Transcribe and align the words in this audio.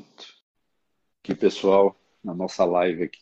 Pronto. 0.00 0.34
Aqui, 1.22 1.34
pessoal, 1.34 1.96
na 2.24 2.34
nossa 2.34 2.64
live 2.64 3.04
aqui. 3.04 3.20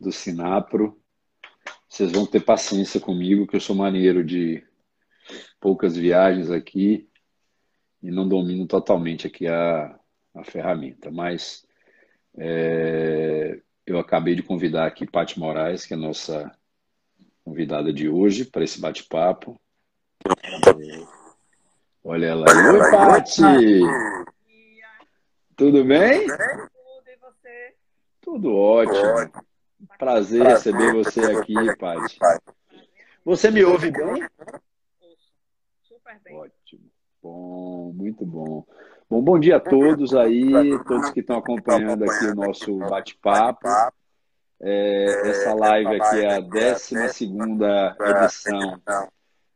do 0.00 0.10
Sinapro. 0.10 0.98
Vocês 1.88 2.12
vão 2.12 2.24
ter 2.24 2.40
paciência 2.40 2.98
comigo, 2.98 3.46
que 3.46 3.56
eu 3.56 3.60
sou 3.60 3.76
maneiro 3.76 4.24
de 4.24 4.66
poucas 5.60 5.96
viagens 5.96 6.50
aqui 6.50 7.08
e 8.02 8.10
não 8.10 8.26
domino 8.26 8.66
totalmente 8.66 9.26
aqui 9.26 9.46
a, 9.46 9.98
a 10.34 10.44
ferramenta. 10.44 11.10
Mas 11.10 11.66
é, 12.38 13.60
eu 13.84 13.98
acabei 13.98 14.34
de 14.34 14.42
convidar 14.42 14.86
aqui 14.86 15.06
Paty 15.06 15.38
Moraes, 15.38 15.84
que 15.84 15.92
é 15.92 15.96
a 15.96 16.00
nossa 16.00 16.58
convidada 17.44 17.92
de 17.92 18.08
hoje, 18.08 18.46
para 18.46 18.64
esse 18.64 18.80
bate-papo. 18.80 19.60
É, 20.66 21.06
olha 22.04 22.26
ela 22.26 22.46
aí. 22.50 22.68
Oi, 22.68 22.90
Paty! 22.90 23.80
Tudo 25.56 25.84
bem? 25.84 26.26
Tudo, 26.26 26.38
e 27.06 27.16
você? 27.16 27.74
Tudo 28.20 28.54
ótimo. 28.54 29.42
Prazer 29.98 30.42
receber 30.42 30.92
você 30.92 31.20
aqui, 31.32 31.54
Paty. 31.76 32.18
Você 33.24 33.50
me 33.50 33.64
ouve 33.64 33.90
bem? 33.90 34.26
Super 35.82 36.20
bem. 36.24 36.36
Ótimo. 36.36 36.90
Bom, 37.22 37.92
muito 37.94 38.24
bom. 38.24 38.64
Bom, 39.08 39.22
bom 39.22 39.38
dia 39.38 39.56
a 39.56 39.60
todos 39.60 40.14
aí, 40.14 40.52
todos 40.84 41.10
que 41.10 41.20
estão 41.20 41.38
acompanhando 41.38 42.04
aqui 42.04 42.26
o 42.26 42.34
nosso 42.34 42.76
bate-papo. 42.78 43.68
É, 44.62 45.30
essa 45.30 45.54
live 45.54 46.00
aqui 46.00 46.20
é 46.20 46.36
a 46.36 46.40
12 46.40 46.96
edição 46.96 48.80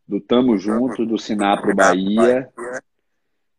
do 0.07 0.21
Tamo 0.21 0.57
Junto, 0.57 1.07
do 1.07 1.19
Sinapro 1.19 1.75
Bahia. 1.75 2.49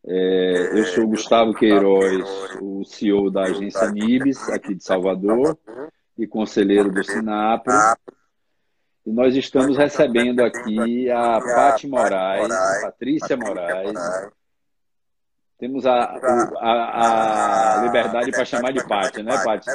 É, 0.07 0.79
eu 0.79 0.85
sou 0.85 1.07
Gustavo 1.07 1.53
Queiroz, 1.53 2.23
o 2.61 2.83
CEO 2.83 3.31
da 3.31 3.43
agência 3.43 3.89
Nibis, 3.89 4.47
aqui 4.49 4.75
de 4.75 4.83
Salvador 4.83 5.57
e 6.17 6.27
conselheiro 6.27 6.91
do 6.91 7.03
Sinapro. 7.03 7.73
E 9.05 9.11
nós 9.11 9.35
estamos 9.35 9.77
recebendo 9.77 10.41
aqui 10.41 11.09
a 11.09 11.39
Pati 11.39 11.87
Moraes, 11.87 12.51
a 12.51 12.81
Patrícia 12.83 13.35
Moraes. 13.35 13.93
Temos 15.57 15.85
a, 15.85 15.93
a, 16.59 17.79
a 17.79 17.85
liberdade 17.85 18.31
para 18.31 18.45
chamar 18.45 18.71
de 18.71 18.85
Pati, 18.87 19.23
né, 19.23 19.43
Pati? 19.43 19.69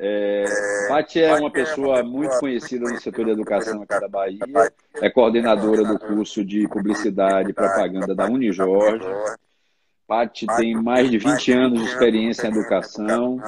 É, 0.00 0.44
Pati 0.86 1.20
é 1.20 1.34
uma 1.34 1.50
pessoa 1.50 2.04
muito 2.04 2.38
conhecida 2.38 2.88
no 2.88 3.00
setor 3.00 3.24
de 3.24 3.32
educação 3.32 3.82
aqui 3.82 4.00
da 4.00 4.08
Bahia, 4.08 4.72
é 4.94 5.10
coordenadora 5.10 5.82
do 5.82 5.98
curso 5.98 6.44
de 6.44 6.68
Publicidade 6.68 7.50
e 7.50 7.52
Propaganda 7.52 8.14
da 8.14 8.26
Unijorge. 8.26 9.08
Pati 10.06 10.46
tem 10.56 10.74
mais 10.74 11.10
de 11.10 11.18
20 11.18 11.52
anos 11.52 11.80
de 11.80 11.86
experiência 11.86 12.46
em 12.46 12.50
educação, 12.50 13.40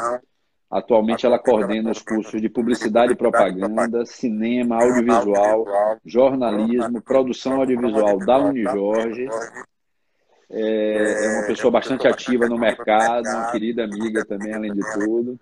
Atualmente 0.71 1.27
ela 1.27 1.37
coordena 1.37 1.91
os 1.91 2.01
cursos 2.01 2.41
de 2.41 2.49
publicidade 2.49 3.13
e 3.13 3.17
propaganda, 3.17 4.07
cinema, 4.07 4.77
audiovisual, 4.77 5.67
jornalismo, 6.05 7.03
produção 7.03 7.57
audiovisual 7.57 8.19
da 8.19 8.39
Unijorge. 8.39 9.29
É, 10.49 11.27
é 11.27 11.39
uma 11.39 11.47
pessoa 11.49 11.73
bastante 11.73 12.07
ativa 12.07 12.49
no 12.49 12.57
mercado, 12.57 13.27
uma 13.27 13.51
querida 13.51 13.83
amiga 13.83 14.25
também, 14.25 14.55
além 14.55 14.73
de 14.73 14.81
tudo. 14.93 15.41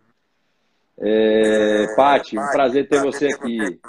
É, 1.00 1.94
Pati, 1.94 2.38
um 2.38 2.50
prazer 2.50 2.88
ter 2.88 3.00
você 3.00 3.26
aqui. 3.26 3.80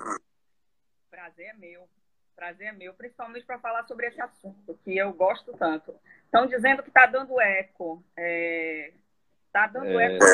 Prazer 1.09 1.47
é 1.47 1.53
meu. 1.53 1.89
Prazer 2.35 2.67
é 2.67 2.71
meu, 2.71 2.93
principalmente 2.93 3.45
para 3.45 3.59
falar 3.59 3.83
sobre 3.83 4.07
esse 4.07 4.21
assunto 4.21 4.77
que 4.83 4.97
eu 4.97 5.11
gosto 5.13 5.51
tanto. 5.57 5.93
Estão 6.25 6.45
dizendo 6.45 6.83
que 6.83 6.89
está 6.89 7.05
dando 7.05 7.39
eco. 7.41 8.03
Está 8.11 8.21
é, 8.21 8.93
tá 9.51 9.67
dando 9.67 9.99
é... 9.99 10.15
eco 10.15 10.25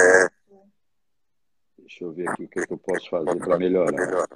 Deixa 1.78 2.04
eu 2.04 2.12
ver 2.12 2.28
aqui 2.30 2.46
o 2.46 2.48
que, 2.48 2.60
é 2.60 2.66
que 2.66 2.74
eu 2.74 2.78
posso 2.78 3.10
fazer 3.10 3.38
para 3.38 3.58
melhorar. 3.58 4.28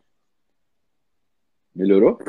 Melhorou? 1.73 2.19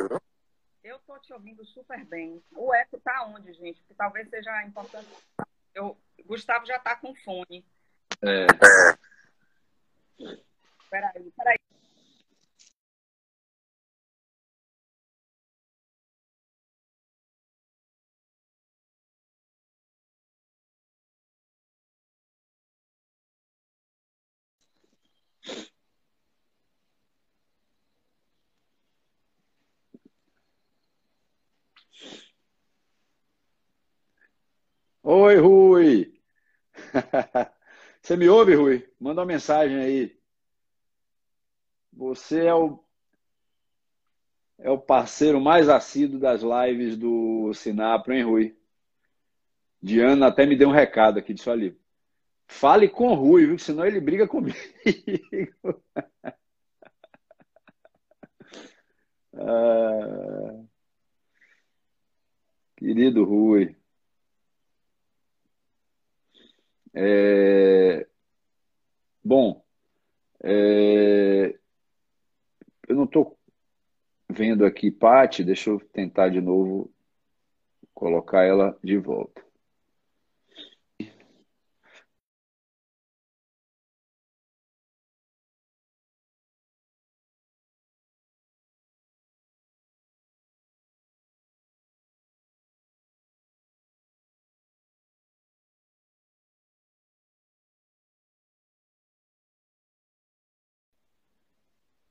Eu 0.83 0.97
estou 0.97 1.19
te 1.19 1.33
ouvindo 1.33 1.65
super 1.67 2.05
bem. 2.07 2.43
O 2.57 2.73
eco 2.75 2.97
está 2.97 3.27
onde, 3.27 3.53
gente? 3.53 3.81
Porque 3.81 3.95
talvez 3.95 4.29
seja 4.31 4.65
importante. 4.65 5.09
Eu, 5.75 5.97
Gustavo 6.25 6.65
já 6.65 6.77
está 6.77 6.97
com 6.97 7.15
fone. 7.17 7.65
É. 8.23 8.47
Peraí, 10.91 11.31
peraí. 11.37 11.57
Oi, 35.03 35.37
Rui. 35.37 35.91
Você 38.03 38.17
me 38.17 38.29
ouve, 38.29 38.55
Rui? 38.55 38.89
Manda 38.99 39.21
uma 39.21 39.27
mensagem 39.27 39.79
aí. 39.79 40.19
Você 41.93 42.47
é 42.47 42.55
o 42.55 42.83
é 44.63 44.71
o 44.71 44.79
parceiro 44.79 45.41
mais 45.41 45.69
assíduo 45.71 46.21
das 46.21 46.43
lives 46.43 46.97
do 46.97 47.53
Sinapro, 47.55 48.13
hein, 48.13 48.23
Rui? 48.23 48.57
Diana 49.83 50.27
até 50.27 50.45
me 50.45 50.55
deu 50.57 50.69
um 50.69 50.73
recado 50.73 51.19
aqui, 51.19 51.33
disse 51.33 51.49
ali. 51.49 51.79
Fale 52.47 52.89
com 52.89 53.09
o 53.09 53.15
Rui, 53.15 53.47
viu? 53.47 53.59
Senão 53.59 53.87
ele 53.87 54.01
briga 54.01 54.27
comigo. 54.29 54.59
ah, 59.35 60.63
querido 62.77 63.25
Rui. 63.25 63.80
É, 66.95 68.07
bom, 69.23 69.65
é, 70.43 71.59
eu 72.89 72.97
não 72.97 73.05
estou 73.05 73.39
vendo 74.29 74.65
aqui 74.65 74.91
Pati, 74.91 75.45
deixa 75.45 75.71
eu 75.71 75.79
tentar 75.79 76.29
de 76.29 76.41
novo 76.41 76.93
colocar 77.95 78.45
ela 78.45 78.79
de 78.83 78.97
volta. 78.97 79.50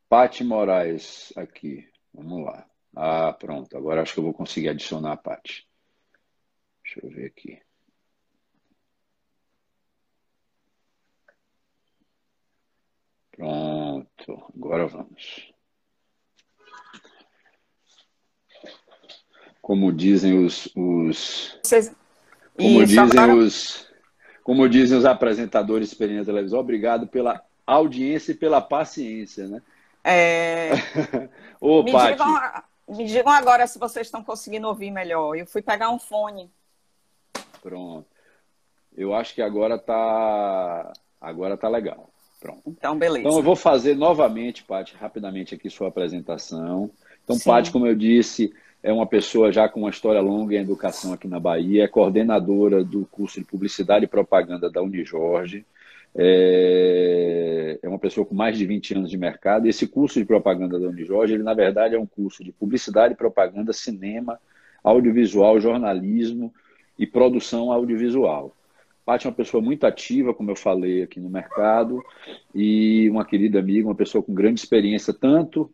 Pati 0.09 0.43
Moraes 0.43 1.31
aqui. 1.35 1.87
Vamos 2.11 2.43
lá. 2.43 2.67
Ah, 2.95 3.31
pronto. 3.31 3.77
Agora 3.77 4.01
acho 4.01 4.13
que 4.13 4.19
eu 4.19 4.23
vou 4.23 4.33
conseguir 4.33 4.69
adicionar 4.69 5.13
a 5.13 5.17
Pati. 5.17 5.67
Deixa 6.83 7.05
eu 7.05 7.09
ver 7.11 7.27
aqui. 7.27 7.61
Pronto. 13.31 14.51
Agora 14.55 14.87
vamos. 14.87 15.53
Como 19.61 19.93
dizem 19.93 20.43
os, 20.43 20.67
os 20.75 21.59
como 22.57 22.85
dizem 22.85 23.31
os 23.37 23.89
como 24.43 24.67
dizem 24.67 24.97
os 24.97 25.05
apresentadores 25.05 25.89
experientes 25.89 26.25
da 26.25 26.33
televisão, 26.33 26.59
obrigado 26.59 27.07
pela 27.07 27.45
audiência 27.67 28.31
e 28.31 28.35
pela 28.35 28.59
paciência, 28.59 29.47
né? 29.47 29.61
É... 30.03 30.71
Ô, 31.59 31.83
me, 31.83 31.91
digam, 31.91 32.41
me 32.87 33.05
digam 33.05 33.31
agora 33.31 33.67
se 33.67 33.77
vocês 33.77 34.07
estão 34.07 34.23
conseguindo 34.23 34.67
ouvir 34.67 34.91
melhor. 34.91 35.35
Eu 35.35 35.45
fui 35.45 35.61
pegar 35.61 35.89
um 35.89 35.99
fone. 35.99 36.49
Pronto. 37.61 38.07
Eu 38.95 39.13
acho 39.13 39.33
que 39.33 39.41
agora 39.41 39.77
tá, 39.77 40.93
agora 41.19 41.57
tá 41.57 41.67
legal. 41.67 42.09
Pronto. 42.39 42.61
Então, 42.65 42.97
beleza. 42.97 43.27
Então, 43.27 43.37
eu 43.37 43.43
vou 43.43 43.55
fazer 43.55 43.95
novamente, 43.95 44.63
Paty, 44.63 44.95
rapidamente 44.95 45.53
aqui 45.55 45.69
sua 45.69 45.89
apresentação. 45.89 46.89
Então, 47.23 47.37
Paty, 47.37 47.71
como 47.71 47.85
eu 47.85 47.95
disse, 47.95 48.53
é 48.81 48.93
uma 48.93 49.05
pessoa 49.05 49.51
já 49.51 49.67
com 49.67 49.81
uma 49.81 49.89
história 49.89 50.21
longa 50.21 50.55
em 50.55 50.61
educação 50.61 51.13
aqui 51.13 51.27
na 51.27 51.39
Bahia, 51.39 51.83
é 51.83 51.87
coordenadora 51.87 52.83
do 52.83 53.05
curso 53.05 53.39
de 53.39 53.45
Publicidade 53.45 54.05
e 54.05 54.07
Propaganda 54.07 54.69
da 54.69 54.81
Unijorge, 54.81 55.65
é, 56.15 57.79
é 57.81 57.89
uma 57.89 57.99
pessoa 57.99 58.25
com 58.25 58.35
mais 58.35 58.57
de 58.57 58.65
20 58.65 58.95
anos 58.95 59.09
de 59.09 59.17
mercado. 59.17 59.67
Esse 59.67 59.87
curso 59.87 60.19
de 60.19 60.25
propaganda 60.25 60.79
da 60.79 60.87
Unijorge, 60.87 61.33
ele 61.33 61.43
na 61.43 61.53
verdade 61.53 61.95
é 61.95 61.99
um 61.99 62.05
curso 62.05 62.43
de 62.43 62.51
publicidade, 62.51 63.15
propaganda, 63.15 63.73
cinema, 63.73 64.39
audiovisual, 64.83 65.59
jornalismo 65.59 66.53
e 66.97 67.05
produção 67.05 67.71
audiovisual. 67.71 68.55
Paty 69.05 69.25
é 69.25 69.29
uma 69.29 69.35
pessoa 69.35 69.61
muito 69.61 69.85
ativa, 69.85 70.33
como 70.35 70.51
eu 70.51 70.55
falei 70.55 71.01
aqui 71.01 71.19
no 71.19 71.29
mercado, 71.29 72.03
e 72.53 73.09
uma 73.09 73.25
querida 73.25 73.57
amiga, 73.57 73.87
uma 73.87 73.95
pessoa 73.95 74.23
com 74.23 74.33
grande 74.33 74.59
experiência, 74.59 75.11
tanto 75.11 75.71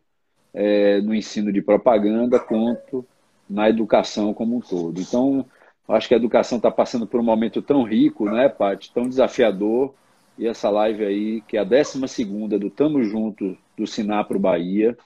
é, 0.54 1.02
no 1.02 1.14
ensino 1.14 1.52
de 1.52 1.60
propaganda 1.60 2.40
quanto 2.40 3.04
na 3.48 3.68
educação 3.68 4.32
como 4.32 4.56
um 4.56 4.60
todo. 4.60 4.98
Então, 4.98 5.44
acho 5.86 6.08
que 6.08 6.14
a 6.14 6.16
educação 6.16 6.56
está 6.56 6.70
passando 6.70 7.06
por 7.06 7.20
um 7.20 7.22
momento 7.22 7.60
tão 7.60 7.82
rico, 7.82 8.24
né, 8.24 8.48
Paty, 8.48 8.90
tão 8.92 9.06
desafiador, 9.06 9.94
e 10.38 10.46
essa 10.46 10.68
live 10.68 11.04
aí, 11.04 11.40
que 11.42 11.56
é 11.56 11.60
a 11.60 11.64
12 11.64 12.06
segunda 12.08 12.58
do 12.58 12.70
Tamo 12.70 13.02
Junto 13.02 13.56
do 13.76 13.86
Sinapro 13.86 14.38
Bahia, 14.38 14.96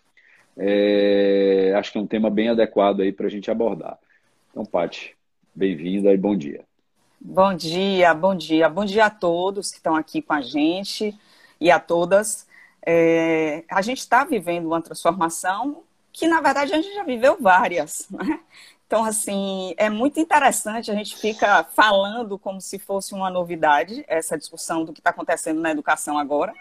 é, 0.57 1.73
acho 1.77 1.93
que 1.93 1.99
é 1.99 2.01
um 2.01 2.07
tema 2.07 2.29
bem 2.29 2.49
adequado 2.49 3.01
aí 3.01 3.13
para 3.13 3.27
a 3.27 3.31
gente 3.31 3.51
abordar. 3.51 3.99
Então, 4.51 4.65
Paty, 4.65 5.17
bem-vinda 5.55 6.13
e 6.13 6.17
bom 6.17 6.37
dia. 6.37 6.65
Bom 7.21 7.55
dia, 7.55 8.15
bom 8.15 8.35
dia, 8.35 8.69
bom 8.69 8.85
dia 8.85 9.07
a 9.07 9.11
todos 9.11 9.71
que 9.71 9.77
estão 9.77 9.95
aqui 9.95 10.21
com 10.21 10.33
a 10.33 10.41
gente 10.41 11.15
e 11.61 11.71
a 11.71 11.79
todas. 11.79 12.49
É, 12.85 13.63
a 13.71 13.83
gente 13.83 13.99
está 13.99 14.25
vivendo 14.25 14.67
uma 14.67 14.83
transformação 14.83 15.83
que, 16.13 16.27
na 16.27 16.41
verdade, 16.41 16.73
a 16.73 16.77
gente 16.77 16.95
já 16.95 17.05
viveu 17.05 17.37
várias. 17.41 18.09
Né? 18.11 18.41
Então, 18.91 19.05
assim, 19.05 19.73
é 19.77 19.89
muito 19.89 20.19
interessante, 20.19 20.91
a 20.91 20.95
gente 20.97 21.17
fica 21.17 21.63
falando 21.63 22.37
como 22.37 22.61
se 22.61 22.77
fosse 22.77 23.15
uma 23.15 23.31
novidade, 23.31 24.05
essa 24.09 24.37
discussão 24.37 24.85
do 24.85 24.93
que 24.93 24.99
está 24.99 25.11
acontecendo 25.11 25.61
na 25.61 25.71
educação 25.71 26.19
agora, 26.19 26.53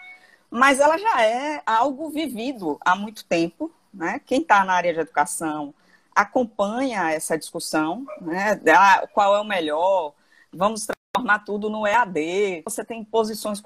mas 0.48 0.80
ela 0.80 0.96
já 1.00 1.26
é 1.26 1.64
algo 1.66 2.08
vivido 2.12 2.78
há 2.82 2.96
muito 2.96 3.26
tempo. 3.26 3.74
Né? 3.92 4.22
Quem 4.28 4.42
está 4.42 4.64
na 4.64 4.74
área 4.74 4.94
de 4.94 5.00
educação 5.00 5.74
acompanha 6.16 7.10
essa 7.10 7.36
discussão, 7.36 8.06
né? 8.22 8.62
Ah, 8.78 9.08
qual 9.12 9.36
é 9.36 9.42
o 9.42 9.44
melhor, 9.44 10.14
vamos 10.54 10.86
transformar 10.86 11.40
tudo 11.40 11.68
no 11.68 11.88
EAD. 11.88 12.62
Você 12.64 12.86
tem 12.86 13.04
posições 13.04 13.60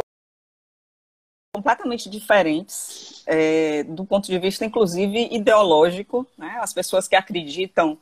completamente 1.53 2.09
diferentes 2.09 3.23
é, 3.27 3.83
do 3.83 4.05
ponto 4.05 4.27
de 4.27 4.39
vista, 4.39 4.63
inclusive, 4.63 5.27
ideológico. 5.35 6.25
Né? 6.37 6.57
As 6.61 6.71
pessoas 6.71 7.09
que 7.09 7.15
acreditam 7.17 7.99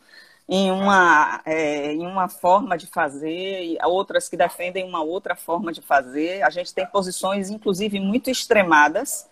em 0.53 0.69
uma, 0.69 1.41
é, 1.45 1.93
em 1.93 2.05
uma 2.05 2.27
forma 2.27 2.77
de 2.77 2.85
fazer, 2.85 3.77
outras 3.85 4.27
que 4.27 4.35
defendem 4.35 4.83
uma 4.83 5.01
outra 5.01 5.33
forma 5.33 5.71
de 5.71 5.81
fazer. 5.81 6.43
A 6.43 6.49
gente 6.49 6.73
tem 6.73 6.85
posições, 6.85 7.49
inclusive, 7.49 8.01
muito 8.01 8.29
extremadas 8.29 9.29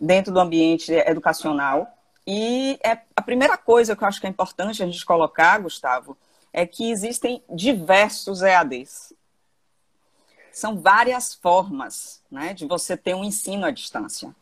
dentro 0.00 0.32
do 0.32 0.40
ambiente 0.40 0.90
educacional. 0.90 1.86
E 2.26 2.78
é 2.82 2.98
a 3.14 3.20
primeira 3.20 3.58
coisa 3.58 3.94
que 3.94 4.02
eu 4.02 4.08
acho 4.08 4.18
que 4.18 4.26
é 4.26 4.30
importante 4.30 4.82
a 4.82 4.86
gente 4.86 5.04
colocar, 5.04 5.60
Gustavo, 5.60 6.16
é 6.50 6.64
que 6.64 6.90
existem 6.90 7.42
diversos 7.50 8.40
EADs. 8.40 9.12
São 10.50 10.80
várias 10.80 11.34
formas 11.34 12.22
né, 12.30 12.54
de 12.54 12.64
você 12.64 12.96
ter 12.96 13.14
um 13.14 13.22
ensino 13.22 13.66
à 13.66 13.70
distância. 13.70 14.34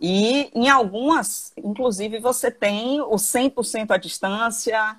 E 0.00 0.48
em 0.54 0.68
algumas, 0.68 1.52
inclusive, 1.56 2.20
você 2.20 2.52
tem 2.52 3.00
o 3.00 3.16
100% 3.16 3.90
à 3.90 3.96
distância, 3.96 4.96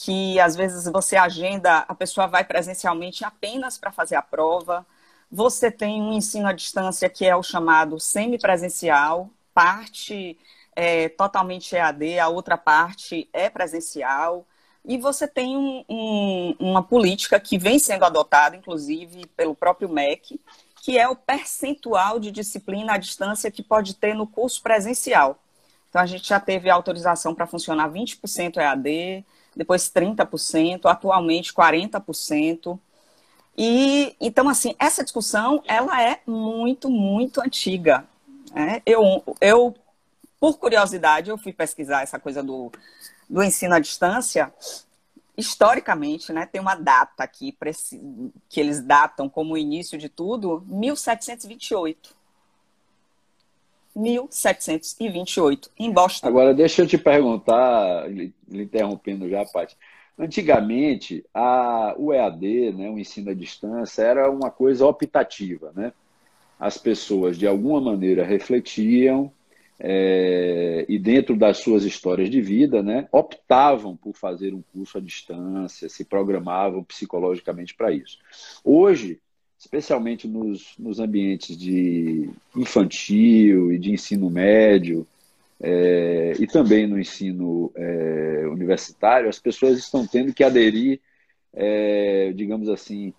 que 0.00 0.38
às 0.38 0.54
vezes 0.54 0.84
você 0.84 1.16
agenda, 1.16 1.78
a 1.78 1.92
pessoa 1.92 2.28
vai 2.28 2.44
presencialmente 2.44 3.24
apenas 3.24 3.76
para 3.76 3.90
fazer 3.90 4.14
a 4.14 4.22
prova. 4.22 4.86
Você 5.28 5.72
tem 5.72 6.00
um 6.00 6.12
ensino 6.12 6.46
à 6.46 6.52
distância 6.52 7.08
que 7.08 7.26
é 7.26 7.34
o 7.34 7.42
chamado 7.42 7.98
semipresencial, 7.98 9.28
parte 9.52 10.38
é 10.76 11.08
totalmente 11.08 11.74
EAD, 11.74 12.20
a 12.20 12.28
outra 12.28 12.56
parte 12.56 13.28
é 13.32 13.50
presencial. 13.50 14.46
E 14.84 14.96
você 14.96 15.26
tem 15.26 15.56
um, 15.56 15.84
um, 15.88 16.56
uma 16.60 16.82
política 16.82 17.40
que 17.40 17.58
vem 17.58 17.80
sendo 17.80 18.04
adotada, 18.04 18.54
inclusive, 18.54 19.26
pelo 19.36 19.56
próprio 19.56 19.88
MEC, 19.88 20.40
que 20.80 20.96
é 20.96 21.08
o 21.08 21.16
percentual 21.16 22.20
de 22.20 22.30
disciplina 22.30 22.92
à 22.94 22.98
distância 22.98 23.50
que 23.50 23.64
pode 23.64 23.96
ter 23.96 24.14
no 24.14 24.28
curso 24.28 24.62
presencial. 24.62 25.42
Então, 25.88 26.00
a 26.00 26.06
gente 26.06 26.28
já 26.28 26.38
teve 26.38 26.70
autorização 26.70 27.34
para 27.34 27.48
funcionar 27.48 27.90
20% 27.90 28.58
EAD, 28.58 29.26
depois 29.58 29.90
30%, 29.90 30.86
atualmente 30.86 31.52
40%. 31.52 32.78
E, 33.58 34.16
então, 34.18 34.48
assim, 34.48 34.74
essa 34.78 35.04
discussão, 35.04 35.62
ela 35.66 36.02
é 36.02 36.20
muito, 36.26 36.88
muito 36.88 37.42
antiga. 37.42 38.06
Né? 38.54 38.80
Eu, 38.86 39.22
eu, 39.38 39.74
por 40.40 40.56
curiosidade, 40.56 41.28
eu 41.28 41.36
fui 41.36 41.52
pesquisar 41.52 42.02
essa 42.02 42.18
coisa 42.18 42.42
do 42.42 42.72
do 43.28 43.42
ensino 43.42 43.74
à 43.74 43.78
distância, 43.78 44.52
historicamente, 45.36 46.32
né, 46.32 46.46
tem 46.46 46.60
uma 46.60 46.74
data 46.74 47.22
aqui 47.22 47.56
que 48.48 48.60
eles 48.60 48.80
datam 48.80 49.28
como 49.28 49.54
o 49.54 49.58
início 49.58 49.98
de 49.98 50.08
tudo, 50.08 50.64
1728. 50.66 52.16
1728, 53.98 55.70
em 55.78 55.90
Boston. 55.90 56.26
Agora, 56.26 56.54
deixa 56.54 56.82
eu 56.82 56.86
te 56.86 56.96
perguntar, 56.96 58.08
lhe 58.10 58.32
interrompendo 58.48 59.28
já, 59.28 59.44
Paty. 59.44 59.76
Antigamente, 60.18 61.24
a, 61.32 61.94
o 61.96 62.12
EAD, 62.12 62.72
né, 62.72 62.90
o 62.90 62.98
ensino 62.98 63.30
à 63.30 63.34
distância, 63.34 64.02
era 64.02 64.30
uma 64.30 64.50
coisa 64.50 64.86
optativa. 64.86 65.72
Né? 65.74 65.92
As 66.58 66.76
pessoas, 66.76 67.38
de 67.38 67.46
alguma 67.46 67.80
maneira, 67.80 68.24
refletiam 68.24 69.32
é, 69.80 70.84
e 70.88 70.98
dentro 70.98 71.36
das 71.36 71.58
suas 71.58 71.84
histórias 71.84 72.28
de 72.28 72.40
vida, 72.40 72.82
né, 72.82 73.08
optavam 73.12 73.96
por 73.96 74.12
fazer 74.14 74.52
um 74.52 74.62
curso 74.72 74.98
à 74.98 75.00
distância, 75.00 75.88
se 75.88 76.04
programavam 76.04 76.82
psicologicamente 76.82 77.74
para 77.74 77.92
isso. 77.92 78.18
Hoje, 78.64 79.20
especialmente 79.58 80.28
nos, 80.28 80.74
nos 80.78 81.00
ambientes 81.00 81.56
de 81.56 82.30
infantil 82.56 83.72
e 83.72 83.78
de 83.78 83.92
ensino 83.92 84.30
médio, 84.30 85.06
é, 85.60 86.34
e 86.38 86.46
também 86.46 86.86
no 86.86 86.98
ensino 86.98 87.72
é, 87.74 88.46
universitário, 88.46 89.28
as 89.28 89.40
pessoas 89.40 89.76
estão 89.76 90.06
tendo 90.06 90.32
que 90.32 90.44
aderir, 90.44 91.00
é, 91.52 92.32
digamos 92.32 92.68
assim, 92.68 93.12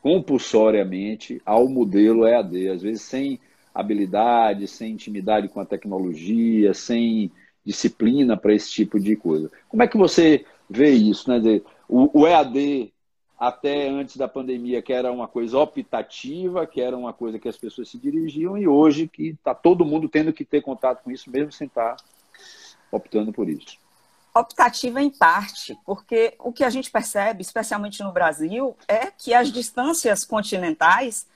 compulsoriamente 0.00 1.42
ao 1.44 1.68
modelo 1.68 2.26
EAD, 2.26 2.68
às 2.68 2.82
vezes 2.82 3.02
sem 3.02 3.38
habilidade, 3.74 4.66
sem 4.66 4.92
intimidade 4.92 5.48
com 5.48 5.60
a 5.60 5.66
tecnologia, 5.66 6.72
sem 6.72 7.30
disciplina 7.64 8.36
para 8.36 8.54
esse 8.54 8.70
tipo 8.70 8.98
de 8.98 9.16
coisa. 9.16 9.50
Como 9.68 9.82
é 9.82 9.88
que 9.88 9.98
você 9.98 10.46
vê 10.70 10.90
isso? 10.90 11.28
Né? 11.28 11.60
O, 11.86 12.20
o 12.20 12.26
EAD, 12.26 12.92
até 13.38 13.88
antes 13.88 14.16
da 14.16 14.26
pandemia, 14.26 14.80
que 14.80 14.92
era 14.92 15.12
uma 15.12 15.28
coisa 15.28 15.58
optativa, 15.58 16.66
que 16.66 16.80
era 16.80 16.96
uma 16.96 17.12
coisa 17.12 17.38
que 17.38 17.48
as 17.48 17.56
pessoas 17.56 17.90
se 17.90 17.98
dirigiam, 17.98 18.56
e 18.56 18.66
hoje 18.66 19.06
que 19.06 19.28
está 19.28 19.54
todo 19.54 19.84
mundo 19.84 20.08
tendo 20.08 20.32
que 20.32 20.44
ter 20.44 20.62
contato 20.62 21.02
com 21.02 21.10
isso, 21.10 21.30
mesmo 21.30 21.52
sem 21.52 21.66
estar 21.66 21.96
tá 21.96 22.04
optando 22.90 23.32
por 23.32 23.48
isso. 23.48 23.78
Optativa 24.34 25.00
em 25.00 25.10
parte, 25.10 25.78
porque 25.84 26.34
o 26.38 26.52
que 26.52 26.64
a 26.64 26.70
gente 26.70 26.90
percebe, 26.90 27.42
especialmente 27.42 28.02
no 28.02 28.12
Brasil, 28.12 28.76
é 28.86 29.06
que 29.06 29.32
as 29.32 29.50
distâncias 29.50 30.24
continentais 30.24 31.26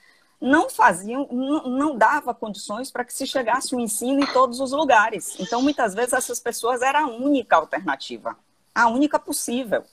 não 0.41 0.71
faziam, 0.71 1.29
não, 1.31 1.97
dava 1.97 2.33
condições 2.33 2.91
para 2.91 3.05
que 3.05 3.13
se 3.13 3.27
chegasse 3.27 3.75
o 3.75 3.81
ensino 3.81 4.23
em 4.23 4.27
todos 4.33 4.59
os 4.59 4.73
lugares. 4.73 5.39
Então, 5.39 5.61
muitas 5.61 5.95
vezes, 5.95 6.15
essas 6.15 6.41
pessoas 6.41 6.81
eram 6.81 7.01
a 7.01 7.09
única 7.09 7.57
alternativa, 7.57 8.37
a 8.75 8.89
única 8.89 9.19
possível. 9.19 9.85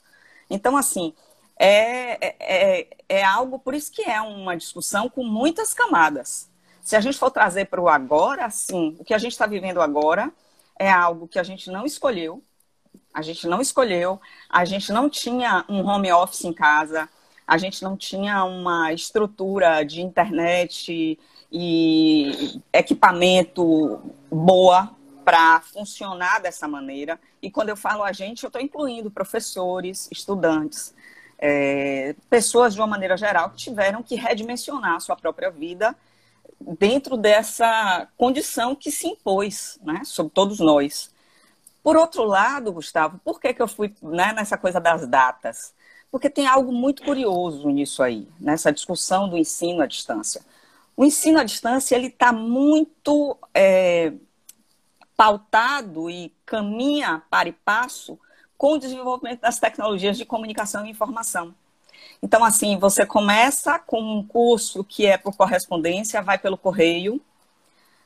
Então, 0.48 0.76
assim, 0.76 1.12
é, 1.58 2.36
é, 2.38 2.86
é 3.08 3.24
algo, 3.24 3.58
por 3.58 3.74
isso 3.74 3.90
que 3.90 4.02
é 4.02 4.20
uma 4.20 4.56
discussão 4.56 5.08
com 5.08 5.24
muitas 5.24 5.74
camadas. 5.74 6.48
Se 6.82 6.96
a 6.96 7.00
gente 7.00 7.18
for 7.18 7.30
trazer 7.30 7.66
para 7.66 7.80
o 7.80 7.88
agora, 7.88 8.48
sim, 8.48 8.96
o 8.98 9.04
que 9.04 9.12
a 9.12 9.18
gente 9.18 9.32
está 9.32 9.46
vivendo 9.46 9.80
agora 9.80 10.32
é 10.78 10.90
algo 10.90 11.28
que 11.28 11.38
a 11.38 11.42
gente 11.42 11.70
não 11.70 11.84
escolheu, 11.84 12.42
a 13.12 13.20
gente 13.20 13.46
não 13.46 13.60
escolheu, 13.60 14.20
a 14.48 14.64
gente 14.64 14.92
não 14.92 15.10
tinha 15.10 15.64
um 15.68 15.84
home 15.86 16.12
office 16.12 16.44
em 16.44 16.52
casa, 16.52 17.08
a 17.46 17.58
gente 17.58 17.82
não 17.82 17.96
tinha 17.96 18.44
uma 18.44 18.92
estrutura 18.92 19.82
de 19.82 20.00
internet 20.00 21.18
e 21.50 22.60
equipamento 22.72 24.00
boa 24.30 24.94
para 25.24 25.60
funcionar 25.60 26.40
dessa 26.40 26.68
maneira. 26.68 27.18
E 27.42 27.50
quando 27.50 27.70
eu 27.70 27.76
falo 27.76 28.02
a 28.02 28.12
gente, 28.12 28.44
eu 28.44 28.48
estou 28.48 28.62
incluindo 28.62 29.10
professores, 29.10 30.08
estudantes, 30.12 30.94
é, 31.38 32.16
pessoas 32.28 32.74
de 32.74 32.80
uma 32.80 32.86
maneira 32.86 33.16
geral 33.16 33.50
que 33.50 33.56
tiveram 33.56 34.02
que 34.02 34.16
redimensionar 34.16 34.96
a 34.96 35.00
sua 35.00 35.16
própria 35.16 35.50
vida 35.50 35.96
dentro 36.60 37.16
dessa 37.16 38.08
condição 38.16 38.74
que 38.74 38.90
se 38.90 39.06
impôs 39.06 39.78
né, 39.82 40.02
sobre 40.04 40.32
todos 40.32 40.58
nós. 40.58 41.14
Por 41.82 41.96
outro 41.96 42.24
lado, 42.24 42.72
Gustavo, 42.72 43.20
por 43.24 43.40
que, 43.40 43.54
que 43.54 43.62
eu 43.62 43.68
fui 43.68 43.94
né, 44.02 44.32
nessa 44.32 44.58
coisa 44.58 44.80
das 44.80 45.06
datas? 45.06 45.72
Porque 46.10 46.28
tem 46.28 46.46
algo 46.46 46.72
muito 46.72 47.02
curioso 47.04 47.68
nisso 47.68 48.02
aí, 48.02 48.28
nessa 48.40 48.72
discussão 48.72 49.28
do 49.28 49.36
ensino 49.36 49.82
à 49.82 49.86
distância. 49.86 50.42
o 50.96 51.04
ensino 51.04 51.38
à 51.38 51.44
distância 51.44 51.94
ele 51.94 52.08
está 52.08 52.32
muito 52.32 53.38
é, 53.54 54.12
pautado 55.16 56.10
e 56.10 56.34
caminha 56.44 57.22
para 57.30 57.48
e 57.48 57.52
passo 57.52 58.18
com 58.58 58.74
o 58.74 58.78
desenvolvimento 58.78 59.40
das 59.40 59.58
tecnologias 59.58 60.18
de 60.18 60.26
comunicação 60.26 60.84
e 60.84 60.90
informação. 60.90 61.54
Então, 62.22 62.44
assim, 62.44 62.76
você 62.76 63.06
começa 63.06 63.78
com 63.78 64.00
um 64.00 64.26
curso 64.26 64.82
que 64.82 65.06
é 65.06 65.16
por 65.16 65.36
correspondência, 65.36 66.20
vai 66.20 66.36
pelo 66.36 66.58
correio, 66.58 67.20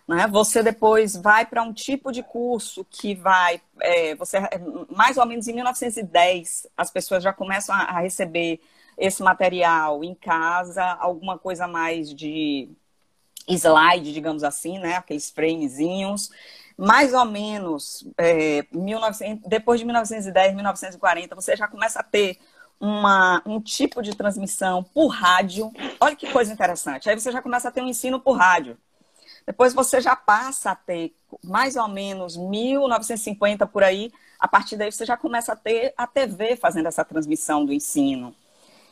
né? 0.07 0.27
Você 0.27 0.63
depois 0.63 1.17
vai 1.17 1.47
para 1.47 1.63
um 1.63 1.73
tipo 1.73 2.13
de 2.13 2.23
curso 2.23 2.85
que 2.91 3.15
vai, 3.15 3.61
é, 3.81 4.15
você 4.15 4.39
mais 4.91 5.17
ou 5.17 5.25
menos 5.25 5.49
em 5.49 5.55
1910 5.55 6.67
as 6.77 6.91
pessoas 6.91 7.23
já 7.23 7.33
começam 7.33 7.75
a, 7.75 7.85
a 7.85 8.01
receber 8.01 8.61
esse 8.99 9.23
material 9.23 10.05
em 10.05 10.15
casa, 10.15 10.85
alguma 11.01 11.39
coisa 11.39 11.67
mais 11.67 12.13
de 12.15 12.69
slide, 13.49 14.13
digamos 14.13 14.45
assim, 14.45 14.79
né? 14.79 14.97
Aqueles 14.97 15.31
framezinhos. 15.31 16.31
Mais 16.85 17.15
ou 17.15 17.25
menos, 17.25 18.05
é, 18.19 18.67
1900, 18.73 19.49
depois 19.49 19.79
de 19.79 19.87
1910, 19.87 20.53
1940, 20.53 21.33
você 21.33 21.55
já 21.55 21.69
começa 21.69 22.01
a 22.01 22.03
ter 22.03 22.41
uma, 22.81 23.41
um 23.47 23.61
tipo 23.61 24.03
de 24.03 24.17
transmissão 24.17 24.83
por 24.83 25.07
rádio. 25.07 25.71
Olha 26.01 26.17
que 26.17 26.29
coisa 26.33 26.53
interessante. 26.53 27.09
Aí 27.09 27.17
você 27.17 27.31
já 27.31 27.41
começa 27.41 27.69
a 27.69 27.71
ter 27.71 27.83
um 27.83 27.87
ensino 27.87 28.19
por 28.19 28.33
rádio. 28.33 28.77
Depois 29.47 29.73
você 29.73 30.01
já 30.01 30.17
passa 30.17 30.73
a 30.73 30.75
ter 30.75 31.15
mais 31.45 31.77
ou 31.77 31.87
menos 31.87 32.37
1950 32.37 33.65
por 33.69 33.85
aí. 33.85 34.13
A 34.41 34.49
partir 34.49 34.77
daí 34.77 34.91
você 34.91 35.07
já 35.07 35.17
começa 35.17 35.53
a 35.53 35.57
ter 35.57 35.95
a 35.97 36.05
TV 36.05 36.57
fazendo 36.57 36.89
essa 36.89 37.05
transmissão 37.05 37.65
do 37.65 37.73
ensino. 37.73 38.35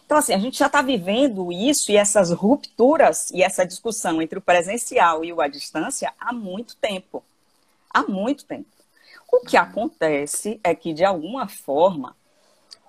Então, 0.06 0.16
assim, 0.16 0.32
a 0.32 0.38
gente 0.38 0.56
já 0.56 0.66
está 0.66 0.80
vivendo 0.80 1.50
isso 1.50 1.90
e 1.90 1.96
essas 1.96 2.30
rupturas 2.30 3.32
e 3.32 3.42
essa 3.42 3.66
discussão 3.66 4.22
entre 4.22 4.38
o 4.38 4.42
presencial 4.42 5.24
e 5.24 5.32
o 5.32 5.40
à 5.40 5.48
distância 5.48 6.12
há 6.20 6.32
muito 6.32 6.76
tempo. 6.76 7.24
Há 7.92 8.02
muito 8.02 8.44
tempo. 8.44 8.68
O 9.30 9.40
que 9.40 9.56
acontece 9.56 10.60
é 10.62 10.74
que, 10.74 10.92
de 10.92 11.04
alguma 11.04 11.48
forma, 11.48 12.16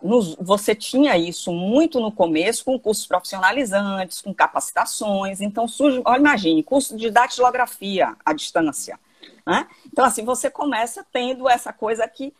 nos, 0.01 0.35
você 0.35 0.73
tinha 0.73 1.17
isso 1.17 1.51
muito 1.51 1.99
no 1.99 2.11
começo, 2.11 2.65
com 2.65 2.79
cursos 2.79 3.05
profissionalizantes, 3.05 4.21
com 4.21 4.33
capacitações. 4.33 5.41
Então, 5.41 5.67
surge, 5.67 6.01
olha, 6.05 6.19
imagine, 6.19 6.63
curso 6.63 6.97
de 6.97 7.11
datilografia 7.11 8.15
à 8.25 8.33
distância. 8.33 8.99
Né? 9.45 9.67
Então, 9.85 10.05
assim, 10.05 10.23
você 10.23 10.49
começa 10.49 11.05
tendo 11.11 11.47
essa 11.47 11.71
coisa 11.71 12.07
que, 12.07 12.33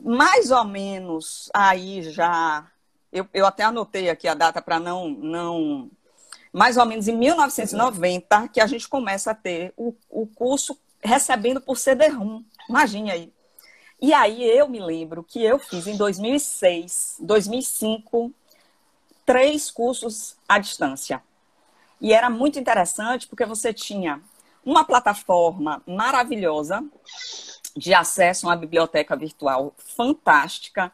mais 0.00 0.50
ou 0.50 0.64
menos, 0.64 1.50
aí 1.52 2.02
já 2.02 2.64
eu, 3.12 3.26
eu 3.32 3.46
até 3.46 3.64
anotei 3.64 4.10
aqui 4.10 4.28
a 4.28 4.34
data 4.34 4.60
para 4.60 4.78
não, 4.78 5.08
não. 5.08 5.90
Mais 6.52 6.76
ou 6.76 6.86
menos 6.86 7.08
em 7.08 7.16
1990, 7.16 8.48
que 8.48 8.60
a 8.60 8.66
gente 8.66 8.88
começa 8.88 9.30
a 9.30 9.34
ter 9.34 9.72
o, 9.76 9.94
o 10.08 10.26
curso 10.26 10.78
recebendo 11.02 11.60
por 11.60 11.76
CD-ROM. 11.76 12.42
Imagine 12.68 13.10
aí. 13.10 13.32
E 14.00 14.12
aí 14.12 14.44
eu 14.44 14.68
me 14.68 14.80
lembro 14.80 15.24
que 15.24 15.42
eu 15.42 15.58
fiz 15.58 15.86
em 15.86 15.96
2006, 15.96 17.16
2005, 17.20 18.32
três 19.26 19.70
cursos 19.70 20.36
à 20.48 20.58
distância. 20.58 21.22
E 22.00 22.12
era 22.12 22.30
muito 22.30 22.58
interessante 22.58 23.26
porque 23.26 23.44
você 23.44 23.72
tinha 23.72 24.22
uma 24.64 24.84
plataforma 24.84 25.82
maravilhosa 25.86 26.84
de 27.76 27.92
acesso 27.94 28.46
a 28.46 28.50
uma 28.50 28.56
biblioteca 28.56 29.16
virtual 29.16 29.74
fantástica, 29.78 30.92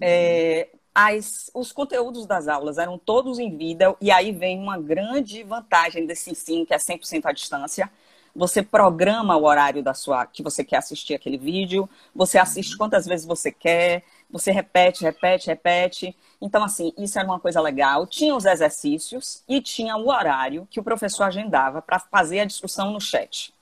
é, 0.00 0.68
as, 0.94 1.50
os 1.54 1.72
conteúdos 1.72 2.26
das 2.26 2.48
aulas 2.48 2.78
eram 2.78 2.98
todos 2.98 3.38
em 3.38 3.56
vídeo, 3.56 3.96
e 4.00 4.10
aí 4.10 4.32
vem 4.32 4.58
uma 4.58 4.78
grande 4.78 5.42
vantagem 5.42 6.06
desse 6.06 6.30
ensino, 6.30 6.66
que 6.66 6.74
é 6.74 6.78
100% 6.78 7.26
à 7.26 7.32
distância. 7.32 7.90
Você 8.34 8.62
programa 8.62 9.36
o 9.36 9.44
horário 9.44 9.82
da 9.82 9.92
sua 9.92 10.24
que 10.24 10.42
você 10.42 10.62
quer 10.62 10.76
assistir 10.76 11.14
aquele 11.14 11.36
vídeo, 11.36 11.88
você 12.14 12.38
assiste 12.38 12.76
quantas 12.76 13.06
vezes 13.06 13.26
você 13.26 13.50
quer, 13.50 14.04
você 14.30 14.52
repete, 14.52 15.02
repete, 15.02 15.48
repete. 15.48 16.16
Então, 16.40 16.62
assim, 16.62 16.92
isso 16.96 17.18
era 17.18 17.26
uma 17.26 17.40
coisa 17.40 17.60
legal. 17.60 18.06
Tinha 18.06 18.34
os 18.34 18.44
exercícios 18.44 19.42
e 19.48 19.60
tinha 19.60 19.96
o 19.96 20.08
horário 20.08 20.66
que 20.70 20.78
o 20.78 20.84
professor 20.84 21.24
agendava 21.24 21.82
para 21.82 21.98
fazer 21.98 22.40
a 22.40 22.44
discussão 22.44 22.92
no 22.92 23.00
chat. 23.00 23.52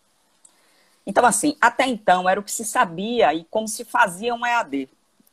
Então, 1.07 1.25
assim, 1.25 1.57
até 1.59 1.87
então 1.87 2.29
era 2.29 2.39
o 2.39 2.43
que 2.43 2.53
se 2.53 2.65
sabia 2.65 3.33
e 3.33 3.45
como 3.45 3.67
se 3.67 3.85
fazia 3.85 4.35
um 4.35 4.45
EAD. 4.45 4.89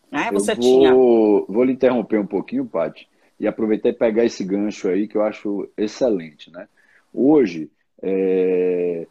Né? 0.09 0.29
Você 0.31 0.53
eu 0.53 0.55
vou, 0.55 0.63
tinha. 0.63 0.93
Vou 0.93 1.63
lhe 1.65 1.73
interromper 1.73 2.19
um 2.19 2.25
pouquinho, 2.25 2.65
Paty, 2.65 3.09
e 3.37 3.45
aproveitar 3.45 3.89
e 3.89 3.93
pegar 3.93 4.23
esse 4.23 4.45
gancho 4.45 4.87
aí 4.87 5.07
que 5.07 5.17
eu 5.17 5.23
acho 5.23 5.69
excelente. 5.77 6.49
Né? 6.49 6.69
Hoje 7.13 7.69
é, 8.01 9.05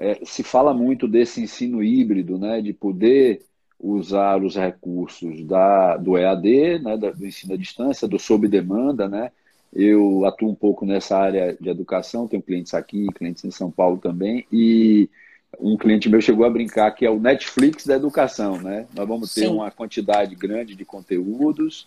é, 0.00 0.18
se 0.24 0.42
fala 0.42 0.72
muito 0.72 1.06
desse 1.06 1.42
ensino 1.42 1.82
híbrido, 1.82 2.38
né? 2.38 2.62
de 2.62 2.72
poder 2.72 3.42
usar 3.78 4.42
os 4.42 4.56
recursos 4.56 5.44
da, 5.44 5.98
do 5.98 6.16
EAD, 6.16 6.78
né? 6.78 6.96
do 6.96 7.26
ensino 7.26 7.52
à 7.52 7.56
distância, 7.56 8.08
do 8.08 8.18
sob 8.18 8.48
demanda, 8.48 9.06
né? 9.08 9.30
Eu 9.72 10.24
atuo 10.24 10.50
um 10.50 10.54
pouco 10.54 10.84
nessa 10.84 11.16
área 11.16 11.56
de 11.60 11.68
educação, 11.68 12.26
tenho 12.26 12.42
clientes 12.42 12.74
aqui, 12.74 13.06
clientes 13.14 13.44
em 13.44 13.52
São 13.52 13.70
Paulo 13.70 13.98
também, 13.98 14.44
e 14.50 15.08
um 15.60 15.76
cliente 15.76 16.08
meu 16.08 16.20
chegou 16.20 16.44
a 16.44 16.50
brincar 16.50 16.90
que 16.90 17.06
é 17.06 17.10
o 17.10 17.20
Netflix 17.20 17.86
da 17.86 17.94
educação, 17.94 18.60
né? 18.60 18.86
Nós 18.96 19.06
vamos 19.06 19.32
ter 19.32 19.42
Sim. 19.42 19.54
uma 19.54 19.70
quantidade 19.70 20.34
grande 20.34 20.74
de 20.74 20.84
conteúdos 20.84 21.86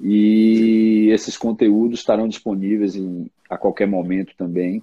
e 0.00 1.10
esses 1.12 1.36
conteúdos 1.36 1.98
estarão 1.98 2.28
disponíveis 2.28 2.94
em, 2.94 3.28
a 3.50 3.58
qualquer 3.58 3.86
momento 3.86 4.32
também. 4.38 4.82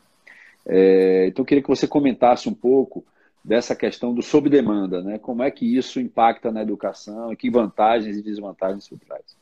É, 0.65 1.27
então, 1.27 1.43
eu 1.43 1.45
queria 1.45 1.61
que 1.61 1.69
você 1.69 1.87
comentasse 1.87 2.49
um 2.49 2.53
pouco 2.53 3.05
dessa 3.43 3.75
questão 3.75 4.13
do 4.13 4.21
sob 4.21 4.49
demanda, 4.49 5.01
né? 5.01 5.19
Como 5.19 5.43
é 5.43 5.51
que 5.51 5.77
isso 5.77 5.99
impacta 5.99 6.51
na 6.51 6.61
educação 6.61 7.31
e 7.31 7.35
que 7.35 7.49
vantagens 7.49 8.17
e 8.17 8.21
desvantagens 8.21 8.85
isso 8.85 8.97
traz? 8.97 9.37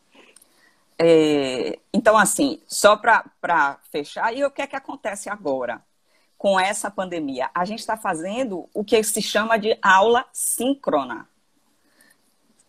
É, 1.00 1.80
então, 1.94 2.18
assim, 2.18 2.60
só 2.68 2.96
para 2.98 3.80
fechar, 3.92 4.36
e 4.36 4.44
o 4.44 4.52
que 4.52 4.62
é 4.62 4.68
que 4.68 4.76
acontece 4.76 5.30
agora? 5.30 5.82
com 6.44 6.60
essa 6.60 6.92
pandemia? 6.92 7.50
A 7.56 7.64
gente 7.64 7.80
está 7.80 7.96
fazendo 7.96 8.68
o 8.74 8.84
que 8.84 9.02
se 9.02 9.22
chama 9.22 9.58
de 9.58 9.78
aula 9.82 10.26
síncrona. 10.34 11.26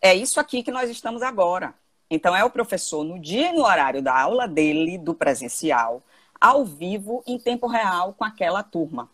É 0.01 0.15
isso 0.15 0.39
aqui 0.39 0.63
que 0.63 0.71
nós 0.71 0.89
estamos 0.89 1.21
agora. 1.21 1.73
Então, 2.09 2.33
é 2.33 2.41
o 2.41 2.49
professor, 2.49 3.03
no 3.03 3.19
dia 3.19 3.49
e 3.49 3.53
no 3.53 3.65
horário 3.65 4.01
da 4.01 4.17
aula 4.17 4.47
dele, 4.47 4.97
do 4.97 5.13
presencial, 5.13 6.01
ao 6.45 6.63
vivo, 6.63 7.23
em 7.25 7.39
tempo 7.39 7.65
real, 7.65 8.13
com 8.13 8.23
aquela 8.23 8.61
turma. 8.61 9.09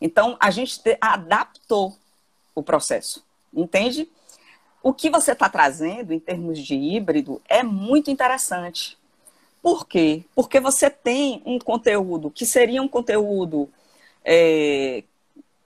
Então, 0.00 0.36
a 0.38 0.52
gente 0.52 0.80
adaptou 1.00 1.98
o 2.54 2.62
processo, 2.62 3.24
entende? 3.52 4.08
O 4.80 4.94
que 4.94 5.10
você 5.10 5.32
está 5.32 5.48
trazendo 5.48 6.12
em 6.12 6.20
termos 6.20 6.60
de 6.60 6.76
híbrido 6.76 7.42
é 7.48 7.64
muito 7.64 8.08
interessante. 8.08 8.96
Por 9.60 9.84
quê? 9.84 10.22
Porque 10.32 10.60
você 10.60 10.88
tem 10.88 11.42
um 11.44 11.58
conteúdo 11.58 12.30
que 12.30 12.46
seria 12.46 12.80
um 12.80 12.86
conteúdo 12.86 13.68
é, 14.24 15.02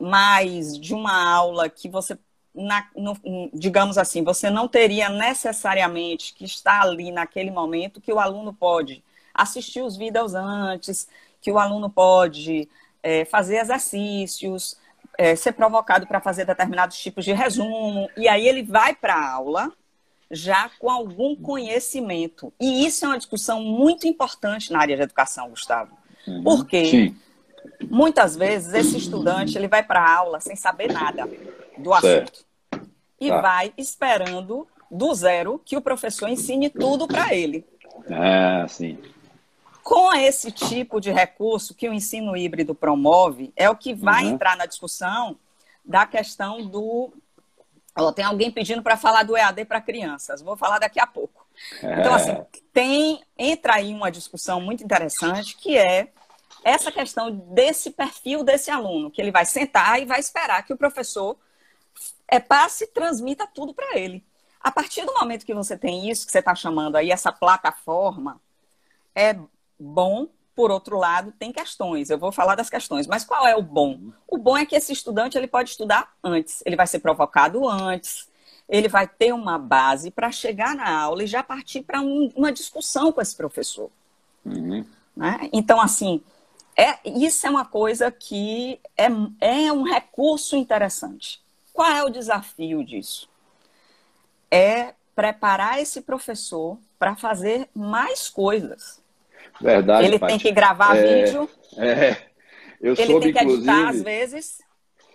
mais 0.00 0.78
de 0.78 0.94
uma 0.94 1.34
aula 1.34 1.68
que 1.68 1.86
você, 1.86 2.16
na, 2.54 2.88
no, 2.96 3.14
digamos 3.52 3.98
assim, 3.98 4.24
você 4.24 4.48
não 4.48 4.66
teria 4.66 5.10
necessariamente 5.10 6.32
que 6.32 6.46
estar 6.46 6.80
ali 6.80 7.12
naquele 7.12 7.50
momento 7.50 8.00
que 8.00 8.10
o 8.10 8.18
aluno 8.18 8.54
pode 8.54 9.04
assistir 9.34 9.82
os 9.82 9.96
vídeos 9.96 10.34
antes, 10.34 11.08
que 11.40 11.50
o 11.50 11.58
aluno 11.58 11.90
pode 11.90 12.68
é, 13.02 13.24
fazer 13.24 13.56
exercícios, 13.56 14.76
é, 15.18 15.36
ser 15.36 15.52
provocado 15.52 16.06
para 16.06 16.20
fazer 16.20 16.44
determinados 16.44 16.98
tipos 16.98 17.24
de 17.24 17.32
resumo, 17.32 18.08
e 18.16 18.28
aí 18.28 18.46
ele 18.46 18.62
vai 18.62 18.94
para 18.94 19.14
a 19.14 19.32
aula 19.32 19.72
já 20.30 20.70
com 20.78 20.90
algum 20.90 21.36
conhecimento. 21.36 22.52
E 22.58 22.86
isso 22.86 23.04
é 23.04 23.08
uma 23.08 23.18
discussão 23.18 23.62
muito 23.62 24.08
importante 24.08 24.72
na 24.72 24.80
área 24.80 24.96
de 24.96 25.02
educação, 25.02 25.50
Gustavo. 25.50 25.96
Uhum. 26.26 26.42
Porque 26.42 26.84
Sim. 26.86 27.16
muitas 27.90 28.34
vezes 28.34 28.72
esse 28.72 28.96
estudante 28.96 29.58
ele 29.58 29.68
vai 29.68 29.82
para 29.82 30.00
a 30.00 30.16
aula 30.16 30.40
sem 30.40 30.56
saber 30.56 30.90
nada 30.90 31.28
do 31.76 32.00
certo. 32.00 32.32
assunto. 32.32 32.46
E 33.20 33.28
tá. 33.28 33.40
vai 33.40 33.74
esperando 33.76 34.66
do 34.90 35.14
zero 35.14 35.60
que 35.64 35.76
o 35.76 35.82
professor 35.82 36.28
ensine 36.28 36.70
tudo 36.70 37.06
para 37.06 37.34
ele. 37.34 37.66
Ah, 38.10 38.66
sim. 38.68 38.98
Com 39.82 40.14
esse 40.14 40.52
tipo 40.52 41.00
de 41.00 41.10
recurso 41.10 41.74
que 41.74 41.88
o 41.88 41.92
ensino 41.92 42.36
híbrido 42.36 42.74
promove, 42.74 43.52
é 43.56 43.68
o 43.68 43.76
que 43.76 43.94
vai 43.94 44.24
uhum. 44.24 44.30
entrar 44.30 44.56
na 44.56 44.66
discussão 44.66 45.36
da 45.84 46.06
questão 46.06 46.64
do 46.66 47.12
Ó, 47.94 48.10
tem 48.10 48.24
alguém 48.24 48.50
pedindo 48.50 48.82
para 48.82 48.96
falar 48.96 49.22
do 49.22 49.36
EAD 49.36 49.66
para 49.66 49.80
crianças. 49.80 50.40
Vou 50.40 50.56
falar 50.56 50.78
daqui 50.78 50.98
a 50.98 51.06
pouco. 51.06 51.46
É. 51.82 52.00
Então, 52.00 52.14
assim, 52.14 52.36
tem, 52.72 53.22
entra 53.36 53.74
aí 53.74 53.92
uma 53.92 54.10
discussão 54.10 54.60
muito 54.60 54.82
interessante 54.82 55.56
que 55.56 55.76
é 55.76 56.08
essa 56.64 56.90
questão 56.90 57.30
desse 57.30 57.90
perfil 57.90 58.42
desse 58.44 58.70
aluno, 58.70 59.10
que 59.10 59.20
ele 59.20 59.30
vai 59.30 59.44
sentar 59.44 60.00
e 60.00 60.06
vai 60.06 60.20
esperar 60.20 60.62
que 60.62 60.72
o 60.72 60.76
professor 60.76 61.36
é, 62.26 62.40
passe 62.40 62.84
e 62.84 62.86
transmita 62.86 63.46
tudo 63.46 63.74
para 63.74 63.98
ele. 63.98 64.24
A 64.60 64.70
partir 64.70 65.04
do 65.04 65.12
momento 65.12 65.44
que 65.44 65.52
você 65.52 65.76
tem 65.76 66.08
isso, 66.08 66.24
que 66.24 66.32
você 66.32 66.38
está 66.38 66.54
chamando 66.54 66.96
aí, 66.96 67.10
essa 67.10 67.32
plataforma, 67.32 68.40
é 69.14 69.36
bom 69.82 70.28
por 70.54 70.70
outro 70.70 70.98
lado, 70.98 71.32
tem 71.32 71.50
questões. 71.50 72.10
Eu 72.10 72.18
vou 72.18 72.30
falar 72.30 72.54
das 72.54 72.68
questões, 72.68 73.06
mas 73.06 73.24
qual 73.24 73.46
é 73.46 73.56
o 73.56 73.62
bom? 73.62 74.12
O 74.28 74.36
bom 74.36 74.56
é 74.56 74.66
que 74.66 74.76
esse 74.76 74.92
estudante 74.92 75.36
ele 75.36 75.46
pode 75.46 75.70
estudar 75.70 76.12
antes, 76.22 76.62
ele 76.66 76.76
vai 76.76 76.86
ser 76.86 76.98
provocado 76.98 77.66
antes, 77.68 78.28
ele 78.68 78.88
vai 78.88 79.06
ter 79.06 79.32
uma 79.32 79.58
base 79.58 80.10
para 80.10 80.30
chegar 80.30 80.74
na 80.74 80.90
aula 80.90 81.24
e 81.24 81.26
já 81.26 81.42
partir 81.42 81.82
para 81.82 82.00
um, 82.00 82.30
uma 82.36 82.52
discussão 82.52 83.12
com 83.12 83.20
esse 83.20 83.36
professor. 83.36 83.90
Uhum. 84.44 84.84
Né? 85.16 85.48
Então, 85.52 85.80
assim, 85.80 86.22
é, 86.76 86.98
isso 87.04 87.46
é 87.46 87.50
uma 87.50 87.64
coisa 87.64 88.10
que 88.10 88.80
é, 88.96 89.08
é 89.40 89.72
um 89.72 89.82
recurso 89.82 90.56
interessante. 90.56 91.42
Qual 91.72 91.90
é 91.90 92.02
o 92.02 92.10
desafio 92.10 92.84
disso? 92.84 93.28
É 94.50 94.94
preparar 95.14 95.80
esse 95.80 96.00
professor 96.00 96.78
para 96.98 97.16
fazer 97.16 97.68
mais 97.74 98.28
coisas. 98.28 99.01
Verdade. 99.60 100.06
Ele 100.06 100.18
Paty. 100.18 100.32
tem 100.32 100.40
que 100.40 100.52
gravar 100.52 100.96
é, 100.96 101.24
vídeo. 101.24 101.48
É. 101.76 102.16
Eu 102.80 102.94
ele 102.94 103.06
soube, 103.06 103.32
tem 103.32 103.46
que 103.46 103.52
editar 103.52 103.88
às 103.88 104.02
vezes. 104.02 104.58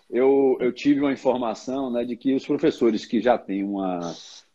Eu, 0.10 0.58
eu 0.62 0.72
tive 0.72 1.02
uma 1.02 1.12
informação 1.12 1.92
né, 1.92 2.06
de 2.06 2.16
que 2.16 2.34
os 2.34 2.46
professores 2.46 3.06
que 3.06 3.20
já 3.20 3.38
têm 3.38 3.64
uma, 3.64 4.00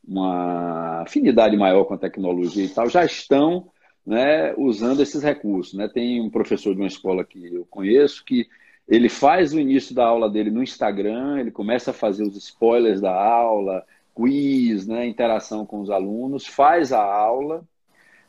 uma 0.07 1.03
afinidade 1.03 1.57
maior 1.57 1.85
com 1.85 1.93
a 1.93 1.99
tecnologia 1.99 2.65
e 2.65 2.69
tal 2.69 2.89
já 2.89 3.05
estão 3.05 3.71
né, 4.05 4.55
usando 4.57 5.03
esses 5.03 5.23
recursos. 5.23 5.75
Né? 5.75 5.89
Tem 5.89 6.23
um 6.23 6.31
professor 6.31 6.75
de 6.75 6.81
uma 6.81 6.89
escola 6.89 7.23
que 7.23 7.55
eu 7.55 7.67
conheço 7.67 8.25
que 8.25 8.49
ele 8.89 9.09
faz 9.09 9.53
o 9.53 9.61
início 9.61 9.95
da 9.95 10.07
aula 10.07 10.29
dele 10.29 10.51
no 10.51 10.63
Instagram, 10.63 11.39
ele 11.39 11.51
começa 11.51 11.93
a 11.93 11.95
fazer 11.95 12.25
os 12.25 12.37
spoilers 12.37 13.01
da 13.01 13.15
aula, 13.15 13.85
quiz, 14.15 14.87
né, 14.87 15.07
interação 15.07 15.65
com 15.65 15.81
os 15.81 15.91
alunos, 15.91 16.47
faz 16.47 16.93
a 16.93 17.03
aula 17.03 17.65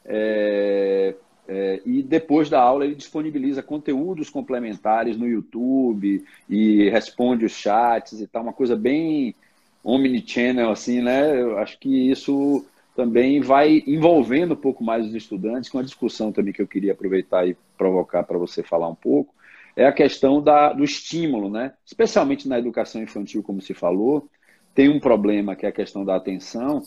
é, 0.05 1.15
é, 1.47 1.81
e 1.85 2.01
depois 2.01 2.49
da 2.49 2.61
aula 2.61 2.85
ele 2.85 2.95
disponibiliza 2.95 3.61
conteúdos 3.61 4.29
complementares 4.29 5.17
no 5.17 5.27
YouTube 5.27 6.23
e 6.49 6.89
responde 6.89 7.45
os 7.45 7.51
chats 7.51 8.21
e 8.21 8.27
tal, 8.27 8.43
uma 8.43 8.53
coisa 8.53 8.75
bem 8.75 9.35
omnichannel 9.83 10.71
assim, 10.71 11.01
né? 11.01 11.41
Eu 11.41 11.57
acho 11.57 11.77
que 11.77 12.09
isso 12.09 12.65
também 12.95 13.41
vai 13.41 13.83
envolvendo 13.85 14.53
um 14.53 14.57
pouco 14.57 14.83
mais 14.83 15.05
os 15.05 15.15
estudantes, 15.15 15.69
com 15.69 15.79
a 15.79 15.83
discussão 15.83 16.31
também 16.31 16.53
que 16.53 16.61
eu 16.61 16.67
queria 16.67 16.93
aproveitar 16.93 17.47
e 17.47 17.57
provocar 17.77 18.23
para 18.23 18.37
você 18.37 18.63
falar 18.63 18.87
um 18.87 18.95
pouco, 18.95 19.33
é 19.75 19.85
a 19.85 19.91
questão 19.91 20.41
da, 20.41 20.71
do 20.71 20.83
estímulo, 20.83 21.49
né? 21.49 21.73
Especialmente 21.85 22.47
na 22.47 22.59
educação 22.59 23.01
infantil, 23.01 23.43
como 23.43 23.61
se 23.61 23.73
falou, 23.73 24.29
tem 24.73 24.89
um 24.89 24.99
problema 24.99 25.55
que 25.55 25.65
é 25.65 25.69
a 25.69 25.73
questão 25.73 26.05
da 26.05 26.15
atenção, 26.15 26.83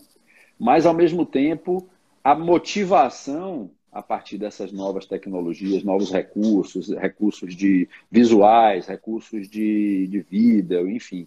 mas 0.59 0.87
ao 0.87 0.95
mesmo 0.95 1.27
tempo 1.27 1.89
a 2.23 2.35
motivação 2.35 3.71
a 3.97 4.03
partir 4.03 4.37
dessas 4.37 4.73
novas 4.73 5.07
tecnologias, 5.07 5.83
novos 5.83 6.11
recursos, 6.11 6.91
recursos 6.91 7.57
de 7.57 7.89
visuais, 8.11 8.87
recursos 8.87 9.49
de, 9.49 10.07
de 10.07 10.21
vídeo, 10.21 10.91
enfim. 10.91 11.27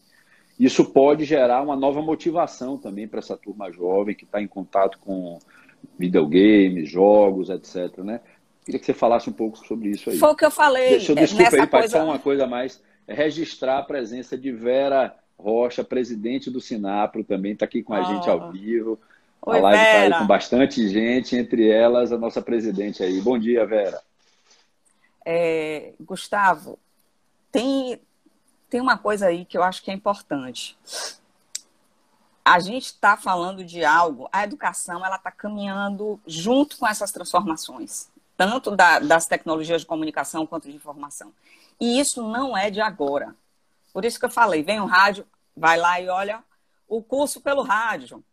Isso 0.59 0.85
pode 0.85 1.25
gerar 1.25 1.63
uma 1.63 1.75
nova 1.75 1.99
motivação 1.99 2.77
também 2.77 3.07
para 3.07 3.19
essa 3.19 3.35
turma 3.35 3.71
jovem 3.71 4.13
que 4.13 4.23
está 4.23 4.39
em 4.39 4.47
contato 4.47 4.99
com 4.99 5.39
videogames, 5.97 6.87
jogos, 6.87 7.49
etc. 7.49 7.97
Né? 8.03 8.21
Queria 8.63 8.79
que 8.79 8.85
você 8.85 8.93
falasse 8.93 9.31
um 9.31 9.33
pouco 9.33 9.57
sobre 9.65 9.89
isso 9.89 10.11
aí. 10.11 10.17
Foi 10.19 10.29
o 10.29 10.35
que 10.35 10.45
eu 10.45 10.51
falei. 10.51 10.89
Deixa 10.91 11.13
eu, 11.13 11.15
desculpa 11.15 11.55
aí, 11.55 11.67
coisa... 11.67 11.87
só 11.87 12.03
uma 12.03 12.19
coisa 12.19 12.43
a 12.43 12.47
mais. 12.47 12.79
É 13.07 13.15
registrar 13.15 13.79
a 13.79 13.83
presença 13.83 14.37
de 14.37 14.51
Vera 14.51 15.15
Rocha, 15.39 15.83
presidente 15.83 16.51
do 16.51 16.61
Sinapro, 16.61 17.23
também 17.23 17.53
está 17.53 17.65
aqui 17.65 17.81
com 17.81 17.95
a 17.95 18.01
oh. 18.01 18.03
gente 18.03 18.29
ao 18.29 18.51
vivo. 18.51 18.99
Oi, 19.41 19.57
a 19.57 19.61
live 19.61 19.83
está 19.83 20.01
aí 20.01 20.21
com 20.21 20.27
bastante 20.27 20.89
gente, 20.89 21.35
entre 21.35 21.69
elas 21.69 22.11
a 22.11 22.17
nossa 22.17 22.41
presidente 22.41 23.01
aí. 23.01 23.21
Bom 23.21 23.39
dia, 23.39 23.65
Vera. 23.65 24.01
É, 25.25 25.93
Gustavo, 25.99 26.77
tem, 27.51 28.01
tem 28.69 28.81
uma 28.81 28.97
coisa 28.97 29.27
aí 29.27 29.45
que 29.45 29.57
eu 29.57 29.63
acho 29.63 29.81
que 29.81 29.91
é 29.91 29.93
importante. 29.93 30.77
A 32.43 32.59
gente 32.59 32.87
está 32.87 33.15
falando 33.15 33.63
de 33.63 33.85
algo, 33.85 34.27
a 34.31 34.43
educação 34.43 35.05
ela 35.05 35.15
está 35.15 35.31
caminhando 35.31 36.19
junto 36.27 36.77
com 36.77 36.87
essas 36.87 37.11
transformações, 37.11 38.09
tanto 38.35 38.75
da, 38.75 38.99
das 38.99 39.25
tecnologias 39.25 39.81
de 39.81 39.87
comunicação 39.87 40.45
quanto 40.45 40.69
de 40.69 40.75
informação. 40.75 41.31
E 41.79 41.99
isso 41.99 42.27
não 42.27 42.57
é 42.57 42.69
de 42.69 42.81
agora. 42.81 43.33
Por 43.93 44.03
isso 44.03 44.19
que 44.19 44.25
eu 44.25 44.31
falei, 44.31 44.63
vem 44.63 44.81
o 44.81 44.85
rádio, 44.85 45.25
vai 45.55 45.77
lá 45.77 46.01
e 46.01 46.09
olha 46.09 46.43
o 46.87 47.01
curso 47.01 47.39
pelo 47.39 47.61
rádio 47.61 48.23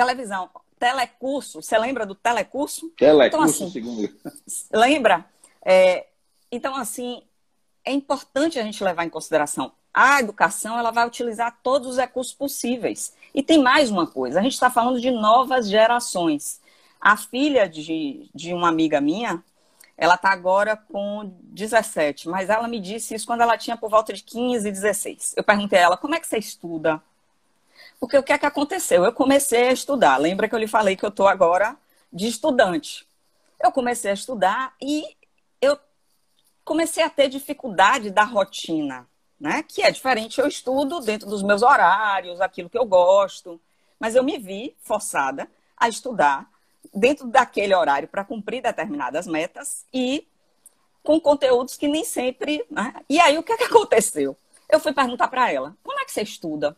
televisão, 0.00 0.48
telecurso, 0.78 1.60
você 1.60 1.76
lembra 1.78 2.06
do 2.06 2.14
telecurso? 2.14 2.88
Telecurso, 2.96 3.26
então, 3.26 3.42
assim, 3.42 3.70
segundo. 3.70 4.10
Lembra? 4.72 5.26
É, 5.62 6.06
então, 6.50 6.74
assim, 6.74 7.22
é 7.84 7.92
importante 7.92 8.58
a 8.58 8.62
gente 8.62 8.82
levar 8.82 9.04
em 9.04 9.10
consideração. 9.10 9.72
A 9.92 10.20
educação 10.20 10.78
ela 10.78 10.90
vai 10.90 11.06
utilizar 11.06 11.58
todos 11.62 11.90
os 11.90 11.96
recursos 11.98 12.32
possíveis. 12.32 13.14
E 13.34 13.42
tem 13.42 13.62
mais 13.62 13.90
uma 13.90 14.06
coisa: 14.06 14.40
a 14.40 14.42
gente 14.42 14.54
está 14.54 14.70
falando 14.70 15.00
de 15.00 15.10
novas 15.10 15.68
gerações. 15.68 16.60
A 16.98 17.16
filha 17.16 17.68
de, 17.68 18.30
de 18.34 18.54
uma 18.54 18.68
amiga 18.68 19.00
minha, 19.00 19.42
ela 19.98 20.14
está 20.14 20.30
agora 20.30 20.76
com 20.76 21.30
17, 21.42 22.28
mas 22.28 22.48
ela 22.48 22.66
me 22.68 22.80
disse 22.80 23.14
isso 23.14 23.26
quando 23.26 23.42
ela 23.42 23.58
tinha 23.58 23.76
por 23.76 23.90
volta 23.90 24.12
de 24.14 24.22
15, 24.22 24.70
16. 24.70 25.34
Eu 25.36 25.44
perguntei 25.44 25.78
a 25.78 25.82
ela: 25.82 25.96
como 25.98 26.14
é 26.14 26.20
que 26.20 26.26
você 26.26 26.38
estuda? 26.38 27.02
Porque 28.00 28.16
o 28.16 28.22
que 28.22 28.32
é 28.32 28.38
que 28.38 28.46
aconteceu? 28.46 29.04
Eu 29.04 29.12
comecei 29.12 29.68
a 29.68 29.72
estudar. 29.72 30.16
Lembra 30.16 30.48
que 30.48 30.54
eu 30.54 30.58
lhe 30.58 30.66
falei 30.66 30.96
que 30.96 31.04
eu 31.04 31.10
estou 31.10 31.28
agora 31.28 31.76
de 32.10 32.26
estudante? 32.26 33.06
Eu 33.62 33.70
comecei 33.70 34.10
a 34.10 34.14
estudar 34.14 34.74
e 34.80 35.04
eu 35.60 35.78
comecei 36.64 37.04
a 37.04 37.10
ter 37.10 37.28
dificuldade 37.28 38.10
da 38.10 38.24
rotina, 38.24 39.06
né? 39.38 39.62
Que 39.62 39.82
é 39.82 39.90
diferente. 39.90 40.40
Eu 40.40 40.48
estudo 40.48 41.00
dentro 41.00 41.28
dos 41.28 41.42
meus 41.42 41.62
horários, 41.62 42.40
aquilo 42.40 42.70
que 42.70 42.78
eu 42.78 42.86
gosto, 42.86 43.60
mas 43.98 44.16
eu 44.16 44.24
me 44.24 44.38
vi 44.38 44.74
forçada 44.80 45.46
a 45.76 45.86
estudar 45.86 46.50
dentro 46.94 47.26
daquele 47.26 47.74
horário 47.74 48.08
para 48.08 48.24
cumprir 48.24 48.62
determinadas 48.62 49.26
metas 49.26 49.84
e 49.92 50.26
com 51.02 51.20
conteúdos 51.20 51.76
que 51.76 51.86
nem 51.86 52.02
sempre. 52.02 52.64
Né? 52.70 52.94
E 53.10 53.20
aí 53.20 53.36
o 53.36 53.42
que, 53.42 53.52
é 53.52 53.58
que 53.58 53.64
aconteceu? 53.64 54.34
Eu 54.70 54.80
fui 54.80 54.94
perguntar 54.94 55.28
para 55.28 55.52
ela: 55.52 55.76
como 55.82 56.00
é 56.00 56.04
que 56.06 56.12
você 56.12 56.22
estuda? 56.22 56.74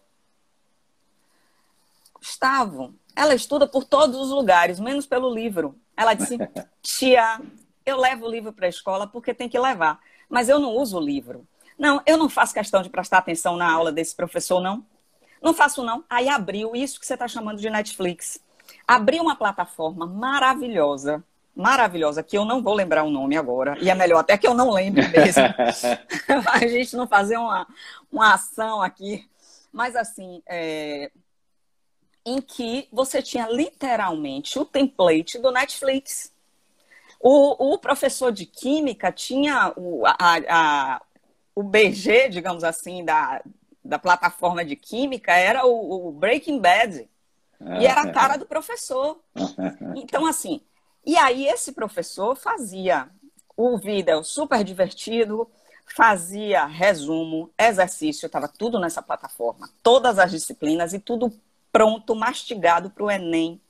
Gustavo, 2.23 2.95
ela 3.17 3.35
estuda 3.35 3.67
por 3.67 3.83
todos 3.83 4.17
os 4.17 4.31
lugares, 4.31 4.79
menos 4.79 5.07
pelo 5.07 5.35
livro. 5.35 5.75
Ela 5.97 6.15
disse: 6.15 6.39
Tia, 6.81 7.41
eu 7.85 7.97
levo 7.99 8.27
o 8.27 8.31
livro 8.31 8.53
para 8.53 8.67
a 8.67 8.69
escola 8.69 9.09
porque 9.09 9.35
tem 9.35 9.49
que 9.49 9.59
levar, 9.59 9.99
mas 10.29 10.49
eu 10.49 10.61
não 10.61 10.71
uso 10.71 10.99
o 10.99 11.01
livro. 11.01 11.45
Não, 11.77 12.01
eu 12.07 12.17
não 12.17 12.29
faço 12.29 12.55
questão 12.55 12.81
de 12.81 12.89
prestar 12.89 13.19
atenção 13.19 13.57
na 13.57 13.69
aula 13.69 13.91
desse 13.91 14.15
professor, 14.15 14.61
não. 14.61 14.87
Não 15.43 15.53
faço, 15.53 15.83
não. 15.83 16.05
Aí 16.09 16.29
abriu 16.29 16.77
isso 16.77 17.01
que 17.01 17.07
você 17.07 17.15
está 17.15 17.27
chamando 17.27 17.61
de 17.61 17.69
Netflix. 17.69 18.39
Abriu 18.87 19.25
uma 19.25 19.35
plataforma 19.35 20.07
maravilhosa, 20.07 21.25
maravilhosa, 21.57 22.23
que 22.23 22.39
eu 22.39 22.45
não 22.45 22.63
vou 22.63 22.73
lembrar 22.73 23.03
o 23.03 23.11
nome 23.11 23.37
agora, 23.37 23.77
e 23.81 23.91
é 23.91 23.95
melhor 23.97 24.21
até 24.21 24.39
que 24.39 24.47
eu 24.47 24.55
não 24.55 24.71
lembre 24.71 25.09
mesmo. 25.09 25.43
a 26.53 26.67
gente 26.69 26.95
não 26.95 27.09
fazer 27.09 27.37
uma, 27.37 27.67
uma 28.13 28.35
ação 28.35 28.81
aqui. 28.81 29.29
Mas, 29.73 29.97
assim, 29.97 30.41
é, 30.47 31.11
em 32.25 32.41
que 32.41 32.89
você 32.93 33.21
tinha 33.21 33.49
literalmente 33.49 34.59
o 34.59 34.65
template 34.65 35.39
do 35.39 35.51
Netflix. 35.51 36.33
O, 37.21 37.75
o 37.75 37.79
professor 37.79 38.33
de 38.33 38.47
química 38.47 39.13
tinha 39.13 39.73
o, 39.77 40.05
a, 40.07 40.17
a, 40.19 41.03
o 41.55 41.63
BG, 41.63 42.29
digamos 42.29 42.65
assim, 42.65 43.05
da, 43.05 43.43
da 43.85 43.99
plataforma 43.99 44.65
de 44.65 44.77
química, 44.77 45.33
era 45.33 45.65
o, 45.67 46.09
o 46.09 46.13
Breaking 46.13 46.59
Bad. 46.59 47.09
E 47.81 47.87
era 47.87 48.03
a 48.03 48.11
cara 48.11 48.37
do 48.37 48.47
professor. 48.47 49.21
Então, 49.95 50.27
assim, 50.27 50.61
e 51.05 51.17
aí 51.17 51.47
esse 51.47 51.73
professor 51.73 52.35
fazia 52.35 53.09
o 53.57 53.77
vídeo 53.77 54.25
super 54.25 54.65
divertido, 54.65 55.49
fazia 55.95 56.65
resumo, 56.65 57.51
exercício, 57.59 58.27
estava 58.27 58.49
tudo 58.49 58.79
nessa 58.81 59.03
plataforma, 59.03 59.69
todas 59.83 60.19
as 60.19 60.31
disciplinas 60.31 60.93
e 60.93 60.99
tudo 60.99 61.33
pronto, 61.73 62.15
mastigado 62.15 62.91
para 62.91 63.05
o 63.05 63.11
Enem. 63.11 63.61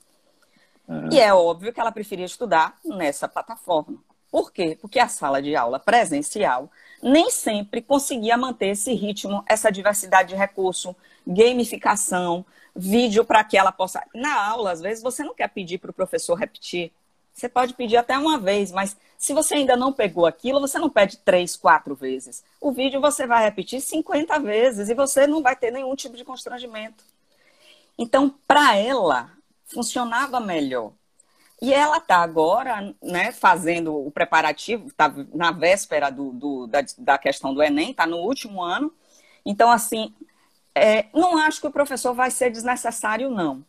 Uhum. 0.87 1.09
E 1.11 1.19
é 1.19 1.33
óbvio 1.33 1.71
que 1.71 1.79
ela 1.79 1.91
preferia 1.91 2.25
estudar 2.25 2.77
nessa 2.83 3.27
plataforma. 3.27 3.97
Por 4.29 4.51
quê? 4.51 4.77
Porque 4.81 4.99
a 4.99 5.07
sala 5.07 5.41
de 5.41 5.55
aula 5.55 5.79
presencial 5.79 6.69
nem 7.01 7.29
sempre 7.29 7.81
conseguia 7.81 8.35
manter 8.35 8.69
esse 8.69 8.93
ritmo, 8.93 9.43
essa 9.47 9.71
diversidade 9.71 10.29
de 10.29 10.35
recurso, 10.35 10.95
gamificação, 11.25 12.45
vídeo 12.75 13.23
para 13.23 13.43
que 13.43 13.57
ela 13.57 13.71
possa. 13.71 14.03
Na 14.13 14.47
aula, 14.47 14.71
às 14.71 14.81
vezes, 14.81 15.03
você 15.03 15.23
não 15.23 15.35
quer 15.35 15.49
pedir 15.49 15.77
para 15.77 15.91
o 15.91 15.93
professor 15.93 16.33
repetir. 16.35 16.91
Você 17.33 17.49
pode 17.49 17.73
pedir 17.73 17.97
até 17.97 18.17
uma 18.17 18.37
vez, 18.37 18.71
mas 18.71 18.95
se 19.17 19.33
você 19.33 19.55
ainda 19.55 19.75
não 19.75 19.93
pegou 19.93 20.25
aquilo, 20.25 20.59
você 20.59 20.77
não 20.77 20.89
pede 20.89 21.17
três, 21.17 21.55
quatro 21.55 21.95
vezes. 21.95 22.43
O 22.59 22.71
vídeo 22.71 23.01
você 23.01 23.25
vai 23.25 23.43
repetir 23.43 23.81
50 23.81 24.39
vezes 24.39 24.89
e 24.89 24.93
você 24.93 25.25
não 25.25 25.41
vai 25.41 25.55
ter 25.55 25.71
nenhum 25.71 25.95
tipo 25.95 26.15
de 26.15 26.23
constrangimento. 26.23 27.03
Então, 27.97 28.33
para 28.47 28.75
ela, 28.75 29.31
funcionava 29.65 30.39
melhor. 30.39 30.91
E 31.61 31.73
ela 31.73 31.97
está 31.97 32.17
agora 32.17 32.93
né, 33.01 33.31
fazendo 33.31 33.95
o 33.95 34.11
preparativo, 34.11 34.87
está 34.87 35.13
na 35.33 35.51
véspera 35.51 36.09
do, 36.09 36.31
do, 36.31 36.67
da, 36.67 36.83
da 36.97 37.17
questão 37.17 37.53
do 37.53 37.63
Enem, 37.63 37.91
está 37.91 38.05
no 38.05 38.17
último 38.17 38.61
ano. 38.61 38.91
Então, 39.45 39.71
assim, 39.71 40.13
é, 40.75 41.05
não 41.13 41.37
acho 41.37 41.61
que 41.61 41.67
o 41.67 41.71
professor 41.71 42.13
vai 42.13 42.31
ser 42.31 42.49
desnecessário, 42.51 43.29
não. 43.29 43.63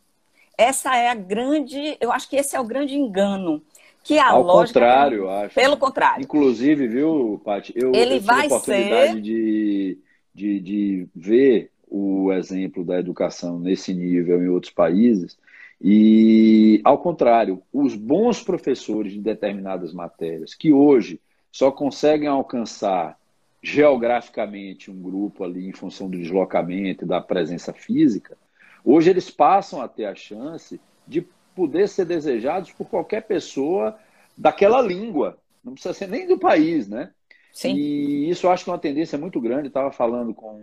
Essa 0.56 0.96
é 0.96 1.08
a 1.08 1.14
grande, 1.14 1.96
eu 2.00 2.10
acho 2.12 2.28
que 2.28 2.36
esse 2.36 2.56
é 2.56 2.60
o 2.60 2.64
grande 2.64 2.96
engano. 2.96 3.62
Que 4.02 4.18
a 4.18 4.30
Ao 4.30 4.42
lógica, 4.42 4.80
contrário, 4.80 5.18
eu 5.18 5.30
acho. 5.30 5.54
Pelo 5.54 5.76
contrário. 5.76 6.22
Inclusive, 6.22 6.86
viu, 6.88 7.40
Paty, 7.44 7.72
eu, 7.74 7.92
Ele 7.94 8.14
eu 8.16 8.20
tive 8.20 8.26
vai 8.26 8.42
a 8.42 8.46
oportunidade 8.46 9.12
ser... 9.12 9.20
de, 9.20 9.98
de, 10.34 10.60
de 10.60 11.08
ver 11.14 11.70
o 11.88 12.32
exemplo 12.32 12.84
da 12.84 12.98
educação 12.98 13.58
nesse 13.58 13.92
nível 13.92 14.42
em 14.42 14.48
outros 14.48 14.72
países. 14.72 15.38
E, 15.80 16.80
ao 16.84 16.98
contrário, 16.98 17.62
os 17.72 17.94
bons 17.94 18.42
professores 18.42 19.12
de 19.12 19.20
determinadas 19.20 19.92
matérias, 19.92 20.54
que 20.54 20.72
hoje 20.72 21.20
só 21.52 21.70
conseguem 21.70 22.28
alcançar 22.28 23.18
geograficamente 23.62 24.90
um 24.90 25.00
grupo 25.00 25.44
ali 25.44 25.68
em 25.68 25.72
função 25.72 26.08
do 26.08 26.18
deslocamento 26.18 27.04
e 27.04 27.08
da 27.08 27.20
presença 27.20 27.72
física, 27.72 28.36
hoje 28.84 29.10
eles 29.10 29.30
passam 29.30 29.80
a 29.80 29.88
ter 29.88 30.04
a 30.04 30.14
chance 30.14 30.80
de 31.06 31.26
poder 31.54 31.88
ser 31.88 32.04
desejados 32.04 32.72
por 32.72 32.86
qualquer 32.86 33.22
pessoa 33.22 33.96
daquela 34.36 34.80
língua. 34.80 35.38
Não 35.62 35.72
precisa 35.72 35.94
ser 35.94 36.08
nem 36.08 36.26
do 36.26 36.38
país, 36.38 36.88
né? 36.88 37.10
Sim. 37.52 37.74
E 37.74 38.28
isso 38.28 38.46
eu 38.46 38.50
acho 38.50 38.64
que 38.64 38.70
é 38.70 38.72
uma 38.72 38.78
tendência 38.78 39.16
muito 39.16 39.40
grande. 39.40 39.68
Estava 39.68 39.90
falando 39.90 40.34
com 40.34 40.60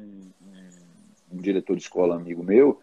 um 1.33 1.37
diretor 1.37 1.75
de 1.75 1.83
escola 1.83 2.15
amigo 2.15 2.43
meu, 2.43 2.79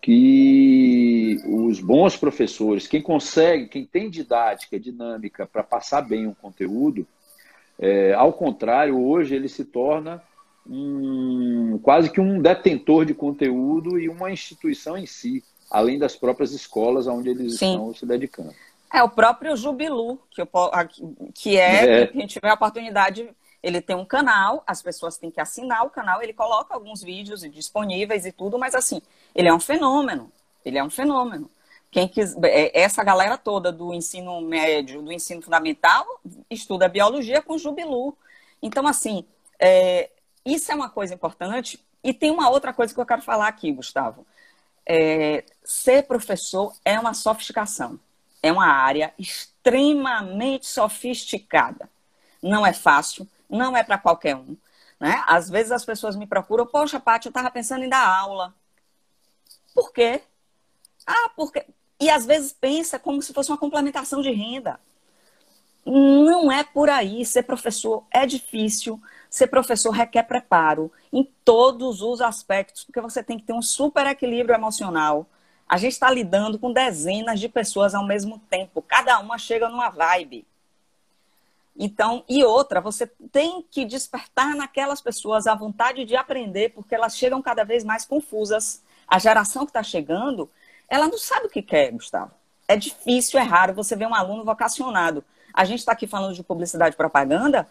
que 0.00 1.36
os 1.46 1.80
bons 1.80 2.16
professores, 2.16 2.86
quem 2.86 3.02
consegue, 3.02 3.68
quem 3.68 3.84
tem 3.84 4.08
didática, 4.08 4.78
dinâmica 4.78 5.46
para 5.46 5.62
passar 5.62 6.02
bem 6.02 6.26
o 6.26 6.34
conteúdo, 6.34 7.06
é, 7.78 8.12
ao 8.14 8.32
contrário, 8.32 9.00
hoje 9.00 9.34
ele 9.34 9.48
se 9.48 9.64
torna 9.64 10.22
um, 10.68 11.78
quase 11.82 12.10
que 12.10 12.20
um 12.20 12.40
detentor 12.40 13.04
de 13.04 13.14
conteúdo 13.14 13.98
e 13.98 14.08
uma 14.08 14.30
instituição 14.30 14.96
em 14.96 15.06
si, 15.06 15.42
além 15.70 15.98
das 15.98 16.16
próprias 16.16 16.52
escolas 16.52 17.06
onde 17.06 17.30
eles 17.30 17.58
Sim. 17.58 17.70
estão 17.70 17.94
se 17.94 18.04
dedicando. 18.04 18.52
É 18.92 19.02
o 19.02 19.08
próprio 19.08 19.56
Jubilu, 19.56 20.18
que, 20.30 20.40
eu, 20.40 20.48
que 21.34 21.56
é, 21.56 22.02
é. 22.02 22.06
quem 22.06 22.26
tiver 22.26 22.48
a 22.48 22.54
oportunidade 22.54 23.28
ele 23.62 23.80
tem 23.80 23.96
um 23.96 24.04
canal, 24.04 24.62
as 24.66 24.80
pessoas 24.80 25.16
têm 25.16 25.30
que 25.30 25.40
assinar 25.40 25.84
o 25.84 25.90
canal, 25.90 26.22
ele 26.22 26.32
coloca 26.32 26.74
alguns 26.74 27.02
vídeos 27.02 27.40
disponíveis 27.40 28.24
e 28.24 28.32
tudo, 28.32 28.58
mas 28.58 28.74
assim, 28.74 29.02
ele 29.34 29.48
é 29.48 29.54
um 29.54 29.60
fenômeno. 29.60 30.30
Ele 30.64 30.78
é 30.78 30.84
um 30.84 30.90
fenômeno. 30.90 31.50
Quem 31.90 32.06
quis, 32.06 32.36
é, 32.42 32.78
essa 32.78 33.02
galera 33.02 33.38
toda 33.38 33.72
do 33.72 33.94
ensino 33.94 34.40
médio, 34.40 35.02
do 35.02 35.10
ensino 35.10 35.40
fundamental, 35.40 36.06
estuda 36.50 36.88
biologia 36.88 37.40
com 37.40 37.56
Jubilu. 37.56 38.16
Então, 38.62 38.86
assim, 38.86 39.24
é, 39.58 40.10
isso 40.44 40.70
é 40.70 40.74
uma 40.74 40.90
coisa 40.90 41.14
importante. 41.14 41.82
E 42.04 42.12
tem 42.12 42.30
uma 42.30 42.50
outra 42.50 42.72
coisa 42.72 42.92
que 42.92 43.00
eu 43.00 43.06
quero 43.06 43.22
falar 43.22 43.48
aqui, 43.48 43.72
Gustavo. 43.72 44.26
É, 44.84 45.44
ser 45.64 46.04
professor 46.04 46.74
é 46.84 46.98
uma 47.00 47.14
sofisticação. 47.14 47.98
É 48.42 48.52
uma 48.52 48.66
área 48.66 49.12
extremamente 49.18 50.66
sofisticada. 50.66 51.88
Não 52.42 52.66
é 52.66 52.72
fácil 52.72 53.26
não 53.48 53.76
é 53.76 53.82
para 53.82 53.98
qualquer 53.98 54.36
um. 54.36 54.56
Né? 55.00 55.22
Às 55.26 55.48
vezes 55.48 55.72
as 55.72 55.84
pessoas 55.84 56.16
me 56.16 56.26
procuram, 56.26 56.66
poxa, 56.66 56.98
Paty, 56.98 57.26
eu 57.26 57.30
estava 57.30 57.50
pensando 57.50 57.84
em 57.84 57.88
dar 57.88 58.06
aula. 58.06 58.54
Por 59.74 59.92
quê? 59.92 60.22
Ah, 61.06 61.30
porque. 61.36 61.64
E 62.00 62.10
às 62.10 62.26
vezes 62.26 62.52
pensa 62.52 62.98
como 62.98 63.22
se 63.22 63.32
fosse 63.32 63.50
uma 63.50 63.58
complementação 63.58 64.20
de 64.20 64.30
renda. 64.30 64.80
Não 65.84 66.50
é 66.50 66.64
por 66.64 66.90
aí. 66.90 67.24
Ser 67.24 67.44
professor 67.44 68.04
é 68.10 68.26
difícil. 68.26 69.00
Ser 69.30 69.46
professor 69.46 69.90
requer 69.90 70.24
preparo 70.24 70.90
em 71.12 71.24
todos 71.44 72.02
os 72.02 72.20
aspectos, 72.20 72.84
porque 72.84 73.00
você 73.00 73.22
tem 73.22 73.38
que 73.38 73.44
ter 73.44 73.52
um 73.52 73.62
super 73.62 74.06
equilíbrio 74.06 74.54
emocional. 74.54 75.26
A 75.68 75.76
gente 75.76 75.92
está 75.92 76.10
lidando 76.10 76.58
com 76.58 76.72
dezenas 76.72 77.38
de 77.38 77.48
pessoas 77.48 77.94
ao 77.94 78.06
mesmo 78.06 78.38
tempo. 78.50 78.80
Cada 78.80 79.18
uma 79.18 79.36
chega 79.36 79.68
numa 79.68 79.90
vibe. 79.90 80.46
Então, 81.78 82.24
e 82.28 82.44
outra, 82.44 82.80
você 82.80 83.06
tem 83.30 83.64
que 83.70 83.84
despertar 83.84 84.56
naquelas 84.56 85.00
pessoas 85.00 85.46
a 85.46 85.54
vontade 85.54 86.04
de 86.04 86.16
aprender, 86.16 86.70
porque 86.70 86.92
elas 86.92 87.16
chegam 87.16 87.40
cada 87.40 87.62
vez 87.62 87.84
mais 87.84 88.04
confusas. 88.04 88.82
A 89.06 89.16
geração 89.20 89.64
que 89.64 89.70
está 89.70 89.82
chegando, 89.82 90.50
ela 90.88 91.06
não 91.06 91.16
sabe 91.16 91.46
o 91.46 91.50
que 91.50 91.62
quer, 91.62 91.92
Gustavo. 91.92 92.32
É 92.66 92.76
difícil, 92.76 93.38
é 93.38 93.44
raro 93.44 93.72
você 93.72 93.94
ver 93.94 94.08
um 94.08 94.14
aluno 94.14 94.44
vocacionado. 94.44 95.24
A 95.54 95.64
gente 95.64 95.78
está 95.78 95.92
aqui 95.92 96.08
falando 96.08 96.34
de 96.34 96.42
publicidade 96.42 96.94
e 96.94 96.96
propaganda. 96.96 97.68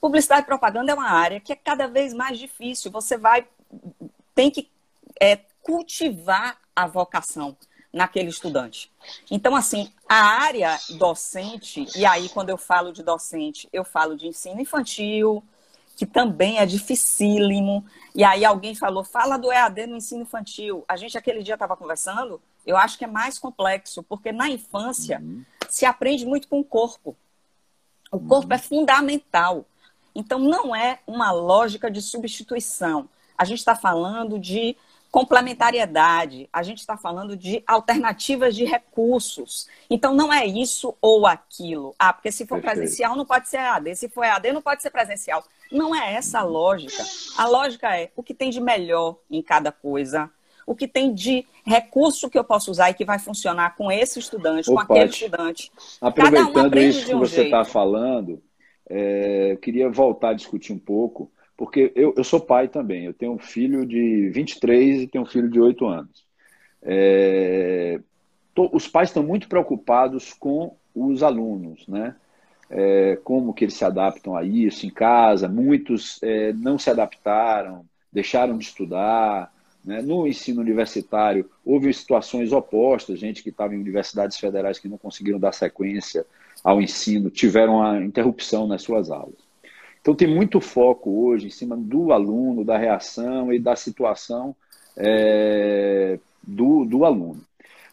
Publicidade 0.00 0.42
e 0.42 0.46
propaganda 0.46 0.90
é 0.90 0.94
uma 0.94 1.10
área 1.10 1.38
que 1.38 1.52
é 1.52 1.56
cada 1.56 1.86
vez 1.86 2.14
mais 2.14 2.38
difícil. 2.38 2.90
Você 2.90 3.18
vai, 3.18 3.46
tem 4.34 4.50
que 4.50 4.70
é, 5.20 5.36
cultivar 5.62 6.58
a 6.74 6.86
vocação 6.86 7.54
naquele 7.92 8.28
estudante. 8.28 8.90
Então, 9.30 9.56
assim, 9.56 9.92
a 10.08 10.42
área 10.42 10.78
docente, 10.90 11.86
e 11.96 12.06
aí 12.06 12.28
quando 12.28 12.50
eu 12.50 12.56
falo 12.56 12.92
de 12.92 13.02
docente, 13.02 13.68
eu 13.72 13.84
falo 13.84 14.16
de 14.16 14.28
ensino 14.28 14.60
infantil, 14.60 15.42
que 15.96 16.06
também 16.06 16.58
é 16.58 16.66
dificílimo. 16.66 17.84
E 18.14 18.24
aí 18.24 18.44
alguém 18.44 18.74
falou, 18.74 19.04
fala 19.04 19.36
do 19.36 19.52
EAD 19.52 19.86
no 19.86 19.96
ensino 19.96 20.22
infantil. 20.22 20.84
A 20.88 20.96
gente 20.96 21.18
aquele 21.18 21.42
dia 21.42 21.54
estava 21.54 21.76
conversando, 21.76 22.40
eu 22.64 22.76
acho 22.76 22.96
que 22.96 23.04
é 23.04 23.08
mais 23.08 23.38
complexo, 23.38 24.02
porque 24.04 24.32
na 24.32 24.48
infância 24.48 25.20
uhum. 25.20 25.44
se 25.68 25.84
aprende 25.84 26.24
muito 26.24 26.48
com 26.48 26.60
o 26.60 26.64
corpo. 26.64 27.16
O 28.10 28.18
corpo 28.18 28.48
uhum. 28.48 28.54
é 28.54 28.58
fundamental. 28.58 29.66
Então, 30.14 30.38
não 30.38 30.74
é 30.74 31.00
uma 31.06 31.30
lógica 31.30 31.90
de 31.90 32.02
substituição. 32.02 33.08
A 33.36 33.44
gente 33.44 33.58
está 33.58 33.76
falando 33.76 34.38
de 34.38 34.76
complementariedade, 35.10 36.48
a 36.52 36.62
gente 36.62 36.78
está 36.78 36.96
falando 36.96 37.36
de 37.36 37.62
alternativas 37.66 38.54
de 38.54 38.64
recursos. 38.64 39.68
Então, 39.88 40.14
não 40.14 40.32
é 40.32 40.46
isso 40.46 40.96
ou 41.00 41.26
aquilo. 41.26 41.94
Ah, 41.98 42.12
porque 42.12 42.30
se 42.30 42.46
for 42.46 42.60
presencial 42.60 43.16
não 43.16 43.26
pode 43.26 43.48
ser 43.48 43.58
AD, 43.58 43.96
se 43.96 44.08
for 44.08 44.24
AD 44.24 44.52
não 44.52 44.62
pode 44.62 44.82
ser 44.82 44.90
presencial. 44.90 45.44
Não 45.70 45.94
é 45.94 46.14
essa 46.14 46.40
a 46.40 46.42
lógica. 46.42 47.04
A 47.36 47.46
lógica 47.46 47.96
é 47.96 48.10
o 48.14 48.22
que 48.22 48.34
tem 48.34 48.50
de 48.50 48.60
melhor 48.60 49.16
em 49.28 49.42
cada 49.42 49.72
coisa, 49.72 50.30
o 50.64 50.74
que 50.74 50.86
tem 50.86 51.12
de 51.12 51.44
recurso 51.64 52.30
que 52.30 52.38
eu 52.38 52.44
posso 52.44 52.70
usar 52.70 52.90
e 52.90 52.94
que 52.94 53.04
vai 53.04 53.18
funcionar 53.18 53.76
com 53.76 53.90
esse 53.90 54.20
estudante, 54.20 54.70
Ô, 54.70 54.74
com 54.74 54.80
aquele 54.80 55.10
estudante. 55.10 55.72
Aproveitando 56.00 56.74
um 56.74 56.78
isso 56.78 57.06
que 57.06 57.14
um 57.14 57.18
você 57.18 57.44
está 57.44 57.64
falando, 57.64 58.40
é, 58.88 59.52
eu 59.52 59.58
queria 59.58 59.88
voltar 59.90 60.30
a 60.30 60.34
discutir 60.34 60.72
um 60.72 60.78
pouco 60.78 61.30
porque 61.60 61.92
eu, 61.94 62.14
eu 62.16 62.24
sou 62.24 62.40
pai 62.40 62.68
também. 62.68 63.04
Eu 63.04 63.12
tenho 63.12 63.32
um 63.32 63.38
filho 63.38 63.84
de 63.84 64.30
23 64.30 65.02
e 65.02 65.06
tenho 65.06 65.24
um 65.24 65.26
filho 65.26 65.50
de 65.50 65.60
8 65.60 65.86
anos. 65.86 66.24
É, 66.80 68.00
tô, 68.54 68.70
os 68.72 68.88
pais 68.88 69.10
estão 69.10 69.22
muito 69.22 69.46
preocupados 69.46 70.32
com 70.32 70.74
os 70.94 71.22
alunos, 71.22 71.86
né? 71.86 72.16
É, 72.70 73.18
como 73.22 73.52
que 73.52 73.66
eles 73.66 73.74
se 73.74 73.84
adaptam 73.84 74.34
a 74.34 74.42
isso 74.42 74.86
em 74.86 74.90
casa. 74.90 75.50
Muitos 75.50 76.18
é, 76.22 76.54
não 76.54 76.78
se 76.78 76.88
adaptaram, 76.88 77.84
deixaram 78.10 78.56
de 78.56 78.64
estudar. 78.64 79.52
Né? 79.84 80.00
No 80.00 80.26
ensino 80.26 80.62
universitário, 80.62 81.50
houve 81.62 81.92
situações 81.92 82.52
opostas, 82.52 83.18
gente 83.18 83.42
que 83.42 83.50
estava 83.50 83.74
em 83.74 83.78
universidades 83.78 84.38
federais 84.38 84.78
que 84.78 84.88
não 84.88 84.96
conseguiram 84.96 85.38
dar 85.38 85.52
sequência 85.52 86.24
ao 86.64 86.80
ensino, 86.80 87.28
tiveram 87.28 87.82
a 87.82 88.02
interrupção 88.02 88.66
nas 88.66 88.80
suas 88.80 89.10
aulas. 89.10 89.39
Então, 90.00 90.14
tem 90.14 90.28
muito 90.28 90.60
foco 90.60 91.26
hoje 91.26 91.46
em 91.46 91.50
cima 91.50 91.76
do 91.76 92.12
aluno, 92.12 92.64
da 92.64 92.78
reação 92.78 93.52
e 93.52 93.58
da 93.58 93.76
situação 93.76 94.56
é, 94.96 96.18
do, 96.42 96.84
do 96.84 97.04
aluno. 97.04 97.42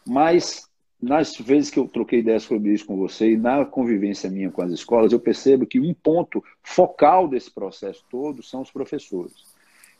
Mas, 0.06 0.66
nas 1.00 1.36
vezes 1.36 1.70
que 1.70 1.78
eu 1.78 1.86
troquei 1.86 2.20
ideias 2.20 2.44
sobre 2.44 2.72
isso 2.72 2.86
com 2.86 2.96
você 2.96 3.32
e 3.32 3.36
na 3.36 3.64
convivência 3.64 4.30
minha 4.30 4.50
com 4.50 4.62
as 4.62 4.72
escolas, 4.72 5.12
eu 5.12 5.20
percebo 5.20 5.66
que 5.66 5.78
um 5.78 5.92
ponto 5.92 6.42
focal 6.62 7.28
desse 7.28 7.50
processo 7.50 8.02
todo 8.10 8.42
são 8.42 8.62
os 8.62 8.70
professores. 8.70 9.34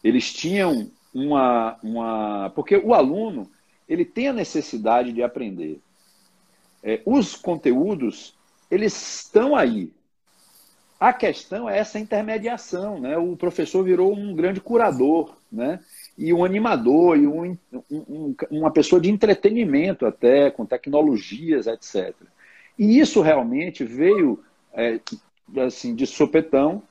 Eles 0.03 0.33
tinham 0.33 0.90
uma. 1.12 1.79
uma 1.83 2.51
porque 2.55 2.77
o 2.77 2.94
aluno 2.94 3.51
ele 3.88 4.05
tem 4.05 4.29
a 4.29 4.33
necessidade 4.33 5.12
de 5.12 5.23
aprender. 5.23 5.81
É, 6.83 7.01
os 7.05 7.35
conteúdos, 7.35 8.37
eles 8.71 9.23
estão 9.23 9.57
aí, 9.57 9.90
a 10.98 11.12
questão 11.12 11.68
é 11.68 11.78
essa 11.78 11.98
intermediação, 11.98 13.00
né? 13.00 13.16
O 13.16 13.37
professor 13.37 13.84
virou 13.84 14.12
um 14.12 14.34
grande 14.34 14.61
curador, 14.61 15.37
né? 15.50 15.80
E 16.16 16.32
um 16.32 16.44
animador, 16.44 17.16
e 17.16 17.26
um, 17.26 17.56
um, 17.90 18.34
uma 18.50 18.70
pessoa 18.72 19.00
de 19.00 19.08
entretenimento 19.08 20.04
até, 20.04 20.50
com 20.50 20.66
tecnologias, 20.66 21.66
etc. 21.68 22.14
E 22.76 22.98
isso 22.98 23.20
realmente 23.20 23.84
veio 23.84 24.42
é, 24.72 25.00
assim, 25.64 25.94
de 25.94 26.06
sopetão 26.06 26.82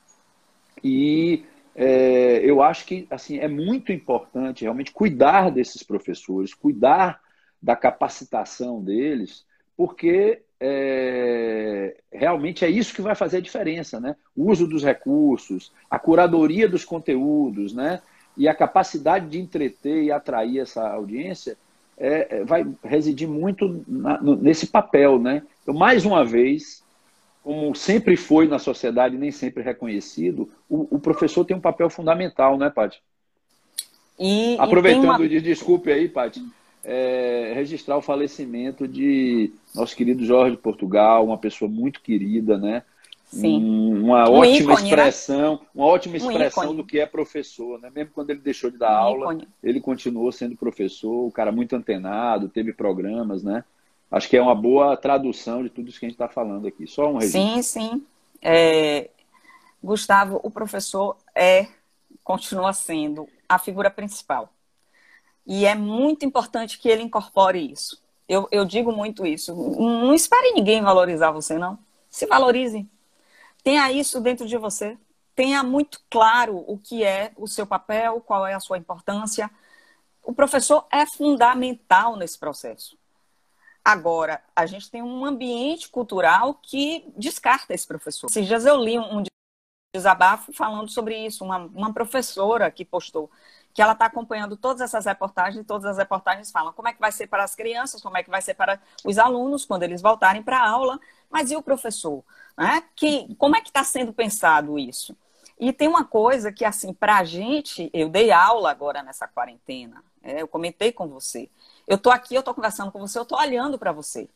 e 0.82 1.44
é, 1.74 2.40
eu 2.42 2.62
acho 2.62 2.84
que 2.86 3.06
assim, 3.10 3.38
é 3.38 3.48
muito 3.48 3.92
importante 3.92 4.62
realmente 4.62 4.90
cuidar 4.90 5.50
desses 5.50 5.82
professores, 5.82 6.54
cuidar 6.54 7.20
da 7.62 7.76
capacitação 7.76 8.82
deles, 8.82 9.44
porque 9.76 10.42
é, 10.60 11.96
realmente 12.12 12.64
é 12.64 12.70
isso 12.70 12.94
que 12.94 13.02
vai 13.02 13.14
fazer 13.14 13.38
a 13.38 13.42
diferença, 13.42 14.00
né? 14.00 14.16
O 14.36 14.50
uso 14.50 14.66
dos 14.66 14.82
recursos, 14.82 15.72
a 15.90 15.98
curadoria 15.98 16.68
dos 16.68 16.84
conteúdos, 16.84 17.72
né? 17.72 18.00
E 18.36 18.48
a 18.48 18.54
capacidade 18.54 19.28
de 19.28 19.38
entreter 19.38 20.04
e 20.04 20.12
atrair 20.12 20.60
essa 20.60 20.88
audiência 20.88 21.56
é, 21.96 22.38
é 22.38 22.44
vai 22.44 22.66
residir 22.84 23.28
muito 23.28 23.84
na, 23.86 24.20
nesse 24.20 24.66
papel, 24.66 25.18
né? 25.18 25.42
Então, 25.62 25.74
mais 25.74 26.04
uma 26.04 26.24
vez, 26.24 26.82
como 27.42 27.74
sempre 27.74 28.16
foi 28.16 28.48
na 28.48 28.58
sociedade, 28.58 29.16
nem 29.16 29.30
sempre 29.30 29.62
reconhecido, 29.62 30.50
o, 30.68 30.96
o 30.96 30.98
professor 30.98 31.44
tem 31.44 31.56
um 31.56 31.60
papel 31.60 31.88
fundamental, 31.88 32.58
né, 32.58 32.68
Paty? 32.68 33.00
E, 34.18 34.56
Aproveitando, 34.58 35.24
e 35.24 35.36
uma... 35.36 35.40
desculpe 35.40 35.92
aí, 35.92 36.08
Paty, 36.08 36.44
é, 36.90 37.52
registrar 37.54 37.98
o 37.98 38.02
falecimento 38.02 38.88
de 38.88 39.52
nosso 39.74 39.94
querido 39.94 40.24
Jorge 40.24 40.56
Portugal, 40.56 41.26
uma 41.26 41.36
pessoa 41.36 41.70
muito 41.70 42.00
querida, 42.00 42.56
né? 42.56 42.82
Sim. 43.26 43.62
Um, 43.62 44.04
uma 44.06 44.26
um 44.26 44.36
ótima 44.36 44.72
ícone, 44.72 44.82
né? 44.82 44.88
expressão, 44.88 45.52
né? 45.52 45.60
uma 45.74 45.84
ótima 45.84 46.16
expressão 46.16 46.74
do 46.74 46.82
que 46.82 46.98
é 46.98 47.04
professor, 47.04 47.78
né? 47.78 47.90
Mesmo 47.94 48.12
quando 48.14 48.30
ele 48.30 48.40
deixou 48.40 48.70
de 48.70 48.78
dar 48.78 48.90
um 48.90 49.04
aula, 49.04 49.34
ícone. 49.34 49.48
ele 49.62 49.80
continuou 49.82 50.32
sendo 50.32 50.56
professor, 50.56 51.26
o 51.26 51.30
cara 51.30 51.52
muito 51.52 51.76
antenado, 51.76 52.48
teve 52.48 52.72
programas, 52.72 53.42
né? 53.42 53.62
Acho 54.10 54.26
que 54.26 54.38
é 54.38 54.40
uma 54.40 54.54
boa 54.54 54.96
tradução 54.96 55.62
de 55.62 55.68
tudo 55.68 55.90
isso 55.90 56.00
que 56.00 56.06
a 56.06 56.08
gente 56.08 56.14
está 56.14 56.28
falando 56.28 56.66
aqui. 56.66 56.86
Só 56.86 57.12
um 57.12 57.18
registro. 57.18 57.42
Sim, 57.42 57.62
sim. 57.62 58.06
É... 58.40 59.10
Gustavo, 59.84 60.40
o 60.42 60.50
professor 60.50 61.18
é, 61.34 61.66
continua 62.24 62.72
sendo 62.72 63.28
a 63.46 63.58
figura 63.58 63.90
principal 63.90 64.50
e 65.48 65.64
é 65.64 65.74
muito 65.74 66.26
importante 66.26 66.78
que 66.78 66.90
ele 66.90 67.02
incorpore 67.02 67.72
isso. 67.72 67.98
Eu, 68.28 68.46
eu 68.52 68.66
digo 68.66 68.92
muito 68.92 69.26
isso. 69.26 69.54
Não 69.54 70.12
espere 70.12 70.52
ninguém 70.52 70.82
valorizar 70.82 71.30
você, 71.30 71.56
não. 71.56 71.78
Se 72.10 72.26
valorize. 72.26 72.86
Tenha 73.64 73.90
isso 73.90 74.20
dentro 74.20 74.46
de 74.46 74.58
você. 74.58 74.98
Tenha 75.34 75.62
muito 75.62 76.02
claro 76.10 76.62
o 76.66 76.76
que 76.76 77.02
é 77.02 77.32
o 77.34 77.46
seu 77.46 77.66
papel, 77.66 78.20
qual 78.20 78.46
é 78.46 78.52
a 78.52 78.60
sua 78.60 78.76
importância. 78.76 79.50
O 80.22 80.34
professor 80.34 80.86
é 80.92 81.06
fundamental 81.06 82.14
nesse 82.16 82.38
processo. 82.38 82.98
Agora, 83.82 84.42
a 84.54 84.66
gente 84.66 84.90
tem 84.90 85.00
um 85.00 85.24
ambiente 85.24 85.88
cultural 85.88 86.60
que 86.62 87.10
descarta 87.16 87.72
esse 87.72 87.86
professor. 87.86 88.26
Esses 88.28 88.46
dias 88.46 88.66
eu 88.66 88.76
li 88.76 88.98
um 88.98 89.22
desabafo 89.96 90.52
falando 90.52 90.90
sobre 90.90 91.24
isso. 91.24 91.42
Uma, 91.42 91.56
uma 91.56 91.94
professora 91.94 92.70
que 92.70 92.84
postou 92.84 93.30
que 93.78 93.82
ela 93.82 93.92
está 93.92 94.06
acompanhando 94.06 94.56
todas 94.56 94.80
essas 94.80 95.04
reportagens 95.04 95.62
e 95.62 95.64
todas 95.64 95.84
as 95.84 95.98
reportagens 95.98 96.50
falam 96.50 96.72
como 96.72 96.88
é 96.88 96.92
que 96.92 96.98
vai 96.98 97.12
ser 97.12 97.28
para 97.28 97.44
as 97.44 97.54
crianças, 97.54 98.02
como 98.02 98.16
é 98.16 98.24
que 98.24 98.28
vai 98.28 98.42
ser 98.42 98.54
para 98.54 98.80
os 99.04 99.18
alunos 99.18 99.64
quando 99.64 99.84
eles 99.84 100.02
voltarem 100.02 100.42
para 100.42 100.58
a 100.58 100.68
aula, 100.68 100.98
mas 101.30 101.52
e 101.52 101.56
o 101.56 101.62
professor? 101.62 102.24
Né? 102.56 102.82
Que, 102.96 103.32
como 103.36 103.54
é 103.54 103.60
que 103.60 103.68
está 103.68 103.84
sendo 103.84 104.12
pensado 104.12 104.80
isso? 104.80 105.16
E 105.60 105.72
tem 105.72 105.86
uma 105.86 106.04
coisa 106.04 106.50
que, 106.50 106.64
assim, 106.64 106.92
para 106.92 107.18
a 107.18 107.24
gente, 107.24 107.88
eu 107.92 108.08
dei 108.08 108.32
aula 108.32 108.68
agora 108.68 109.00
nessa 109.00 109.28
quarentena, 109.28 110.02
é, 110.24 110.42
eu 110.42 110.48
comentei 110.48 110.90
com 110.90 111.06
você. 111.06 111.48
Eu 111.86 111.94
estou 111.94 112.10
aqui, 112.10 112.34
eu 112.34 112.40
estou 112.40 112.54
conversando 112.54 112.90
com 112.90 112.98
você, 112.98 113.16
eu 113.16 113.22
estou 113.22 113.38
olhando 113.38 113.78
para 113.78 113.92
você. 113.92 114.28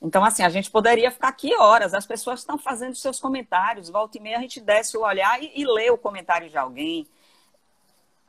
Então, 0.00 0.24
assim, 0.24 0.44
a 0.44 0.48
gente 0.48 0.70
poderia 0.70 1.10
ficar 1.10 1.28
aqui 1.28 1.54
horas, 1.56 1.92
as 1.92 2.06
pessoas 2.06 2.40
estão 2.40 2.56
fazendo 2.56 2.96
seus 2.96 3.20
comentários, 3.20 3.90
volta 3.90 4.16
e 4.16 4.20
meia 4.22 4.38
a 4.38 4.40
gente 4.40 4.60
desce 4.60 4.96
o 4.96 5.02
olhar 5.02 5.42
e, 5.42 5.52
e 5.54 5.66
lê 5.66 5.90
o 5.90 5.98
comentário 5.98 6.48
de 6.48 6.56
alguém, 6.56 7.06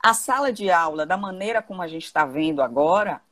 a 0.04 0.12
sala 0.12 0.52
de 0.52 0.70
aula, 0.70 1.06
da 1.06 1.16
maneira 1.16 1.62
como 1.62 1.80
a 1.80 1.88
gente 1.88 2.04
está 2.04 2.26
vendo 2.26 2.60
agora, 2.60 3.22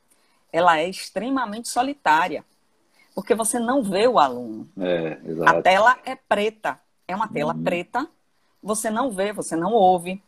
ela 0.51 0.79
é 0.79 0.89
extremamente 0.89 1.69
solitária. 1.69 2.43
Porque 3.13 3.35
você 3.35 3.59
não 3.59 3.83
vê 3.83 4.07
o 4.07 4.17
aluno. 4.17 4.67
É, 4.79 5.19
a 5.45 5.61
tela 5.61 5.99
é 6.03 6.15
preta. 6.15 6.79
É 7.07 7.15
uma 7.15 7.27
tela 7.27 7.53
uhum. 7.53 7.63
preta. 7.63 8.07
Você 8.63 8.89
não 8.89 9.11
vê, 9.11 9.31
você 9.31 9.55
não 9.55 9.71
ouve. 9.71 10.19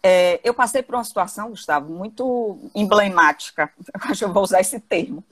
É, 0.00 0.40
eu 0.44 0.54
passei 0.54 0.80
por 0.80 0.94
uma 0.94 1.02
situação, 1.02 1.50
Gustavo, 1.50 1.92
muito 1.92 2.70
emblemática. 2.72 3.68
Acho 4.02 4.20
que 4.20 4.24
eu 4.26 4.32
vou 4.32 4.44
usar 4.44 4.60
esse 4.60 4.78
termo. 4.78 5.24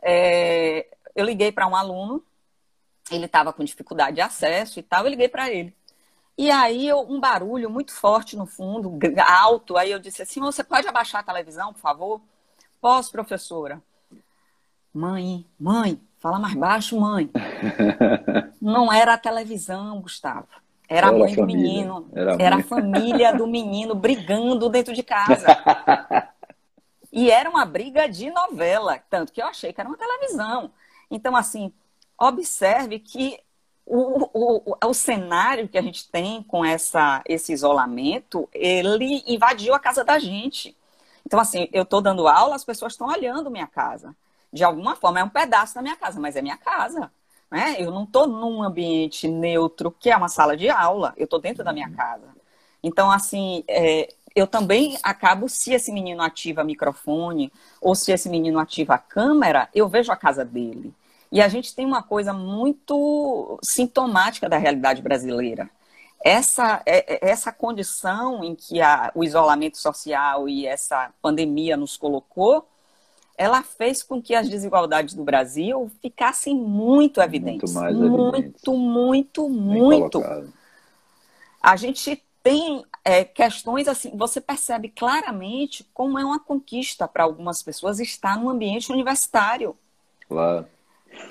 É, 0.00 0.86
eu 1.16 1.24
liguei 1.24 1.50
para 1.50 1.66
um 1.66 1.74
aluno, 1.74 2.22
ele 3.10 3.24
estava 3.24 3.52
com 3.52 3.64
dificuldade 3.64 4.14
de 4.14 4.20
acesso 4.20 4.78
e 4.78 4.82
tal, 4.84 5.02
eu 5.02 5.10
liguei 5.10 5.28
para 5.28 5.50
ele. 5.50 5.74
E 6.38 6.52
aí 6.52 6.86
eu, 6.86 7.00
um 7.00 7.18
barulho 7.18 7.68
muito 7.68 7.92
forte 7.92 8.36
no 8.36 8.46
fundo, 8.46 8.96
alto. 9.26 9.76
Aí 9.76 9.90
eu 9.90 9.98
disse 9.98 10.22
assim: 10.22 10.38
você 10.38 10.62
pode 10.62 10.86
abaixar 10.86 11.20
a 11.20 11.24
televisão, 11.24 11.72
por 11.72 11.80
favor? 11.80 12.20
Posso, 12.80 13.10
professora? 13.10 13.82
Mãe, 14.94 15.44
mãe, 15.58 16.00
fala 16.20 16.38
mais 16.38 16.54
baixo, 16.54 16.98
mãe. 17.00 17.28
Não 18.62 18.92
era 18.92 19.14
a 19.14 19.18
televisão, 19.18 20.00
Gustavo. 20.00 20.46
Era, 20.88 21.08
era 21.08 21.16
a 21.16 21.18
mãe 21.18 21.34
do 21.34 21.44
menino. 21.44 22.08
Era, 22.14 22.32
a, 22.32 22.36
era 22.38 22.56
a 22.56 22.62
família 22.62 23.34
do 23.34 23.46
menino 23.46 23.96
brigando 23.96 24.68
dentro 24.68 24.94
de 24.94 25.02
casa. 25.02 25.46
e 27.12 27.32
era 27.32 27.50
uma 27.50 27.64
briga 27.66 28.08
de 28.08 28.30
novela, 28.30 29.02
tanto 29.10 29.32
que 29.32 29.42
eu 29.42 29.46
achei 29.46 29.72
que 29.72 29.80
era 29.80 29.90
uma 29.90 29.98
televisão. 29.98 30.70
Então, 31.10 31.34
assim, 31.34 31.72
observe 32.16 33.00
que 33.00 33.40
o, 33.88 34.30
o, 34.34 34.76
o, 34.84 34.94
cenário 34.94 35.66
que 35.66 35.78
a 35.78 35.82
gente 35.82 36.10
tem 36.10 36.42
com 36.42 36.62
essa, 36.64 37.22
esse 37.26 37.52
isolamento, 37.52 38.48
ele 38.52 39.24
invadiu 39.26 39.74
a 39.74 39.80
casa 39.80 40.04
da 40.04 40.18
gente. 40.18 40.76
Então, 41.24 41.40
assim, 41.40 41.68
eu 41.72 41.84
estou 41.84 42.02
dando 42.02 42.28
aula, 42.28 42.54
as 42.54 42.64
pessoas 42.64 42.92
estão 42.92 43.08
olhando 43.08 43.50
minha 43.50 43.66
casa. 43.66 44.14
De 44.52 44.62
alguma 44.62 44.94
forma, 44.94 45.20
é 45.20 45.24
um 45.24 45.28
pedaço 45.28 45.74
da 45.74 45.82
minha 45.82 45.96
casa, 45.96 46.20
mas 46.20 46.36
é 46.36 46.42
minha 46.42 46.58
casa. 46.58 47.10
Né? 47.50 47.76
Eu 47.78 47.90
não 47.90 48.04
estou 48.04 48.26
num 48.26 48.62
ambiente 48.62 49.26
neutro, 49.26 49.90
que 49.90 50.10
é 50.10 50.16
uma 50.16 50.28
sala 50.28 50.54
de 50.54 50.68
aula, 50.68 51.14
eu 51.16 51.24
estou 51.24 51.40
dentro 51.40 51.64
da 51.64 51.72
minha 51.72 51.90
casa. 51.90 52.28
Então, 52.82 53.10
assim, 53.10 53.64
é, 53.66 54.12
eu 54.36 54.46
também 54.46 54.98
acabo, 55.02 55.48
se 55.48 55.72
esse 55.72 55.90
menino 55.90 56.22
ativa 56.22 56.62
microfone, 56.62 57.50
ou 57.80 57.94
se 57.94 58.12
esse 58.12 58.28
menino 58.28 58.58
ativa 58.58 58.94
a 58.94 58.98
câmera, 58.98 59.68
eu 59.74 59.88
vejo 59.88 60.12
a 60.12 60.16
casa 60.16 60.44
dele. 60.44 60.94
E 61.30 61.40
a 61.40 61.48
gente 61.48 61.74
tem 61.74 61.84
uma 61.84 62.02
coisa 62.02 62.32
muito 62.32 63.58
sintomática 63.62 64.48
da 64.48 64.56
realidade 64.56 65.02
brasileira. 65.02 65.70
Essa, 66.24 66.82
é, 66.84 67.14
é, 67.14 67.30
essa 67.30 67.52
condição 67.52 68.42
em 68.42 68.54
que 68.54 68.80
a, 68.80 69.12
o 69.14 69.22
isolamento 69.22 69.78
social 69.78 70.48
e 70.48 70.66
essa 70.66 71.12
pandemia 71.22 71.76
nos 71.76 71.96
colocou, 71.96 72.66
ela 73.36 73.62
fez 73.62 74.02
com 74.02 74.20
que 74.20 74.34
as 74.34 74.48
desigualdades 74.48 75.14
do 75.14 75.22
Brasil 75.22 75.90
ficassem 76.02 76.56
muito 76.56 77.20
evidentes. 77.20 77.72
Muito, 77.72 77.84
mais 77.84 77.96
muito, 77.96 78.74
muito, 78.74 79.48
muito. 79.48 80.22
A 81.62 81.76
gente 81.76 82.20
tem 82.42 82.84
é, 83.04 83.24
questões 83.24 83.86
assim, 83.86 84.16
você 84.16 84.40
percebe 84.40 84.88
claramente 84.88 85.86
como 85.94 86.18
é 86.18 86.24
uma 86.24 86.40
conquista 86.40 87.06
para 87.06 87.22
algumas 87.22 87.62
pessoas 87.62 88.00
estar 88.00 88.38
no 88.38 88.48
ambiente 88.48 88.90
universitário. 88.90 89.76
Claro. 90.26 90.66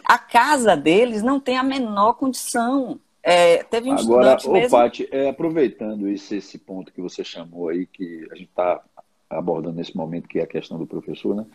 A 0.03 0.17
casa 0.17 0.75
deles 0.75 1.21
não 1.21 1.39
tem 1.39 1.57
a 1.57 1.63
menor 1.63 2.13
condição. 2.13 2.99
É, 3.21 3.63
teve 3.63 3.89
um 3.89 3.93
Agora, 3.93 4.35
estudante 4.35 4.49
mesmo... 4.49 4.77
Paty, 4.77 5.09
é, 5.11 5.29
aproveitando 5.29 6.07
esse, 6.07 6.37
esse 6.37 6.57
ponto 6.57 6.93
que 6.93 7.01
você 7.01 7.23
chamou 7.23 7.69
aí, 7.69 7.85
que 7.85 8.27
a 8.31 8.35
gente 8.35 8.49
está 8.49 8.81
abordando 9.29 9.75
nesse 9.75 9.95
momento, 9.95 10.27
que 10.27 10.39
é 10.39 10.43
a 10.43 10.47
questão 10.47 10.77
do 10.77 10.87
professor, 10.87 11.35
né? 11.35 11.45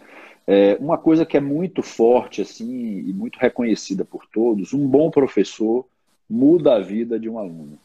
É, 0.47 0.77
uma 0.81 0.99
coisa 0.99 1.25
que 1.25 1.37
é 1.37 1.41
muito 1.41 1.83
forte 1.83 2.43
assim 2.43 2.99
e 2.99 3.13
muito 3.13 3.39
reconhecida 3.39 4.05
por 4.05 4.27
todos, 4.27 4.73
um 4.73 4.87
bom 4.87 5.11
professor 5.11 5.87
muda 6.29 6.75
a 6.75 6.81
vida 6.81 7.19
de 7.19 7.29
um 7.29 7.39
aluno, 7.39 7.79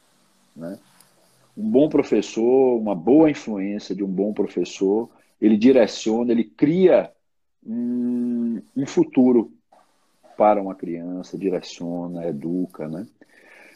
né? 0.56 0.78
Um 1.56 1.70
bom 1.70 1.88
professor, 1.88 2.78
uma 2.78 2.96
boa 2.96 3.30
influência 3.30 3.96
de 3.96 4.04
um 4.04 4.08
bom 4.08 4.34
professor, 4.34 5.10
ele 5.42 5.58
direciona, 5.58 6.32
ele 6.32 6.44
cria 6.44 7.12
um, 7.66 8.62
um 8.76 8.86
futuro 8.86 9.52
para 10.38 10.62
uma 10.62 10.76
criança, 10.76 11.38
direciona, 11.38 12.28
educa, 12.28 12.88
né? 12.88 13.08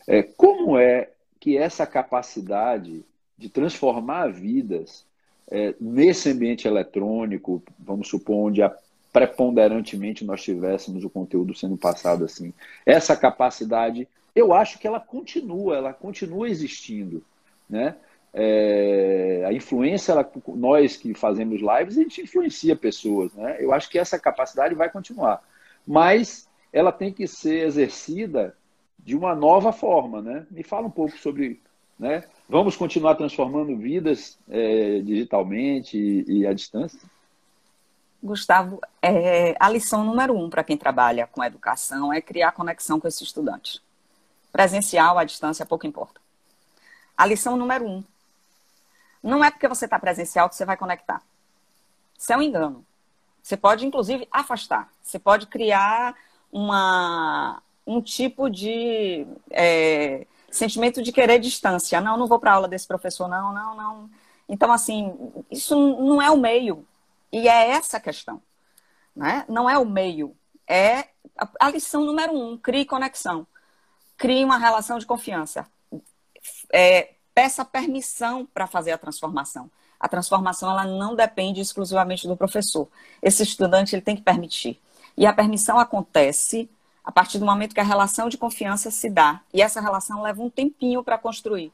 É, 0.08 0.22
como 0.24 0.78
é 0.78 1.10
que 1.40 1.58
essa 1.58 1.86
capacidade 1.88 3.04
de 3.38 3.50
transformar 3.50 4.32
vidas 4.32 5.06
é, 5.50 5.74
nesse 5.82 6.30
ambiente 6.30 6.68
eletrônico, 6.68 7.62
vamos 7.80 8.08
supor, 8.08 8.48
onde 8.48 8.62
a, 8.62 8.74
preponderantemente 9.12 10.24
nós 10.24 10.44
tivéssemos 10.44 11.04
o 11.04 11.10
conteúdo 11.10 11.54
sendo 11.54 11.76
passado 11.76 12.24
assim, 12.24 12.54
essa 12.86 13.16
capacidade, 13.16 14.08
eu 14.36 14.54
acho 14.54 14.80
que 14.80 14.88
ela 14.88 15.00
continua, 15.00 15.76
ela 15.76 15.94
continua 15.94 16.48
existindo, 16.48 17.24
né? 17.70 17.96
É, 18.34 19.44
a 19.46 19.52
influência, 19.52 20.14
ela, 20.14 20.32
nós 20.56 20.96
que 20.96 21.14
fazemos 21.14 21.60
lives, 21.60 21.98
a 21.98 22.02
gente 22.02 22.22
influencia 22.22 22.76
pessoas, 22.78 23.34
né? 23.34 23.58
Eu 23.60 23.74
acho 23.74 23.90
que 23.90 24.00
essa 24.00 24.18
capacidade 24.18 24.74
vai 24.74 24.90
continuar, 24.90 25.44
mas 25.86 26.48
ela 26.72 26.92
tem 26.92 27.12
que 27.12 27.28
ser 27.28 27.66
exercida 27.66 28.56
de 28.98 29.16
uma 29.16 29.36
nova 29.36 29.72
forma, 29.72 30.22
né? 30.22 30.46
Me 30.50 30.64
fala 30.64 30.88
um 30.88 30.92
pouco 30.92 31.18
sobre, 31.18 31.62
né? 31.98 32.24
Vamos 32.48 32.78
continuar 32.78 33.16
transformando 33.16 33.76
vidas 33.76 34.38
é, 34.50 35.00
digitalmente 35.02 35.98
e, 35.98 36.40
e 36.40 36.48
à 36.48 36.54
distância? 36.54 37.00
Gustavo, 38.24 38.80
é, 39.02 39.56
a 39.60 39.68
lição 39.68 40.04
número 40.04 40.38
um 40.38 40.50
para 40.50 40.64
quem 40.64 40.78
trabalha 40.78 41.26
com 41.26 41.44
educação 41.44 42.14
é 42.14 42.22
criar 42.22 42.52
conexão 42.52 43.00
com 43.00 43.08
esse 43.08 43.24
estudante. 43.24 43.82
Presencial, 44.52 45.18
à 45.18 45.24
distância, 45.24 45.66
pouco 45.66 45.88
importa. 45.88 46.22
A 47.18 47.26
lição 47.26 47.56
número 47.58 47.86
um. 47.86 48.04
Não 49.24 49.44
é 49.44 49.50
porque 49.50 49.68
você 49.68 49.86
está 49.86 49.98
presencial 49.98 50.50
que 50.50 50.56
você 50.56 50.66
vai 50.66 50.78
conectar. 50.78 51.22
Isso 52.18 52.32
é 52.32 52.38
um 52.38 52.42
engano. 52.42 52.86
Você 53.42 53.58
pode, 53.58 53.86
inclusive, 53.86 54.28
afastar. 54.32 54.90
Você 55.02 55.18
pode 55.18 55.48
criar 55.48 56.16
uma, 56.52 57.62
um 57.86 58.02
tipo 58.02 58.50
de 58.50 59.26
é, 59.50 60.26
sentimento 60.50 61.02
de 61.02 61.12
querer 61.12 61.40
distância. 61.40 62.02
Não, 62.02 62.18
não 62.18 62.28
vou 62.28 62.40
para 62.40 62.54
aula 62.54 62.68
desse 62.68 62.88
professor, 62.88 63.28
não, 63.28 63.54
não, 63.54 63.76
não. 63.76 64.10
Então, 64.48 64.72
assim, 64.72 65.18
isso 65.50 65.76
não 65.76 66.22
é 66.22 66.30
o 66.30 66.38
meio. 66.38 66.86
E 67.32 67.48
é 67.48 67.70
essa 67.70 67.98
a 67.98 68.02
questão. 68.02 68.42
Né? 69.16 69.46
Não 69.48 69.70
é 69.70 69.78
o 69.78 69.86
meio. 69.86 70.36
É 70.68 71.08
a, 71.60 71.70
lição 71.70 72.04
número 72.04 72.34
um: 72.34 72.58
crie 72.58 72.86
conexão. 72.86 73.48
Crie 74.18 74.44
uma 74.44 74.58
relação 74.58 75.00
de 75.00 75.06
confiança. 75.06 75.66
É, 76.72 77.14
peça 77.34 77.64
permissão 77.66 78.46
para 78.46 78.68
fazer 78.68 78.92
a 78.92 78.98
transformação. 78.98 79.70
A 80.00 80.08
transformação 80.08 80.70
ela 80.72 80.86
não 80.86 81.16
depende 81.16 81.62
exclusivamente 81.62 82.28
do 82.28 82.36
professor. 82.36 82.88
Esse 83.22 83.44
estudante 83.44 83.96
ele 83.96 84.02
tem 84.02 84.16
que 84.16 84.22
permitir. 84.22 84.80
E 85.22 85.26
a 85.28 85.32
permissão 85.32 85.78
acontece 85.78 86.68
a 87.04 87.12
partir 87.12 87.38
do 87.38 87.46
momento 87.46 87.76
que 87.76 87.80
a 87.80 87.84
relação 87.84 88.28
de 88.28 88.40
confiança 88.40 88.90
se 88.90 89.08
dá. 89.08 89.40
E 89.54 89.62
essa 89.62 89.80
relação 89.80 90.24
leva 90.24 90.42
um 90.42 90.50
tempinho 90.50 91.04
para 91.04 91.16
construir. 91.16 91.72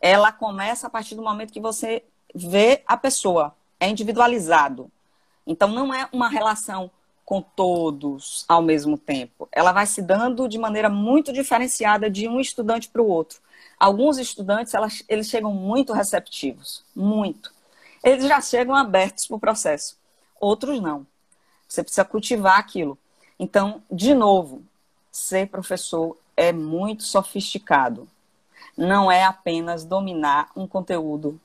Ela 0.00 0.32
começa 0.32 0.86
a 0.86 0.90
partir 0.90 1.14
do 1.14 1.20
momento 1.20 1.52
que 1.52 1.60
você 1.60 2.02
vê 2.34 2.82
a 2.86 2.96
pessoa, 2.96 3.54
é 3.78 3.90
individualizado. 3.90 4.90
Então 5.46 5.68
não 5.68 5.92
é 5.92 6.08
uma 6.10 6.30
relação 6.30 6.90
com 7.26 7.42
todos 7.42 8.46
ao 8.48 8.62
mesmo 8.62 8.96
tempo. 8.96 9.46
Ela 9.52 9.70
vai 9.70 9.84
se 9.84 10.00
dando 10.00 10.48
de 10.48 10.56
maneira 10.56 10.88
muito 10.88 11.30
diferenciada 11.30 12.08
de 12.08 12.26
um 12.26 12.40
estudante 12.40 12.88
para 12.88 13.02
o 13.02 13.06
outro. 13.06 13.38
Alguns 13.78 14.16
estudantes, 14.16 14.72
elas, 14.72 15.04
eles 15.10 15.28
chegam 15.28 15.52
muito 15.52 15.92
receptivos, 15.92 16.82
muito. 16.96 17.52
Eles 18.02 18.24
já 18.26 18.40
chegam 18.40 18.74
abertos 18.74 19.26
para 19.26 19.36
o 19.36 19.40
processo. 19.40 19.98
Outros 20.40 20.80
não. 20.80 21.06
Você 21.68 21.82
precisa 21.82 22.04
cultivar 22.04 22.58
aquilo. 22.58 22.98
Então, 23.38 23.82
de 23.90 24.14
novo, 24.14 24.64
ser 25.12 25.48
professor 25.48 26.16
é 26.36 26.52
muito 26.52 27.02
sofisticado. 27.02 28.08
Não 28.76 29.10
é 29.10 29.24
apenas 29.24 29.84
dominar 29.84 30.50
um 30.56 30.66
conteúdo 30.66 31.40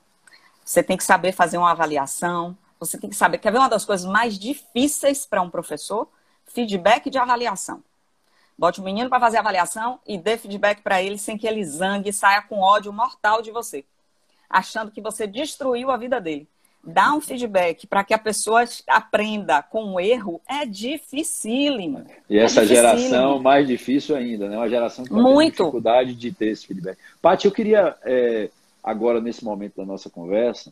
você 0.64 0.82
tem 0.82 0.96
que 0.96 1.04
saber 1.04 1.32
fazer 1.32 1.58
uma 1.58 1.70
avaliação. 1.70 2.56
Você 2.80 2.98
tem 2.98 3.10
que 3.10 3.16
saber. 3.16 3.38
Quer 3.38 3.52
ver 3.52 3.58
uma 3.58 3.68
das 3.68 3.84
coisas 3.84 4.06
mais 4.06 4.38
difíceis 4.38 5.26
para 5.26 5.42
um 5.42 5.50
professor? 5.50 6.08
Feedback 6.46 7.10
de 7.10 7.18
avaliação. 7.18 7.82
Bote 8.56 8.80
o 8.80 8.84
menino 8.84 9.10
para 9.10 9.20
fazer 9.20 9.36
avaliação 9.36 10.00
e 10.06 10.16
dê 10.16 10.38
feedback 10.38 10.80
para 10.80 11.02
ele 11.02 11.18
sem 11.18 11.36
que 11.36 11.46
ele 11.46 11.64
zangue 11.64 12.10
e 12.10 12.12
saia 12.12 12.40
com 12.40 12.60
ódio 12.60 12.92
mortal 12.92 13.42
de 13.42 13.50
você, 13.50 13.84
achando 14.48 14.92
que 14.92 15.00
você 15.00 15.26
destruiu 15.26 15.90
a 15.90 15.96
vida 15.96 16.20
dele. 16.20 16.48
Dar 16.86 17.14
um 17.14 17.20
feedback 17.20 17.86
para 17.86 18.04
que 18.04 18.12
a 18.12 18.18
pessoa 18.18 18.64
aprenda 18.88 19.62
com 19.62 19.94
o 19.94 20.00
erro 20.00 20.40
é 20.48 20.66
dificílimo. 20.66 22.04
E 22.28 22.38
essa 22.38 22.62
é 22.62 22.66
geração 22.66 23.40
mais 23.40 23.66
difícil 23.66 24.14
ainda, 24.14 24.48
né? 24.48 24.56
Uma 24.56 24.68
geração 24.68 25.04
que 25.04 25.10
tem 25.10 25.50
dificuldade 25.50 26.14
de 26.14 26.32
ter 26.32 26.48
esse 26.48 26.66
feedback. 26.66 26.98
Paty, 27.22 27.46
eu 27.46 27.52
queria 27.52 27.96
é 28.04 28.50
agora, 28.84 29.18
nesse 29.18 29.42
momento 29.42 29.76
da 29.78 29.86
nossa 29.86 30.10
conversa, 30.10 30.70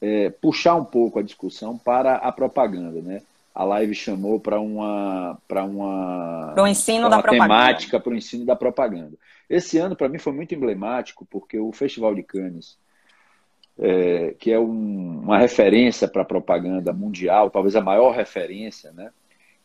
é, 0.00 0.28
puxar 0.28 0.74
um 0.74 0.84
pouco 0.84 1.18
a 1.18 1.22
discussão 1.22 1.78
para 1.78 2.16
a 2.16 2.30
propaganda, 2.30 3.00
né? 3.00 3.22
A 3.54 3.64
live 3.64 3.94
chamou 3.94 4.38
para 4.38 4.60
uma 4.60 5.38
para 5.48 5.64
uma, 5.64 6.52
para 6.54 6.64
o 6.64 6.66
ensino 6.66 7.08
da 7.08 7.22
propaganda. 7.22 7.44
temática 7.44 8.00
para 8.00 8.12
o 8.12 8.16
ensino 8.16 8.44
da 8.44 8.54
propaganda. 8.54 9.12
Esse 9.48 9.78
ano 9.78 9.96
para 9.96 10.08
mim 10.08 10.18
foi 10.18 10.32
muito 10.32 10.54
emblemático 10.54 11.26
porque 11.30 11.58
o 11.58 11.72
Festival 11.72 12.14
de 12.14 12.22
Cannes, 12.22 12.76
é, 13.78 14.34
que 14.38 14.52
é 14.52 14.58
um, 14.58 15.20
uma 15.22 15.38
referência 15.38 16.06
para 16.06 16.22
a 16.22 16.26
propaganda 16.26 16.92
mundial, 16.92 17.50
talvez 17.50 17.74
a 17.76 17.80
maior 17.80 18.14
referência, 18.14 18.92
né? 18.92 19.10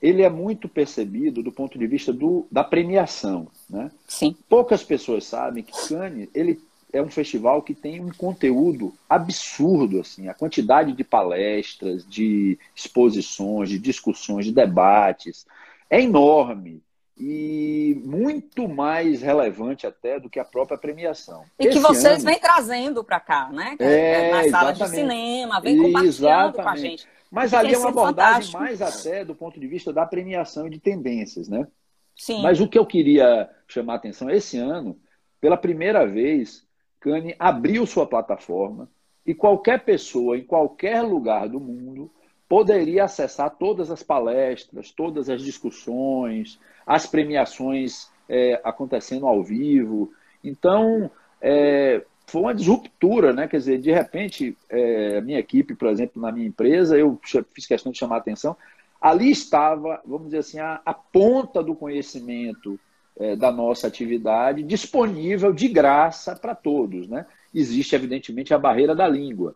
Ele 0.02 0.22
é 0.22 0.30
muito 0.30 0.70
percebido 0.70 1.44
do 1.44 1.52
ponto 1.52 1.78
de 1.78 1.86
vista 1.86 2.14
do, 2.14 2.48
da 2.50 2.64
premiação, 2.64 3.48
né? 3.70 3.92
Sim. 4.08 4.36
Poucas 4.48 4.82
pessoas 4.82 5.26
sabem 5.26 5.64
que 5.64 5.74
Cannes 5.88 6.30
ele 6.34 6.60
é 6.92 7.02
um 7.02 7.10
festival 7.10 7.62
que 7.62 7.76
tem 7.76 8.00
um 8.00 8.10
conteúdo 8.10 8.94
absurdo, 9.08 10.00
assim, 10.00 10.28
a 10.28 10.34
quantidade 10.34 10.94
de 10.94 11.04
palestras, 11.04 12.08
de 12.08 12.58
exposições, 12.76 13.70
de 13.70 13.78
discussões, 13.78 14.46
de 14.46 14.52
debates 14.52 15.46
é 15.90 16.02
enorme 16.02 16.82
e 17.20 18.02
muito 18.06 18.68
mais 18.70 19.22
relevante 19.22 19.86
até 19.86 20.20
do 20.20 20.30
que 20.30 20.40
a 20.40 20.46
própria 20.46 20.78
premiação. 20.78 21.44
E 21.60 21.68
Esse 21.68 21.78
que 21.78 21.80
vocês 21.80 22.20
ano... 22.20 22.26
vêm 22.26 22.40
trazendo 22.40 23.04
para 23.04 23.20
cá, 23.20 23.50
né? 23.52 23.76
É, 23.78 24.32
Na 24.32 24.50
sala 24.50 24.72
de 24.72 24.88
cinema, 24.88 25.60
vem 25.60 25.78
compartilhando 25.78 26.08
exatamente. 26.08 26.64
com 26.64 26.70
a 26.70 26.76
gente. 26.78 27.08
Mas 27.30 27.54
ali 27.54 27.74
é 27.74 27.78
uma 27.78 27.90
abordagem 27.90 28.52
fantástico. 28.52 28.60
mais 28.60 28.82
até 28.82 29.26
do 29.26 29.36
ponto 29.36 29.60
de 29.60 29.68
vista 29.68 29.92
da 29.92 30.06
premiação 30.06 30.66
e 30.66 30.70
de 30.70 30.80
tendências, 30.80 31.50
né? 31.50 31.68
Sim. 32.16 32.42
Mas 32.42 32.60
o 32.60 32.68
que 32.68 32.80
eu 32.80 32.86
queria 32.86 33.50
chamar 33.68 33.94
a 33.94 33.96
atenção 33.98 34.30
esse 34.30 34.58
ano, 34.58 34.98
pela 35.40 35.58
primeira 35.58 36.08
vez, 36.08 36.66
Cane 37.00 37.36
abriu 37.38 37.86
sua 37.86 38.06
plataforma 38.08 38.90
e 39.26 39.34
qualquer 39.34 39.84
pessoa 39.84 40.38
em 40.38 40.44
qualquer 40.44 41.02
lugar 41.02 41.48
do 41.48 41.60
mundo 41.60 42.12
poderia 42.50 43.04
acessar 43.04 43.52
todas 43.52 43.92
as 43.92 44.02
palestras, 44.02 44.92
todas 44.92 45.30
as 45.30 45.44
discussões, 45.44 46.60
as 46.86 47.06
premiações 47.06 48.10
é, 48.28 48.60
acontecendo 48.64 49.28
ao 49.28 49.44
vivo. 49.44 50.12
Então, 50.44 51.12
é, 51.40 52.04
foi 52.26 52.42
uma 52.42 52.56
disruptura, 52.56 53.32
né? 53.32 53.48
Quer 53.48 53.58
dizer, 53.58 53.78
de 53.80 53.92
repente, 53.92 54.58
é, 54.68 55.18
a 55.18 55.22
minha 55.22 55.38
equipe, 55.38 55.76
por 55.76 55.88
exemplo, 55.90 56.20
na 56.20 56.32
minha 56.32 56.48
empresa, 56.48 56.98
eu 56.98 57.20
fiz 57.54 57.68
questão 57.68 57.92
de 57.92 58.00
chamar 58.00 58.16
a 58.16 58.20
atenção, 58.20 58.58
ali 59.00 59.30
estava, 59.30 60.02
vamos 60.04 60.26
dizer 60.26 60.40
assim, 60.40 60.60
a, 60.60 60.82
a 60.84 60.94
ponta 60.94 61.62
do 61.62 61.76
conhecimento 61.76 62.80
é, 63.18 63.36
da 63.36 63.52
nossa 63.52 63.86
atividade 63.86 64.64
disponível 64.64 65.54
de 65.54 65.68
graça 65.68 66.36
para 66.36 66.56
todos. 66.56 67.08
Né? 67.08 67.26
Existe, 67.54 67.96
evidentemente, 67.96 68.54
a 68.54 68.58
barreira 68.58 68.96
da 68.96 69.08
língua, 69.08 69.56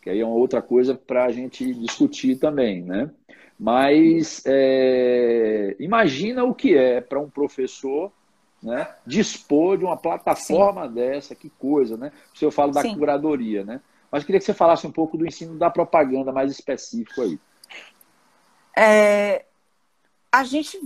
que 0.00 0.10
aí 0.10 0.20
é 0.20 0.24
uma 0.24 0.34
outra 0.34 0.62
coisa 0.62 0.94
para 0.94 1.24
a 1.24 1.32
gente 1.32 1.74
discutir 1.74 2.36
também. 2.36 2.82
Né? 2.82 3.10
Mas 3.58 4.42
é, 4.46 5.76
imagina 5.78 6.44
o 6.44 6.54
que 6.54 6.76
é 6.76 7.00
para 7.00 7.20
um 7.20 7.28
professor 7.28 8.10
né, 8.62 8.88
dispor 9.06 9.78
de 9.78 9.84
uma 9.84 9.96
plataforma 9.96 10.86
Sim. 10.88 10.94
dessa, 10.94 11.34
que 11.34 11.50
coisa, 11.50 11.96
né? 11.96 12.12
Se 12.34 12.44
eu 12.44 12.50
falo 12.50 12.72
da 12.72 12.82
Sim. 12.82 12.94
curadoria, 12.94 13.64
né? 13.64 13.80
Mas 14.10 14.24
queria 14.24 14.38
que 14.38 14.44
você 14.44 14.54
falasse 14.54 14.86
um 14.86 14.92
pouco 14.92 15.16
do 15.16 15.26
ensino 15.26 15.56
da 15.56 15.70
propaganda 15.70 16.32
mais 16.32 16.50
específico 16.50 17.22
aí. 17.22 17.38
É, 18.76 19.44
a 20.32 20.44
gente, 20.44 20.80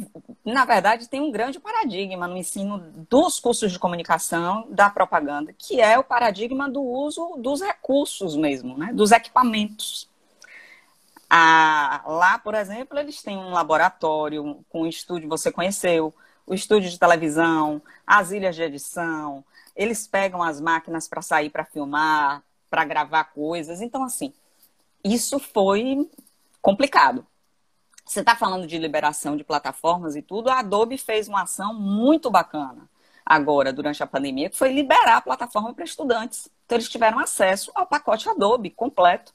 na 0.44 0.64
verdade, 0.64 1.09
tem 1.09 1.20
um 1.20 1.30
grande 1.30 1.61
paradigma 1.61 2.26
no 2.26 2.37
ensino 2.37 2.78
dos 3.11 3.38
cursos 3.38 3.72
de 3.72 3.78
comunicação, 3.78 4.66
da 4.70 4.88
propaganda, 4.88 5.52
que 5.52 5.80
é 5.80 5.98
o 5.98 6.04
paradigma 6.04 6.68
do 6.68 6.83
uso 6.83 7.37
dos 7.37 7.61
recursos 7.61 8.37
mesmo, 8.37 8.78
né? 8.78 8.90
dos 8.92 9.12
equipamentos. 9.12 10.09
Ah, 11.28 12.02
lá, 12.07 12.38
por 12.38 12.54
exemplo, 12.54 12.98
eles 12.98 13.20
têm 13.22 13.37
um 13.37 13.50
laboratório 13.50 14.64
com 14.70 14.83
um 14.83 14.87
estúdio, 14.87 15.28
você 15.28 15.52
conheceu, 15.52 16.14
o 16.46 16.54
estúdio 16.54 16.88
de 16.88 16.98
televisão, 16.98 17.83
as 18.07 18.30
ilhas 18.30 18.54
de 18.57 18.62
edição, 18.62 19.44
eles 19.76 20.07
pegam 20.07 20.42
as 20.42 20.61
máquinas 20.61 21.07
para 21.09 21.20
sair 21.20 21.50
para 21.50 21.64
filmar, 21.64 22.42
para 22.70 22.85
gravar 22.85 23.24
coisas. 23.24 23.83
Então, 23.83 24.04
assim, 24.04 24.33
isso 25.02 25.38
foi 25.38 26.09
complicado 26.62 27.26
você 28.05 28.21
está 28.21 28.37
falando 28.37 28.67
de 28.67 28.79
liberação 28.79 29.37
de 29.37 29.45
plataformas 29.45 30.14
e 30.14 30.23
tudo, 30.23 30.51
a 30.51 30.59
Adobe 30.59 30.99
fez 30.99 31.29
uma 31.29 31.43
ação 31.43 31.73
muito 31.73 32.31
bacana 32.31 32.88
agora, 33.25 33.73
durante 33.73 34.03
a 34.03 34.07
pandemia, 34.07 34.51
que 34.51 34.57
foi 34.57 34.73
liberar 34.73 35.17
a 35.17 35.23
plataforma 35.23 35.73
para 35.73 35.85
estudantes. 35.85 36.49
Então, 36.67 36.77
eles 36.77 36.89
tiveram 36.89 37.18
acesso 37.18 37.72
ao 37.74 37.87
pacote 37.87 38.28
Adobe 38.28 38.70
completo. 38.70 39.33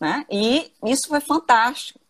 Né? 0.00 0.24
E 0.30 0.72
isso 0.84 1.08
foi 1.08 1.20
fantástico. 1.20 2.00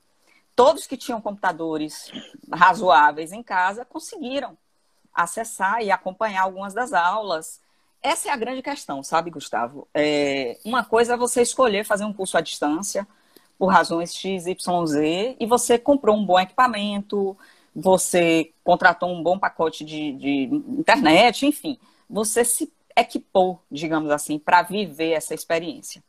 Todos 0.54 0.86
que 0.86 0.96
tinham 0.96 1.20
computadores 1.20 2.12
razoáveis 2.52 3.32
em 3.32 3.42
casa 3.42 3.84
conseguiram 3.84 4.56
acessar 5.12 5.82
e 5.82 5.90
acompanhar 5.90 6.42
algumas 6.42 6.72
das 6.72 6.92
aulas. 6.92 7.60
Essa 8.02 8.28
é 8.28 8.32
a 8.32 8.36
grande 8.36 8.62
questão, 8.62 9.02
sabe, 9.02 9.30
Gustavo? 9.30 9.88
É, 9.92 10.58
uma 10.64 10.84
coisa 10.84 11.14
é 11.14 11.16
você 11.16 11.42
escolher 11.42 11.84
fazer 11.84 12.04
um 12.04 12.12
curso 12.12 12.36
à 12.36 12.40
distância, 12.40 13.06
por 13.58 13.66
razões 13.66 14.14
X, 14.14 14.46
Y, 14.46 14.86
Z, 14.86 15.36
e 15.38 15.46
você 15.46 15.78
comprou 15.78 16.16
um 16.16 16.24
bom 16.24 16.38
equipamento, 16.38 17.36
você 17.74 18.52
contratou 18.64 19.10
um 19.10 19.22
bom 19.22 19.38
pacote 19.38 19.84
de, 19.84 20.12
de 20.12 20.42
internet, 20.78 21.46
enfim, 21.46 21.78
você 22.08 22.44
se 22.44 22.72
equipou, 22.96 23.60
digamos 23.70 24.10
assim, 24.10 24.38
para 24.38 24.62
viver 24.62 25.12
essa 25.12 25.34
experiência. 25.34 26.02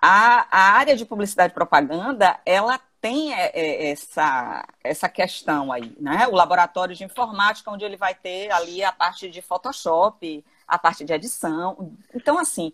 A, 0.00 0.46
a 0.50 0.72
área 0.72 0.96
de 0.96 1.04
publicidade 1.04 1.52
e 1.52 1.54
propaganda, 1.54 2.38
ela 2.44 2.80
tem 3.00 3.34
é, 3.34 3.50
é, 3.52 3.90
essa, 3.90 4.64
essa 4.82 5.08
questão 5.08 5.72
aí, 5.72 5.96
né? 6.00 6.26
O 6.28 6.34
laboratório 6.34 6.94
de 6.94 7.04
informática, 7.04 7.70
onde 7.70 7.84
ele 7.84 7.96
vai 7.96 8.14
ter 8.14 8.50
ali 8.52 8.82
a 8.82 8.92
parte 8.92 9.28
de 9.28 9.42
Photoshop, 9.42 10.44
a 10.66 10.78
parte 10.78 11.04
de 11.04 11.12
edição. 11.12 11.96
Então, 12.14 12.38
assim, 12.38 12.72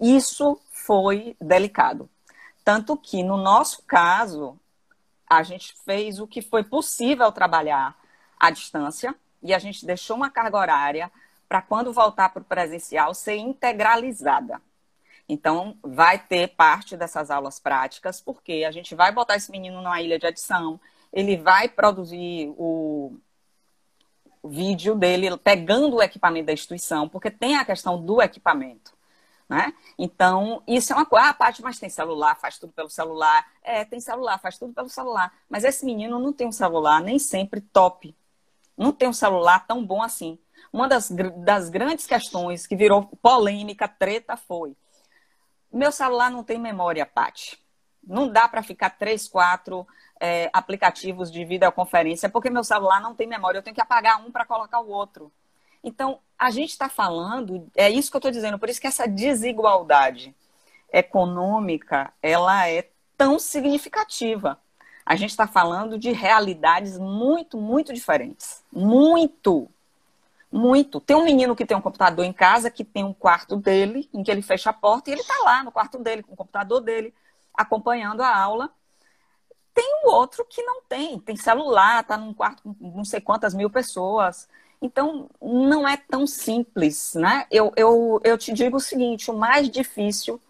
isso 0.00 0.58
foi 0.70 1.36
delicado. 1.40 2.08
Tanto 2.64 2.96
que, 2.96 3.22
no 3.22 3.36
nosso 3.36 3.82
caso, 3.82 4.58
a 5.28 5.42
gente 5.42 5.74
fez 5.84 6.18
o 6.18 6.26
que 6.26 6.40
foi 6.40 6.62
possível 6.62 7.30
trabalhar 7.32 7.96
à 8.38 8.50
distância 8.50 9.14
e 9.42 9.52
a 9.52 9.58
gente 9.58 9.84
deixou 9.84 10.16
uma 10.16 10.30
carga 10.30 10.58
horária 10.58 11.12
para, 11.48 11.60
quando 11.60 11.92
voltar 11.92 12.28
para 12.30 12.42
o 12.42 12.44
presencial, 12.44 13.14
ser 13.14 13.36
integralizada. 13.36 14.60
Então, 15.28 15.76
vai 15.82 16.18
ter 16.18 16.48
parte 16.48 16.96
dessas 16.96 17.30
aulas 17.30 17.58
práticas, 17.58 18.20
porque 18.20 18.64
a 18.66 18.70
gente 18.70 18.94
vai 18.94 19.12
botar 19.12 19.36
esse 19.36 19.50
menino 19.50 19.82
numa 19.82 20.00
ilha 20.00 20.18
de 20.18 20.26
adição, 20.26 20.80
ele 21.12 21.36
vai 21.36 21.68
produzir 21.68 22.52
o, 22.56 23.16
vídeo 24.44 24.94
dele 24.94 25.36
pegando 25.38 25.96
o 25.96 26.02
equipamento 26.02 26.46
da 26.46 26.52
instituição, 26.52 27.08
porque 27.08 27.30
tem 27.30 27.56
a 27.56 27.64
questão 27.64 28.02
do 28.02 28.20
equipamento. 28.20 28.92
Né? 29.52 29.74
Então, 29.98 30.62
isso 30.66 30.94
é 30.94 30.96
uma 30.96 31.04
coisa. 31.04 31.28
Ah, 31.28 31.34
parte, 31.34 31.60
mas 31.60 31.78
tem 31.78 31.90
celular, 31.90 32.34
faz 32.36 32.58
tudo 32.58 32.72
pelo 32.72 32.88
celular. 32.88 33.46
É, 33.62 33.84
tem 33.84 34.00
celular, 34.00 34.38
faz 34.38 34.56
tudo 34.56 34.72
pelo 34.72 34.88
celular. 34.88 35.30
Mas 35.46 35.62
esse 35.62 35.84
menino 35.84 36.18
não 36.18 36.32
tem 36.32 36.46
um 36.46 36.52
celular 36.52 37.02
nem 37.02 37.18
sempre 37.18 37.60
top. 37.60 38.16
Não 38.74 38.92
tem 38.92 39.10
um 39.10 39.12
celular 39.12 39.66
tão 39.66 39.84
bom 39.84 40.02
assim. 40.02 40.38
Uma 40.72 40.88
das, 40.88 41.12
das 41.44 41.68
grandes 41.68 42.06
questões 42.06 42.66
que 42.66 42.74
virou 42.74 43.04
polêmica, 43.20 43.86
treta, 43.86 44.38
foi: 44.38 44.74
meu 45.70 45.92
celular 45.92 46.30
não 46.30 46.42
tem 46.42 46.58
memória, 46.58 47.04
Paty. 47.04 47.62
Não 48.02 48.32
dá 48.32 48.48
para 48.48 48.62
ficar 48.62 48.88
três, 48.88 49.28
quatro 49.28 49.86
é, 50.18 50.48
aplicativos 50.50 51.30
de 51.30 51.44
videoconferência, 51.44 52.30
porque 52.30 52.48
meu 52.48 52.64
celular 52.64 53.02
não 53.02 53.14
tem 53.14 53.26
memória. 53.26 53.58
Eu 53.58 53.62
tenho 53.62 53.74
que 53.74 53.82
apagar 53.82 54.18
um 54.24 54.32
para 54.32 54.46
colocar 54.46 54.80
o 54.80 54.88
outro. 54.88 55.30
Então, 55.82 56.20
a 56.38 56.50
gente 56.50 56.70
está 56.70 56.88
falando, 56.88 57.68
é 57.76 57.90
isso 57.90 58.10
que 58.10 58.16
eu 58.16 58.20
estou 58.20 58.30
dizendo, 58.30 58.58
por 58.58 58.68
isso 58.68 58.80
que 58.80 58.86
essa 58.86 59.06
desigualdade 59.06 60.34
econômica, 60.92 62.12
ela 62.22 62.68
é 62.68 62.88
tão 63.16 63.38
significativa. 63.38 64.58
A 65.04 65.16
gente 65.16 65.30
está 65.30 65.46
falando 65.46 65.98
de 65.98 66.12
realidades 66.12 66.98
muito, 66.98 67.56
muito 67.56 67.92
diferentes. 67.92 68.62
Muito. 68.72 69.68
Muito. 70.50 71.00
Tem 71.00 71.16
um 71.16 71.24
menino 71.24 71.56
que 71.56 71.64
tem 71.64 71.76
um 71.76 71.80
computador 71.80 72.24
em 72.24 72.32
casa, 72.32 72.70
que 72.70 72.84
tem 72.84 73.02
um 73.02 73.14
quarto 73.14 73.56
dele, 73.56 74.08
em 74.12 74.22
que 74.22 74.30
ele 74.30 74.42
fecha 74.42 74.70
a 74.70 74.72
porta 74.72 75.10
e 75.10 75.14
ele 75.14 75.22
está 75.22 75.34
lá 75.42 75.64
no 75.64 75.72
quarto 75.72 75.98
dele, 75.98 76.22
com 76.22 76.34
o 76.34 76.36
computador 76.36 76.80
dele, 76.80 77.12
acompanhando 77.54 78.20
a 78.20 78.36
aula. 78.36 78.70
Tem 79.74 80.02
o 80.04 80.10
outro 80.10 80.44
que 80.44 80.62
não 80.62 80.82
tem, 80.82 81.18
tem 81.18 81.34
celular, 81.34 82.02
está 82.02 82.16
num 82.16 82.34
quarto 82.34 82.62
com 82.62 82.74
não 82.80 83.04
sei 83.04 83.20
quantas 83.20 83.54
mil 83.54 83.70
pessoas. 83.70 84.46
Então, 84.82 85.30
não 85.40 85.86
é 85.86 85.96
tão 85.96 86.26
simples, 86.26 87.14
né? 87.14 87.46
Eu, 87.52 87.72
eu, 87.76 88.20
eu 88.24 88.36
te 88.36 88.52
digo 88.52 88.78
o 88.78 88.80
seguinte, 88.80 89.30
o 89.30 89.34
mais 89.34 89.70
difícil, 89.70 90.40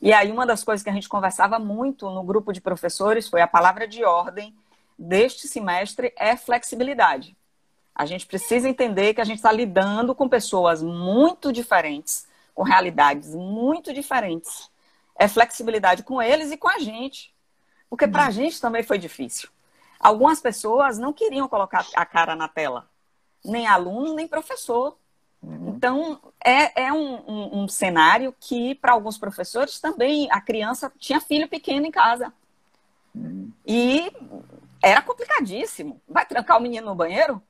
e 0.00 0.12
aí 0.12 0.30
uma 0.30 0.46
das 0.46 0.62
coisas 0.62 0.84
que 0.84 0.88
a 0.88 0.92
gente 0.92 1.08
conversava 1.08 1.58
muito 1.58 2.08
no 2.08 2.22
grupo 2.22 2.52
de 2.52 2.60
professores 2.60 3.28
foi 3.28 3.40
a 3.40 3.48
palavra 3.48 3.88
de 3.88 4.04
ordem 4.04 4.54
deste 4.96 5.48
semestre 5.48 6.14
é 6.16 6.36
flexibilidade. 6.36 7.36
A 7.92 8.06
gente 8.06 8.26
precisa 8.26 8.68
entender 8.68 9.12
que 9.12 9.20
a 9.20 9.24
gente 9.24 9.38
está 9.38 9.50
lidando 9.50 10.14
com 10.14 10.28
pessoas 10.28 10.84
muito 10.84 11.52
diferentes, 11.52 12.28
com 12.54 12.62
realidades 12.62 13.34
muito 13.34 13.92
diferentes. 13.92 14.70
É 15.18 15.26
flexibilidade 15.26 16.04
com 16.04 16.22
eles 16.22 16.52
e 16.52 16.56
com 16.56 16.68
a 16.68 16.78
gente. 16.78 17.34
Porque 17.88 18.06
para 18.06 18.22
a 18.22 18.26
uhum. 18.26 18.32
gente 18.32 18.60
também 18.60 18.84
foi 18.84 18.98
difícil. 18.98 19.48
Algumas 19.98 20.40
pessoas 20.40 20.96
não 20.96 21.12
queriam 21.12 21.48
colocar 21.48 21.84
a 21.96 22.06
cara 22.06 22.36
na 22.36 22.46
tela 22.46 22.89
nem 23.44 23.66
aluno, 23.66 24.14
nem 24.14 24.28
professor. 24.28 24.96
Uhum. 25.42 25.70
Então, 25.70 26.20
é, 26.44 26.84
é 26.84 26.92
um, 26.92 27.14
um, 27.26 27.62
um 27.62 27.68
cenário 27.68 28.34
que, 28.38 28.74
para 28.74 28.92
alguns 28.92 29.16
professores, 29.16 29.80
também 29.80 30.30
a 30.30 30.40
criança 30.40 30.92
tinha 30.98 31.20
filho 31.20 31.48
pequeno 31.48 31.86
em 31.86 31.90
casa. 31.90 32.32
Uhum. 33.14 33.50
E 33.66 34.12
era 34.82 35.02
complicadíssimo. 35.02 36.00
Vai 36.08 36.26
trancar 36.26 36.58
o 36.58 36.62
menino 36.62 36.86
no 36.86 36.94
banheiro? 36.94 37.42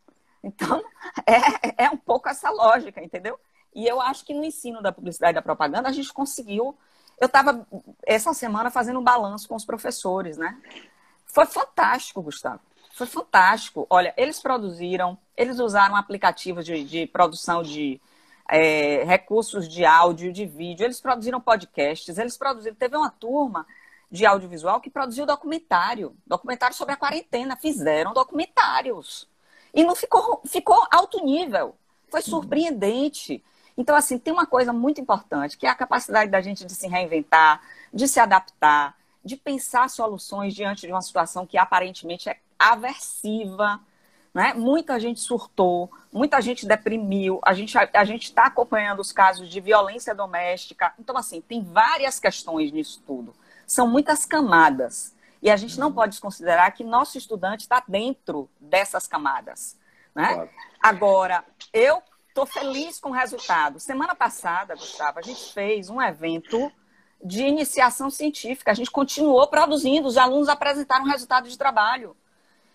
Então, 0.42 0.82
é, 1.26 1.84
é 1.84 1.90
um 1.90 1.96
pouco 1.96 2.28
essa 2.28 2.50
lógica, 2.50 3.02
entendeu? 3.02 3.38
E 3.74 3.86
eu 3.86 4.00
acho 4.00 4.24
que 4.24 4.34
no 4.34 4.44
ensino 4.44 4.82
da 4.82 4.92
publicidade 4.92 5.32
e 5.32 5.34
da 5.34 5.42
propaganda 5.42 5.88
a 5.88 5.92
gente 5.92 6.12
conseguiu. 6.12 6.76
Eu 7.18 7.26
estava 7.26 7.66
essa 8.04 8.32
semana 8.32 8.70
fazendo 8.70 8.98
um 8.98 9.04
balanço 9.04 9.48
com 9.48 9.54
os 9.54 9.64
professores, 9.64 10.36
né? 10.36 10.58
Foi 11.26 11.46
fantástico, 11.46 12.22
Gustavo. 12.22 12.60
Foi 13.00 13.06
fantástico. 13.06 13.86
Olha, 13.88 14.12
eles 14.14 14.40
produziram, 14.40 15.16
eles 15.34 15.58
usaram 15.58 15.96
aplicativos 15.96 16.66
de, 16.66 16.84
de 16.84 17.06
produção 17.06 17.62
de 17.62 17.98
é, 18.46 19.04
recursos 19.04 19.66
de 19.66 19.86
áudio, 19.86 20.30
de 20.30 20.44
vídeo, 20.44 20.84
eles 20.84 21.00
produziram 21.00 21.40
podcasts, 21.40 22.18
eles 22.18 22.36
produziram. 22.36 22.76
Teve 22.76 22.98
uma 22.98 23.08
turma 23.08 23.66
de 24.10 24.26
audiovisual 24.26 24.82
que 24.82 24.90
produziu 24.90 25.24
documentário, 25.24 26.14
documentário 26.26 26.76
sobre 26.76 26.92
a 26.92 26.96
quarentena, 26.98 27.56
fizeram 27.56 28.12
documentários. 28.12 29.26
E 29.72 29.82
não 29.82 29.94
ficou, 29.94 30.42
ficou 30.44 30.86
alto 30.90 31.24
nível. 31.24 31.74
Foi 32.10 32.20
surpreendente. 32.20 33.42
Então, 33.78 33.96
assim, 33.96 34.18
tem 34.18 34.30
uma 34.30 34.44
coisa 34.44 34.74
muito 34.74 35.00
importante, 35.00 35.56
que 35.56 35.66
é 35.66 35.70
a 35.70 35.74
capacidade 35.74 36.30
da 36.30 36.42
gente 36.42 36.66
de 36.66 36.74
se 36.74 36.86
reinventar, 36.86 37.62
de 37.94 38.06
se 38.06 38.20
adaptar, 38.20 38.94
de 39.24 39.38
pensar 39.38 39.88
soluções 39.88 40.54
diante 40.54 40.86
de 40.86 40.92
uma 40.92 41.00
situação 41.00 41.46
que 41.46 41.56
aparentemente 41.56 42.28
é 42.28 42.38
aversiva. 42.60 43.80
Né? 44.32 44.52
Muita 44.54 45.00
gente 45.00 45.18
surtou, 45.18 45.90
muita 46.12 46.40
gente 46.40 46.64
deprimiu, 46.66 47.40
a 47.42 47.52
gente 47.52 47.76
a 47.76 48.04
está 48.04 48.44
acompanhando 48.44 49.00
os 49.00 49.10
casos 49.10 49.48
de 49.48 49.60
violência 49.60 50.14
doméstica. 50.14 50.94
Então, 50.98 51.16
assim, 51.16 51.40
tem 51.40 51.64
várias 51.64 52.20
questões 52.20 52.70
nisso 52.70 53.02
tudo. 53.04 53.34
São 53.66 53.88
muitas 53.88 54.24
camadas. 54.24 55.14
E 55.42 55.50
a 55.50 55.56
gente 55.56 55.80
não 55.80 55.92
pode 55.92 56.12
desconsiderar 56.12 56.72
que 56.74 56.84
nosso 56.84 57.16
estudante 57.16 57.62
está 57.62 57.82
dentro 57.88 58.48
dessas 58.60 59.08
camadas. 59.08 59.76
Né? 60.14 60.34
Claro. 60.34 60.50
Agora, 60.80 61.44
eu 61.72 62.02
estou 62.28 62.46
feliz 62.46 63.00
com 63.00 63.10
o 63.10 63.12
resultado. 63.12 63.80
Semana 63.80 64.14
passada, 64.14 64.74
Gustavo, 64.74 65.18
a 65.18 65.22
gente 65.22 65.52
fez 65.52 65.88
um 65.90 66.00
evento 66.00 66.70
de 67.22 67.42
iniciação 67.42 68.10
científica. 68.10 68.70
A 68.70 68.74
gente 68.74 68.90
continuou 68.90 69.46
produzindo, 69.48 70.06
os 70.06 70.16
alunos 70.16 70.48
apresentaram 70.48 71.04
resultado 71.04 71.48
de 71.48 71.56
trabalho. 71.56 72.16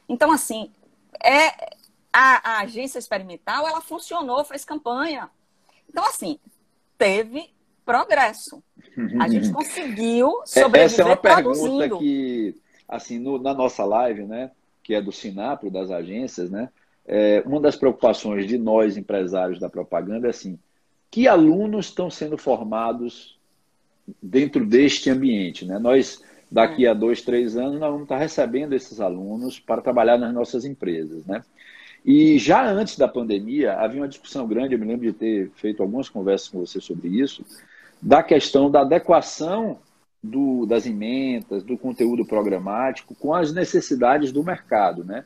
Então, 0.08 0.32
assim, 0.32 0.72
é, 1.24 1.48
a, 2.12 2.58
a 2.58 2.62
agência 2.62 3.00
experimental, 3.00 3.68
ela 3.68 3.82
funcionou, 3.82 4.44
fez 4.46 4.64
campanha. 4.64 5.30
Então, 5.90 6.06
assim, 6.06 6.40
teve 6.98 7.50
progresso. 7.86 8.64
A 9.20 9.28
gente 9.28 9.52
conseguiu 9.52 10.42
sobreviver 10.46 10.82
Essa 10.82 11.02
é 11.02 11.06
uma 11.06 11.18
produzindo. 11.18 11.78
pergunta 11.78 12.00
que, 12.00 12.56
assim, 12.88 13.20
no, 13.20 13.38
na 13.38 13.54
nossa 13.54 13.84
live, 13.86 14.24
né, 14.24 14.52
que 14.84 14.94
é 14.94 15.02
do 15.02 15.12
Sinapro, 15.12 15.70
das 15.70 15.92
agências, 15.92 16.50
né, 16.50 16.70
é, 17.06 17.44
uma 17.46 17.60
das 17.60 17.76
preocupações 17.76 18.48
de 18.48 18.58
nós, 18.58 18.98
empresários 18.98 19.60
da 19.60 19.70
propaganda, 19.70 20.28
é 20.28 20.32
assim, 20.32 20.58
que 21.12 21.28
alunos 21.28 21.88
estão 21.88 22.10
sendo 22.10 22.38
formados 22.38 23.38
dentro 24.22 24.66
deste 24.66 25.10
ambiente, 25.10 25.66
né? 25.66 25.80
Nós 25.80 26.22
daqui 26.52 26.88
a 26.88 26.94
dois, 26.94 27.22
três 27.22 27.56
anos, 27.58 27.80
nós 27.80 27.90
vamos 27.90 28.04
estar 28.04 28.18
recebendo 28.18 28.74
esses 28.74 29.00
alunos 29.00 29.60
para 29.60 29.82
trabalhar 29.82 30.18
nas 30.18 30.34
nossas 30.34 30.66
empresas, 30.66 31.26
né? 31.26 31.44
E 32.06 32.38
já 32.38 32.70
antes 32.70 32.98
da 32.98 33.08
pandemia, 33.08 33.74
havia 33.74 34.02
uma 34.02 34.08
discussão 34.08 34.48
grande, 34.48 34.76
eu 34.76 34.80
me 34.80 34.86
lembro 34.86 35.08
de 35.08 35.14
ter 35.14 35.50
feito 35.56 35.82
algumas 35.82 36.08
conversas 36.08 36.48
com 36.48 36.60
você 36.60 36.80
sobre 36.80 37.08
isso, 37.10 37.44
da 38.00 38.22
questão 38.22 38.70
da 38.70 38.82
adequação 38.82 39.80
do, 40.22 40.66
das 40.66 40.86
emendas, 40.86 41.64
do 41.64 41.78
conteúdo 41.78 42.26
programático 42.26 43.16
com 43.16 43.34
as 43.34 43.52
necessidades 43.52 44.32
do 44.32 44.44
mercado, 44.44 45.04
né? 45.04 45.24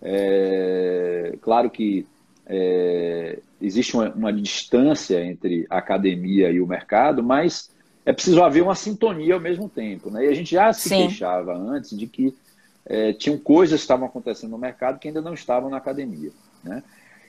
É, 0.00 1.36
claro 1.40 1.70
que 1.70 2.06
é, 2.46 3.40
existe 3.60 3.94
uma, 3.94 4.10
uma 4.10 4.32
distância 4.32 5.24
entre 5.24 5.66
a 5.70 5.78
academia 5.78 6.50
e 6.50 6.60
o 6.60 6.66
mercado, 6.66 7.22
mas 7.22 7.71
é 8.04 8.12
preciso 8.12 8.42
haver 8.42 8.62
uma 8.62 8.74
sintonia 8.74 9.34
ao 9.34 9.40
mesmo 9.40 9.68
tempo. 9.68 10.10
Né? 10.10 10.26
E 10.26 10.28
a 10.28 10.34
gente 10.34 10.52
já 10.52 10.72
se 10.72 10.88
Sim. 10.88 11.06
queixava 11.06 11.54
antes 11.54 11.96
de 11.96 12.06
que 12.06 12.34
é, 12.84 13.12
tinham 13.12 13.38
coisas 13.38 13.80
que 13.80 13.84
estavam 13.84 14.06
acontecendo 14.06 14.50
no 14.50 14.58
mercado 14.58 14.98
que 14.98 15.08
ainda 15.08 15.20
não 15.20 15.34
estavam 15.34 15.70
na 15.70 15.76
academia. 15.76 16.30
Né? 16.64 16.82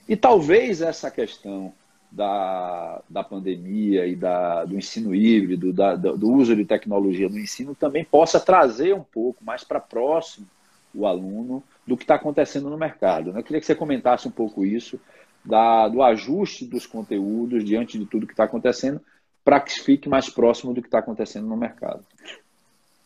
E 0.07 0.15
talvez 0.15 0.81
essa 0.81 1.11
questão 1.11 1.73
da, 2.11 3.01
da 3.09 3.23
pandemia 3.23 4.05
e 4.05 4.15
da, 4.15 4.65
do 4.65 4.77
ensino 4.77 5.15
híbrido, 5.15 5.73
da, 5.73 5.95
do 5.95 6.31
uso 6.31 6.55
de 6.55 6.65
tecnologia 6.65 7.29
no 7.29 7.39
ensino, 7.39 7.73
também 7.73 8.03
possa 8.03 8.39
trazer 8.39 8.93
um 8.93 9.03
pouco 9.03 9.43
mais 9.43 9.63
para 9.63 9.79
próximo 9.79 10.47
o 10.93 11.07
aluno 11.07 11.63
do 11.87 11.97
que 11.97 12.03
está 12.03 12.15
acontecendo 12.15 12.69
no 12.69 12.77
mercado. 12.77 13.33
Né? 13.33 13.39
Eu 13.39 13.43
queria 13.43 13.59
que 13.59 13.65
você 13.65 13.73
comentasse 13.73 14.27
um 14.27 14.31
pouco 14.31 14.63
isso, 14.63 14.99
da, 15.43 15.87
do 15.87 16.01
ajuste 16.01 16.65
dos 16.65 16.85
conteúdos 16.85 17.65
diante 17.65 17.97
de 17.97 18.05
tudo 18.05 18.27
que 18.27 18.33
está 18.33 18.45
acontecendo, 18.45 19.01
para 19.43 19.59
que 19.59 19.79
fique 19.81 20.07
mais 20.07 20.29
próximo 20.29 20.73
do 20.73 20.81
que 20.81 20.87
está 20.87 20.99
acontecendo 20.99 21.47
no 21.47 21.57
mercado. 21.57 22.05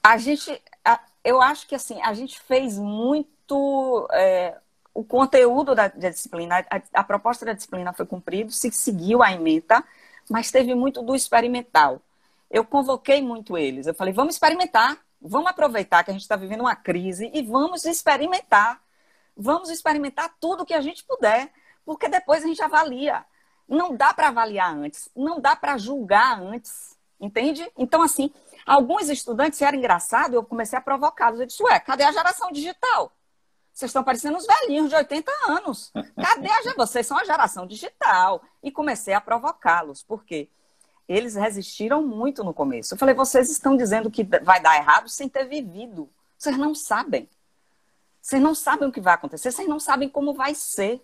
A 0.04 0.18
gente, 0.18 0.62
eu 1.24 1.42
acho 1.42 1.68
que 1.68 1.76
assim, 1.76 2.02
a 2.02 2.14
gente 2.14 2.40
fez 2.40 2.78
muito. 2.78 4.08
É, 4.14 4.56
o 4.94 5.04
conteúdo 5.04 5.76
da, 5.76 5.88
da 5.88 6.10
disciplina, 6.10 6.66
a, 6.70 6.82
a, 6.94 7.04
proposta 7.04 7.46
da 7.46 7.54
disciplina 7.54 7.94
foi 7.94 8.06
cumprido, 8.06 8.52
se 8.52 8.72
seguiu 8.72 9.22
a 9.22 9.32
ementa, 9.32 9.84
mas 10.30 10.50
teve 10.50 10.74
muito 10.74 11.02
do 11.02 11.16
experimental. 11.16 12.02
Eu 12.50 12.64
convoquei 12.64 13.22
muito 13.22 13.58
eles. 13.58 13.86
Eu 13.86 13.94
falei, 13.94 14.14
vamos 14.14 14.36
experimentar, 14.36 14.98
vamos 15.22 15.50
aproveitar 15.50 16.04
que 16.04 16.10
a 16.10 16.14
gente 16.14 16.24
está 16.24 16.36
vivendo 16.36 16.62
uma 16.62 16.76
crise 16.76 17.30
e 17.34 17.42
vamos 17.42 17.86
experimentar. 17.86 18.82
Vamos 19.36 19.70
experimentar 19.70 20.34
tudo 20.40 20.66
que 20.66 20.74
a 20.74 20.82
gente 20.82 21.04
puder, 21.04 21.52
porque 21.86 22.10
depois 22.10 22.44
a 22.44 22.48
gente 22.48 22.62
avalia. 22.64 23.24
Não 23.68 23.96
dá 23.96 24.14
para 24.14 24.30
avaliar 24.30 24.74
antes, 24.74 25.10
não 25.16 25.40
dá 25.40 25.56
para 25.56 25.78
julgar 25.78 26.42
antes, 26.42 26.98
entende? 27.20 27.70
Então, 27.78 28.02
assim, 28.02 28.32
alguns 28.66 29.10
estudantes, 29.10 29.62
era 29.62 29.76
engraçado, 29.76 30.36
eu 30.36 30.44
comecei 30.44 30.78
a 30.78 30.82
provocá-los. 30.82 31.40
Eu 31.40 31.46
disse, 31.46 31.64
ué, 31.64 31.80
cadê 31.80 32.04
a 32.04 32.12
geração 32.12 32.52
digital? 32.52 33.12
Vocês 33.78 33.90
estão 33.90 34.04
parecendo 34.04 34.36
uns 34.36 34.48
velhinhos 34.48 34.90
de 34.90 34.96
80 34.96 35.32
anos. 35.50 35.92
Cadê 35.94 36.50
a 36.50 36.74
Vocês 36.76 37.06
são 37.06 37.16
a 37.16 37.24
geração 37.24 37.68
digital. 37.68 38.42
E 38.64 38.72
comecei 38.72 39.14
a 39.14 39.22
provocá-los. 39.22 40.02
Por 40.02 40.24
quê? 40.24 40.50
Eles 41.08 41.36
resistiram 41.36 42.02
muito 42.02 42.44
no 42.44 42.56
começo. 42.56 42.96
Eu 42.96 42.98
falei, 42.98 43.14
vocês 43.14 43.52
estão 43.52 43.78
dizendo 43.78 44.10
que 44.10 44.24
vai 44.24 44.60
dar 44.60 44.78
errado 44.78 45.08
sem 45.10 45.30
ter 45.30 45.46
vivido. 45.46 46.10
Vocês 46.36 46.58
não 46.58 46.74
sabem. 46.74 47.30
Vocês 48.20 48.42
não 48.42 48.56
sabem 48.56 48.90
o 48.90 48.92
que 48.92 49.00
vai 49.00 49.14
acontecer. 49.14 49.52
Vocês 49.52 49.68
não 49.68 49.80
sabem 49.80 50.10
como 50.10 50.34
vai 50.34 50.56
ser. 50.56 51.00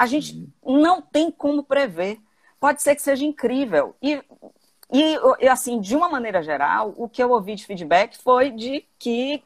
A 0.00 0.06
gente 0.06 0.50
não 0.64 1.02
tem 1.02 1.30
como 1.30 1.62
prever. 1.62 2.18
Pode 2.58 2.80
ser 2.80 2.96
que 2.96 3.02
seja 3.02 3.22
incrível. 3.22 3.94
E, 4.00 4.18
e, 4.90 5.46
assim, 5.46 5.78
de 5.78 5.94
uma 5.94 6.08
maneira 6.08 6.42
geral, 6.42 6.94
o 6.96 7.06
que 7.06 7.22
eu 7.22 7.30
ouvi 7.30 7.54
de 7.54 7.66
feedback 7.66 8.16
foi 8.16 8.50
de 8.50 8.82
que 8.98 9.44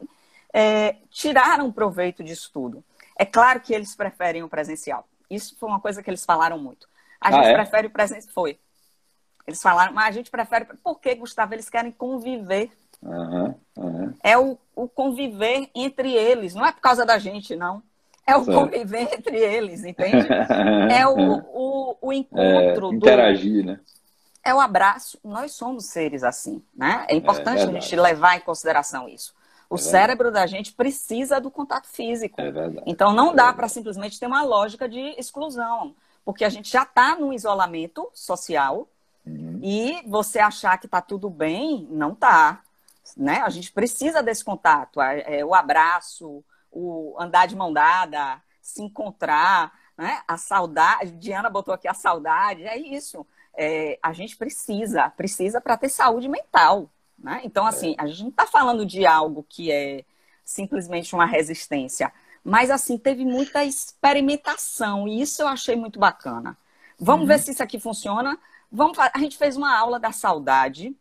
é, 0.53 0.95
tiraram 1.11 1.73
proveito 1.73 2.23
disso 2.23 2.53
tudo. 2.55 2.85
É 3.19 3.25
claro 3.25 3.59
que 3.63 3.75
eles 3.75 3.97
preferem 3.97 4.45
o 4.45 4.49
presencial. 4.49 5.09
Isso 5.29 5.57
foi 5.59 5.69
uma 5.69 5.81
coisa 5.81 6.05
que 6.05 6.09
eles 6.09 6.25
falaram 6.25 6.57
muito. 6.57 6.89
A 7.21 7.31
ah, 7.31 7.33
gente 7.33 7.47
é? 7.49 7.55
prefere 7.55 7.89
o 7.89 7.91
presencial. 7.91 8.33
Foi. 8.33 8.57
Eles 9.49 9.61
falaram, 9.61 9.93
mas 9.93 10.07
a 10.07 10.13
gente 10.13 10.31
prefere. 10.31 10.67
Por 10.67 11.01
que, 11.01 11.17
Gustavo? 11.17 11.53
Eles 11.53 11.69
querem 11.69 11.91
conviver. 11.91 12.71
Uhum, 13.03 13.55
uhum. 13.77 14.15
É 14.23 14.39
o, 14.39 14.57
o, 14.77 14.89
conviver 14.89 15.69
entre 15.75 16.13
eles. 16.13 16.55
Não 16.55 16.65
é 16.65 16.71
por 16.71 16.81
causa 16.81 17.05
da 17.05 17.19
gente, 17.19 17.57
não. 17.57 17.83
É 18.27 18.37
o 18.37 18.45
conviver 18.45 19.13
entre 19.13 19.37
eles, 19.37 19.85
entende? 19.85 20.27
é 20.91 21.07
o, 21.07 21.39
o, 21.53 21.97
o 22.01 22.13
encontro. 22.13 22.93
É, 22.93 22.95
interagir, 22.95 23.63
do... 23.63 23.67
né? 23.73 23.81
É 24.43 24.55
o 24.55 24.61
abraço. 24.61 25.19
Nós 25.25 25.53
somos 25.53 25.87
seres 25.87 26.23
assim, 26.23 26.63
né? 26.75 27.07
É 27.09 27.15
importante 27.15 27.61
é 27.61 27.65
a 27.65 27.67
gente 27.67 27.97
levar 27.97 28.37
em 28.37 28.41
consideração 28.41 29.09
isso. 29.09 29.35
O 29.69 29.77
é 29.77 29.79
cérebro 29.79 30.31
da 30.31 30.47
gente 30.47 30.73
precisa 30.73 31.41
do 31.41 31.51
contato 31.51 31.89
físico. 31.89 32.41
É 32.41 32.53
então 32.87 33.13
não 33.13 33.33
é 33.33 33.35
dá 33.35 33.53
para 33.53 33.69
simplesmente 33.69 34.21
ter 34.21 34.27
uma 34.27 34.43
lógica 34.43 34.89
de 34.89 35.01
exclusão, 35.19 35.95
porque 36.25 36.45
a 36.45 36.49
gente 36.49 36.71
já 36.71 36.83
está 36.83 37.17
num 37.17 37.33
isolamento 37.33 38.09
social 38.13 38.87
uhum. 39.27 39.61
e 39.63 40.03
você 40.07 40.39
achar 40.39 40.79
que 40.79 40.87
está 40.87 41.01
tudo 41.01 41.31
bem, 41.31 41.89
não 41.91 42.13
está. 42.13 42.61
Né? 43.17 43.41
A 43.41 43.51
gente 43.51 43.73
precisa 43.73 44.23
desse 44.23 44.45
contato, 44.45 45.01
é, 45.01 45.45
o 45.45 45.55
abraço, 45.55 46.45
o 46.75 47.17
andar 47.19 47.47
de 47.47 47.57
mão 47.57 47.73
dada, 47.73 48.43
se 48.61 48.83
encontrar, 48.83 49.73
né? 49.97 50.23
a 50.27 50.37
saudade. 50.37 51.13
Diana 51.13 51.49
botou 51.49 51.73
aqui 51.73 51.87
a 51.87 51.95
saudade, 51.95 52.65
é 52.65 52.77
isso. 52.77 53.27
É, 53.57 53.99
a 54.03 54.13
gente 54.13 54.37
precisa, 54.37 55.09
precisa 55.11 55.61
para 55.61 55.77
ter 55.77 55.89
saúde 55.89 56.29
mental. 56.29 56.91
Né? 57.19 57.41
Então, 57.45 57.65
assim, 57.65 57.95
a 57.97 58.07
gente 58.07 58.23
não 58.23 58.31
está 58.31 58.47
falando 58.47 58.85
de 58.85 59.07
algo 59.07 59.47
que 59.49 59.71
é 59.71 60.05
simplesmente 60.45 61.15
uma 61.15 61.25
resistência, 61.25 62.13
mas, 62.43 62.71
assim, 62.71 62.99
teve 62.99 63.25
muita 63.25 63.65
experimentação 63.65 65.09
e 65.09 65.23
isso 65.23 65.41
eu 65.41 65.49
achei 65.49 65.77
muito 65.77 65.99
bacana. 65.99 66.59
Vamos 66.99 67.23
uhum. 67.23 67.29
ver 67.29 67.39
se 67.39 67.53
isso 67.53 67.63
aqui 67.63 67.81
funciona. 67.81 68.39
Vamos, 68.71 68.99
a 68.99 69.19
gente 69.19 69.39
fez 69.39 69.57
uma 69.57 69.75
aula 69.75 69.99
da 69.99 70.13
saudade, 70.13 70.95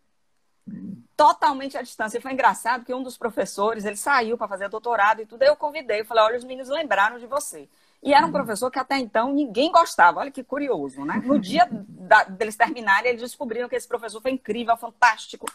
totalmente 1.16 1.78
à 1.78 1.82
distância. 1.82 2.18
E 2.18 2.22
foi 2.22 2.34
engraçado 2.34 2.82
porque 2.82 2.94
um 2.94 3.04
dos 3.04 3.18
professores, 3.18 3.86
ele 3.86 3.96
saiu 3.96 4.38
para 4.38 4.48
fazer 4.48 4.70
doutorado 4.70 5.22
e 5.22 5.26
tudo, 5.26 5.44
aí 5.44 5.50
eu 5.50 5.56
convidei, 5.56 6.02
eu 6.02 6.06
falei, 6.06 6.24
olha, 6.24 6.38
os 6.38 6.44
meninos 6.44 6.70
lembraram 6.70 7.20
de 7.20 7.28
você. 7.28 7.70
E 8.02 8.14
era 8.14 8.24
um 8.24 8.28
uhum. 8.28 8.34
professor 8.34 8.70
que 8.70 8.78
até 8.78 8.98
então 8.98 9.32
ninguém 9.32 9.72
gostava. 9.72 10.20
Olha 10.20 10.32
que 10.32 10.44
curioso, 10.44 11.06
né? 11.06 11.22
No 11.24 11.40
dia 11.40 11.68
da, 11.72 12.26
deles 12.26 12.58
terminarem, 12.58 13.10
eles 13.10 13.22
descobriram 13.22 13.70
que 13.70 13.76
esse 13.76 13.88
professor 13.88 14.22
foi 14.22 14.32
incrível, 14.32 14.76
fantástico. 14.76 15.46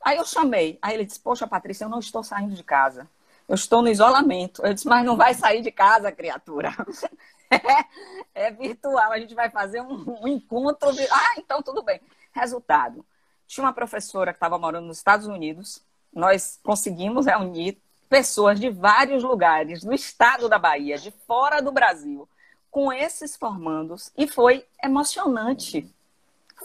Aí 0.00 0.16
eu 0.16 0.24
chamei. 0.24 0.78
Aí 0.80 0.94
ele 0.94 1.04
disse: 1.04 1.20
Poxa, 1.20 1.46
Patrícia, 1.46 1.84
eu 1.84 1.90
não 1.90 1.98
estou 1.98 2.24
saindo 2.24 2.54
de 2.54 2.64
casa. 2.64 3.06
Eu 3.46 3.54
estou 3.54 3.82
no 3.82 3.88
isolamento. 3.88 4.64
Eu 4.64 4.72
disse: 4.72 4.88
Mas 4.88 5.04
não 5.04 5.14
vai 5.14 5.34
sair 5.34 5.60
de 5.60 5.70
casa, 5.70 6.10
criatura. 6.10 6.74
é, 7.52 8.46
é 8.46 8.50
virtual. 8.50 9.12
A 9.12 9.18
gente 9.18 9.34
vai 9.34 9.50
fazer 9.50 9.82
um, 9.82 10.22
um 10.22 10.26
encontro. 10.28 10.90
De... 10.90 11.06
Ah, 11.10 11.34
então 11.36 11.62
tudo 11.62 11.82
bem. 11.82 12.00
Resultado: 12.32 13.04
tinha 13.46 13.64
uma 13.64 13.72
professora 13.72 14.32
que 14.32 14.36
estava 14.36 14.58
morando 14.58 14.86
nos 14.86 14.98
Estados 14.98 15.26
Unidos. 15.26 15.82
Nós 16.12 16.58
conseguimos 16.62 17.26
reunir 17.26 17.78
pessoas 18.08 18.60
de 18.60 18.70
vários 18.70 19.22
lugares 19.22 19.82
do 19.82 19.92
estado 19.92 20.48
da 20.48 20.58
Bahia, 20.58 20.98
de 20.98 21.10
fora 21.26 21.60
do 21.60 21.72
Brasil, 21.72 22.28
com 22.70 22.92
esses 22.92 23.36
formandos. 23.36 24.12
E 24.16 24.26
foi 24.26 24.64
emocionante. 24.82 25.86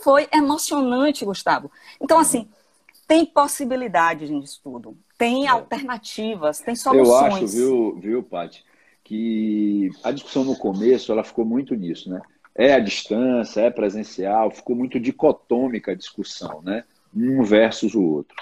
Foi 0.02 0.28
emocionante, 0.32 1.24
Gustavo. 1.24 1.70
Então, 2.00 2.18
assim 2.18 2.48
tem 3.10 3.26
possibilidades 3.26 4.28
de 4.28 4.38
estudo, 4.38 4.96
tem 5.18 5.46
é. 5.46 5.48
alternativas, 5.48 6.60
tem 6.60 6.76
soluções. 6.76 7.10
Eu 7.10 7.16
acho, 7.16 7.46
viu, 7.48 7.98
viu, 7.98 8.22
Paty, 8.22 8.64
que 9.02 9.90
a 10.04 10.12
discussão 10.12 10.44
no 10.44 10.54
começo 10.54 11.10
ela 11.10 11.24
ficou 11.24 11.44
muito 11.44 11.74
nisso, 11.74 12.08
né? 12.08 12.22
É 12.54 12.74
a 12.74 12.80
distância, 12.80 13.60
é 13.62 13.70
presencial, 13.70 14.50
ficou 14.50 14.74
muito 14.76 14.98
dicotômica 14.98 15.92
a 15.92 15.94
discussão, 15.94 16.60
né? 16.62 16.84
Um 17.14 17.42
versus 17.42 17.94
o 17.94 18.02
outro. 18.02 18.36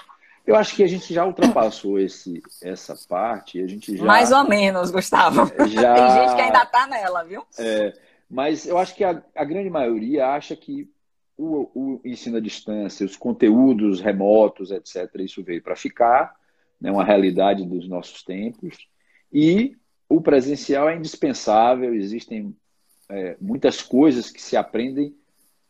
Eu 0.45 0.55
acho 0.55 0.75
que 0.75 0.83
a 0.83 0.87
gente 0.87 1.13
já 1.13 1.25
ultrapassou 1.25 1.99
esse, 1.99 2.41
essa 2.61 2.97
parte, 3.07 3.61
a 3.61 3.67
gente 3.67 3.95
já... 3.95 4.03
Mais 4.03 4.31
ou 4.31 4.43
menos, 4.47 4.89
Gustavo. 4.89 5.45
Já... 5.69 5.93
Tem 5.93 6.09
gente 6.09 6.35
que 6.35 6.41
ainda 6.41 6.63
está 6.63 6.87
nela, 6.87 7.23
viu? 7.23 7.45
É, 7.59 7.93
mas 8.27 8.65
eu 8.65 8.79
acho 8.79 8.95
que 8.95 9.03
a, 9.03 9.21
a 9.35 9.43
grande 9.43 9.69
maioria 9.69 10.27
acha 10.29 10.55
que 10.55 10.89
o, 11.37 11.69
o, 11.73 12.01
ensino 12.03 12.37
à 12.37 12.39
distância, 12.39 13.05
os 13.05 13.15
conteúdos 13.15 14.01
remotos, 14.01 14.71
etc., 14.71 15.07
isso 15.19 15.43
veio 15.43 15.61
para 15.61 15.75
ficar, 15.75 16.35
né, 16.81 16.91
uma 16.91 17.03
realidade 17.03 17.65
dos 17.65 17.87
nossos 17.87 18.23
tempos. 18.23 18.75
E 19.31 19.77
o 20.09 20.19
presencial 20.19 20.89
é 20.89 20.95
indispensável, 20.95 21.93
existem 21.93 22.55
é, 23.09 23.35
muitas 23.41 23.81
coisas 23.81 24.29
que 24.29 24.41
se 24.41 24.55
aprendem 24.55 25.15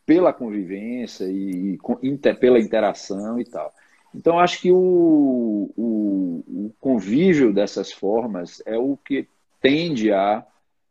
pela 0.04 0.32
convivência 0.32 1.24
e, 1.24 1.78
e 2.02 2.08
inter, 2.08 2.38
pela 2.38 2.58
interação 2.58 3.40
e 3.40 3.44
tal. 3.44 3.72
Então, 4.14 4.40
acho 4.40 4.60
que 4.60 4.72
o, 4.72 5.70
o, 5.76 6.44
o, 6.46 6.74
convívio 6.80 7.52
dessas 7.52 7.92
formas 7.92 8.60
é 8.66 8.76
o 8.76 8.96
que 8.96 9.28
tende 9.60 10.12
a, 10.12 10.44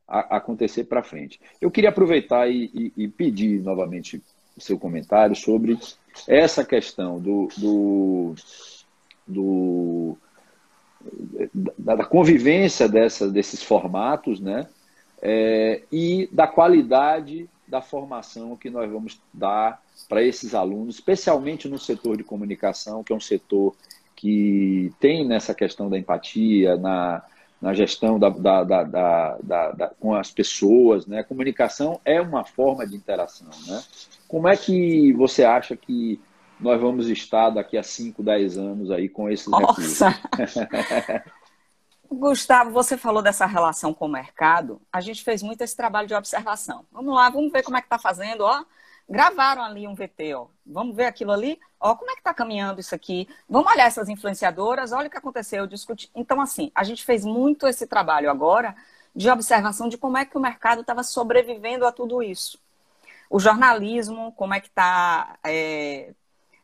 a 0.07 0.37
acontecer 0.37 0.85
para 0.85 1.03
frente. 1.03 1.39
Eu 1.59 1.69
queria 1.69 1.89
aproveitar 1.89 2.49
e, 2.49 2.71
e, 2.73 3.03
e 3.03 3.07
pedir 3.07 3.61
novamente 3.61 4.21
seu 4.57 4.77
comentário 4.77 5.35
sobre 5.35 5.77
essa 6.27 6.65
questão 6.65 7.19
do, 7.19 7.47
do, 7.57 8.35
do 9.27 10.17
da, 11.77 11.95
da, 11.95 12.05
convivência 12.05 12.87
dessa, 12.87 13.29
desses 13.29 13.63
formatos, 13.63 14.39
né? 14.39 14.67
É, 15.21 15.81
e 15.91 16.29
da 16.31 16.47
qualidade 16.47 17.49
da 17.67 17.81
formação 17.81 18.55
que 18.55 18.69
nós 18.69 18.89
vamos 18.91 19.21
dar 19.33 19.81
para 20.07 20.23
esses 20.23 20.55
alunos, 20.55 20.95
especialmente 20.95 21.67
no 21.67 21.77
setor 21.77 22.17
de 22.17 22.23
comunicação, 22.23 23.03
que 23.03 23.13
é 23.13 23.15
um 23.15 23.19
setor 23.19 23.75
que 24.15 24.91
tem 24.99 25.25
nessa 25.25 25.53
questão 25.53 25.89
da 25.89 25.97
empatia, 25.97 26.75
na, 26.77 27.23
na 27.61 27.73
gestão 27.73 28.17
da, 28.17 28.29
da, 28.29 28.63
da, 28.63 29.37
da, 29.43 29.91
com 29.99 30.15
as 30.15 30.31
pessoas. 30.31 31.05
Né? 31.05 31.19
A 31.19 31.23
comunicação 31.23 32.01
é 32.03 32.19
uma 32.19 32.43
forma 32.43 32.85
de 32.87 32.95
interação. 32.95 33.49
Né? 33.67 33.81
Como 34.27 34.47
é 34.47 34.57
que 34.57 35.13
você 35.13 35.43
acha 35.43 35.75
que 35.75 36.19
nós 36.59 36.81
vamos 36.81 37.07
estar 37.07 37.51
daqui 37.51 37.77
a 37.77 37.83
5, 37.83 38.21
10 38.21 38.57
anos 38.57 38.91
aí 38.91 39.07
com 39.07 39.29
esses 39.29 39.47
Nossa. 39.47 40.13
Gustavo, 42.11 42.71
você 42.71 42.97
falou 42.97 43.21
dessa 43.21 43.45
relação 43.45 43.93
com 43.93 44.05
o 44.05 44.09
mercado. 44.09 44.81
A 44.91 45.01
gente 45.01 45.23
fez 45.23 45.43
muito 45.43 45.61
esse 45.61 45.75
trabalho 45.75 46.07
de 46.07 46.13
observação. 46.15 46.85
Vamos 46.91 47.13
lá, 47.13 47.29
vamos 47.29 47.51
ver 47.51 47.63
como 47.63 47.77
é 47.77 47.81
que 47.81 47.85
está 47.87 47.99
fazendo. 47.99 48.41
Ó, 48.41 48.65
gravaram 49.07 49.63
ali 49.63 49.87
um 49.87 49.95
VT, 49.95 50.33
ó. 50.33 50.47
Vamos 50.65 50.95
ver 50.95 51.05
aquilo 51.05 51.31
ali. 51.31 51.59
Ó, 51.79 51.95
como 51.95 52.11
é 52.11 52.13
que 52.13 52.21
está 52.21 52.33
caminhando 52.33 52.79
isso 52.79 52.95
aqui? 52.95 53.27
Vamos 53.47 53.71
olhar 53.71 53.85
essas 53.85 54.09
influenciadoras. 54.09 54.91
Olha 54.91 55.07
o 55.07 55.11
que 55.11 55.17
aconteceu. 55.17 55.67
Discutir. 55.67 56.09
Então, 56.15 56.41
assim, 56.41 56.71
a 56.73 56.83
gente 56.83 57.05
fez 57.05 57.23
muito 57.25 57.67
esse 57.67 57.85
trabalho 57.87 58.29
agora 58.29 58.75
de 59.15 59.29
observação 59.29 59.87
de 59.89 59.97
como 59.97 60.17
é 60.17 60.25
que 60.25 60.37
o 60.37 60.41
mercado 60.41 60.81
estava 60.81 61.03
sobrevivendo 61.03 61.85
a 61.85 61.91
tudo 61.91 62.23
isso 62.23 62.59
o 63.29 63.39
jornalismo, 63.39 64.31
como 64.33 64.53
é 64.53 64.59
que 64.59 64.67
está 64.67 65.37
é, 65.43 66.13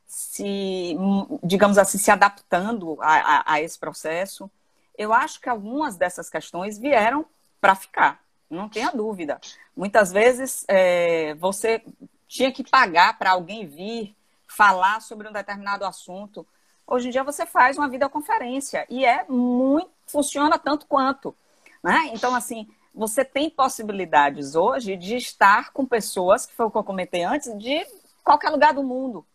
se, 0.07 0.97
digamos 1.43 1.77
assim, 1.77 1.97
se 1.97 2.09
adaptando 2.09 2.97
a, 3.01 3.13
a, 3.13 3.53
a 3.53 3.61
esse 3.61 3.77
processo. 3.77 4.49
Eu 4.97 5.13
acho 5.13 5.39
que 5.39 5.49
algumas 5.49 5.95
dessas 5.95 6.29
questões 6.29 6.77
vieram 6.77 7.25
para 7.59 7.75
ficar, 7.75 8.21
não 8.49 8.69
tenha 8.69 8.91
dúvida. 8.91 9.39
Muitas 9.75 10.11
vezes 10.11 10.65
é, 10.67 11.33
você 11.35 11.83
tinha 12.27 12.51
que 12.51 12.63
pagar 12.69 13.17
para 13.17 13.31
alguém 13.31 13.65
vir 13.65 14.15
falar 14.47 15.01
sobre 15.01 15.27
um 15.27 15.33
determinado 15.33 15.85
assunto. 15.85 16.45
Hoje 16.87 17.07
em 17.07 17.11
dia 17.11 17.23
você 17.23 17.45
faz 17.45 17.77
uma 17.77 17.89
videoconferência 17.89 18.85
e 18.89 19.05
é 19.05 19.25
muito, 19.27 19.89
funciona 20.05 20.57
tanto 20.57 20.85
quanto. 20.85 21.35
Né? 21.83 22.11
Então, 22.13 22.33
assim, 22.33 22.67
você 22.93 23.25
tem 23.25 23.49
possibilidades 23.49 24.55
hoje 24.55 24.95
de 24.95 25.15
estar 25.15 25.71
com 25.71 25.85
pessoas, 25.85 26.45
que 26.45 26.53
foi 26.53 26.65
o 26.65 26.71
que 26.71 26.77
eu 26.77 26.83
comentei 26.83 27.23
antes, 27.23 27.55
de 27.57 27.85
qualquer 28.23 28.49
lugar 28.49 28.73
do 28.73 28.83
mundo. 28.83 29.25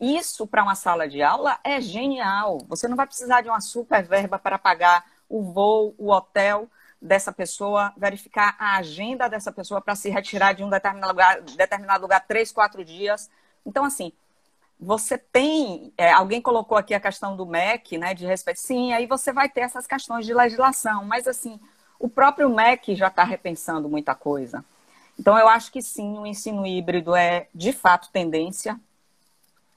Isso 0.00 0.46
para 0.46 0.62
uma 0.62 0.74
sala 0.74 1.08
de 1.08 1.22
aula 1.22 1.58
é 1.64 1.80
genial. 1.80 2.58
Você 2.68 2.86
não 2.86 2.96
vai 2.96 3.06
precisar 3.06 3.40
de 3.40 3.48
uma 3.48 3.60
super 3.60 4.02
verba 4.04 4.38
para 4.38 4.58
pagar 4.58 5.04
o 5.28 5.42
voo, 5.42 5.94
o 5.98 6.10
hotel 6.10 6.68
dessa 7.00 7.32
pessoa, 7.32 7.92
verificar 7.96 8.56
a 8.58 8.76
agenda 8.76 9.28
dessa 9.28 9.52
pessoa 9.52 9.80
para 9.80 9.94
se 9.94 10.08
retirar 10.08 10.52
de 10.52 10.64
um 10.64 10.70
determinado 10.70 11.12
lugar, 11.12 11.40
determinado 11.42 12.02
lugar 12.02 12.26
três, 12.26 12.50
quatro 12.50 12.84
dias. 12.84 13.30
Então, 13.64 13.84
assim, 13.84 14.12
você 14.80 15.18
tem. 15.18 15.92
É, 15.96 16.12
alguém 16.12 16.40
colocou 16.40 16.78
aqui 16.78 16.94
a 16.94 17.00
questão 17.00 17.36
do 17.36 17.46
MEC, 17.46 17.98
né, 17.98 18.14
de 18.14 18.26
respeito. 18.26 18.60
Sim, 18.60 18.92
aí 18.92 19.06
você 19.06 19.32
vai 19.32 19.48
ter 19.48 19.62
essas 19.62 19.86
questões 19.86 20.26
de 20.26 20.34
legislação, 20.34 21.04
mas 21.04 21.26
assim, 21.26 21.60
o 21.98 22.08
próprio 22.08 22.48
MEC 22.48 22.94
já 22.94 23.08
está 23.08 23.24
repensando 23.24 23.88
muita 23.88 24.14
coisa. 24.14 24.64
Então, 25.18 25.36
eu 25.36 25.48
acho 25.48 25.72
que 25.72 25.82
sim, 25.82 26.16
o 26.18 26.26
ensino 26.26 26.64
híbrido 26.64 27.14
é 27.16 27.48
de 27.52 27.72
fato 27.72 28.10
tendência. 28.12 28.78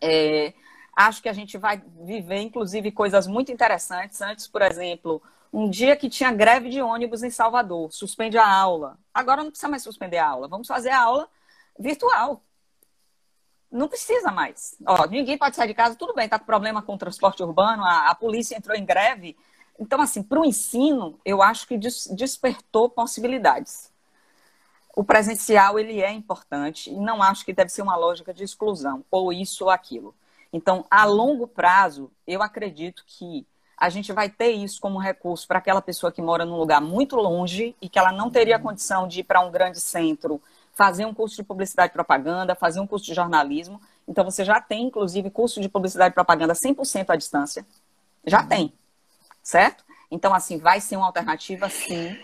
É, 0.02 0.54
acho 0.96 1.22
que 1.22 1.30
a 1.30 1.34
gente 1.34 1.58
vai 1.58 1.82
viver, 2.04 2.42
inclusive, 2.42 2.92
coisas 2.92 3.28
muito 3.28 3.52
interessantes. 3.52 4.22
Antes, 4.22 4.48
por 4.48 4.62
exemplo, 4.62 5.22
um 5.54 5.70
dia 5.70 5.96
que 5.96 6.10
tinha 6.10 6.32
greve 6.32 6.70
de 6.70 6.82
ônibus 6.82 7.24
em 7.24 7.30
Salvador, 7.30 7.92
suspende 7.92 8.38
a 8.38 8.48
aula. 8.48 8.98
Agora 9.14 9.44
não 9.44 9.52
precisa 9.52 9.70
mais 9.70 9.84
suspender 9.84 10.18
a 10.18 10.28
aula, 10.28 10.48
vamos 10.48 10.68
fazer 10.68 10.90
a 10.90 11.02
aula 11.02 11.30
virtual. 11.78 12.44
Não 13.72 13.88
precisa 13.88 14.32
mais. 14.32 14.76
Ó, 14.86 15.06
ninguém 15.08 15.38
pode 15.38 15.56
sair 15.56 15.68
de 15.68 15.74
casa, 15.74 15.96
tudo 15.96 16.14
bem, 16.14 16.26
está 16.26 16.38
com 16.38 16.46
problema 16.46 16.82
com 16.82 16.96
o 16.96 16.98
transporte 16.98 17.42
urbano, 17.42 17.84
a, 17.86 18.10
a 18.10 18.16
polícia 18.16 18.56
entrou 18.58 18.76
em 18.76 18.84
greve, 18.84 19.38
então, 19.82 20.00
assim, 20.00 20.22
para 20.22 20.40
o 20.40 20.46
ensino, 20.46 21.20
eu 21.26 21.42
acho 21.42 21.68
que 21.68 21.76
despertou 21.76 22.88
possibilidades. 22.88 23.91
O 24.96 25.04
presencial, 25.04 25.80
ele 25.80 26.02
é 26.02 26.12
importante 26.12 26.90
e 26.90 26.96
não 26.96 27.22
acho 27.22 27.46
que 27.46 27.54
deve 27.54 27.70
ser 27.70 27.82
uma 27.82 27.96
lógica 27.96 28.34
de 28.34 28.44
exclusão, 28.44 29.04
ou 29.10 29.32
isso 29.32 29.66
ou 29.66 29.70
aquilo. 29.70 30.14
Então, 30.52 30.86
a 30.92 31.06
longo 31.06 31.48
prazo, 31.48 32.12
eu 32.28 32.42
acredito 32.44 33.04
que 33.08 33.46
a 33.78 33.90
gente 33.90 34.12
vai 34.12 34.30
ter 34.30 34.52
isso 34.52 34.80
como 34.82 35.00
recurso 35.00 35.48
para 35.48 35.60
aquela 35.60 35.82
pessoa 35.82 36.12
que 36.12 36.22
mora 36.22 36.46
num 36.46 36.58
lugar 36.58 36.82
muito 36.82 37.16
longe 37.16 37.76
e 37.82 37.90
que 37.90 37.98
ela 37.98 38.12
não 38.12 38.30
teria 38.30 38.60
condição 38.60 39.08
de 39.08 39.22
ir 39.22 39.24
para 39.24 39.42
um 39.42 39.50
grande 39.50 39.80
centro, 39.80 40.42
fazer 40.74 41.06
um 41.06 41.14
curso 41.14 41.38
de 41.38 41.44
publicidade 41.44 41.92
e 41.92 41.94
propaganda, 41.94 42.54
fazer 42.54 42.80
um 42.80 42.88
curso 42.88 43.06
de 43.06 43.14
jornalismo. 43.14 43.82
Então, 44.08 44.24
você 44.24 44.44
já 44.44 44.60
tem, 44.60 44.86
inclusive, 44.88 45.32
curso 45.32 45.62
de 45.62 45.70
publicidade 45.70 46.12
e 46.12 46.16
propaganda 46.16 46.54
100% 46.54 47.10
à 47.10 47.16
distância. 47.16 47.66
Já 48.26 48.44
tem 48.44 48.74
certo? 49.44 49.84
Então, 50.10 50.34
assim, 50.34 50.58
vai 50.58 50.80
ser 50.80 50.98
uma 50.98 51.06
alternativa, 51.06 51.70
sim. 51.70 52.18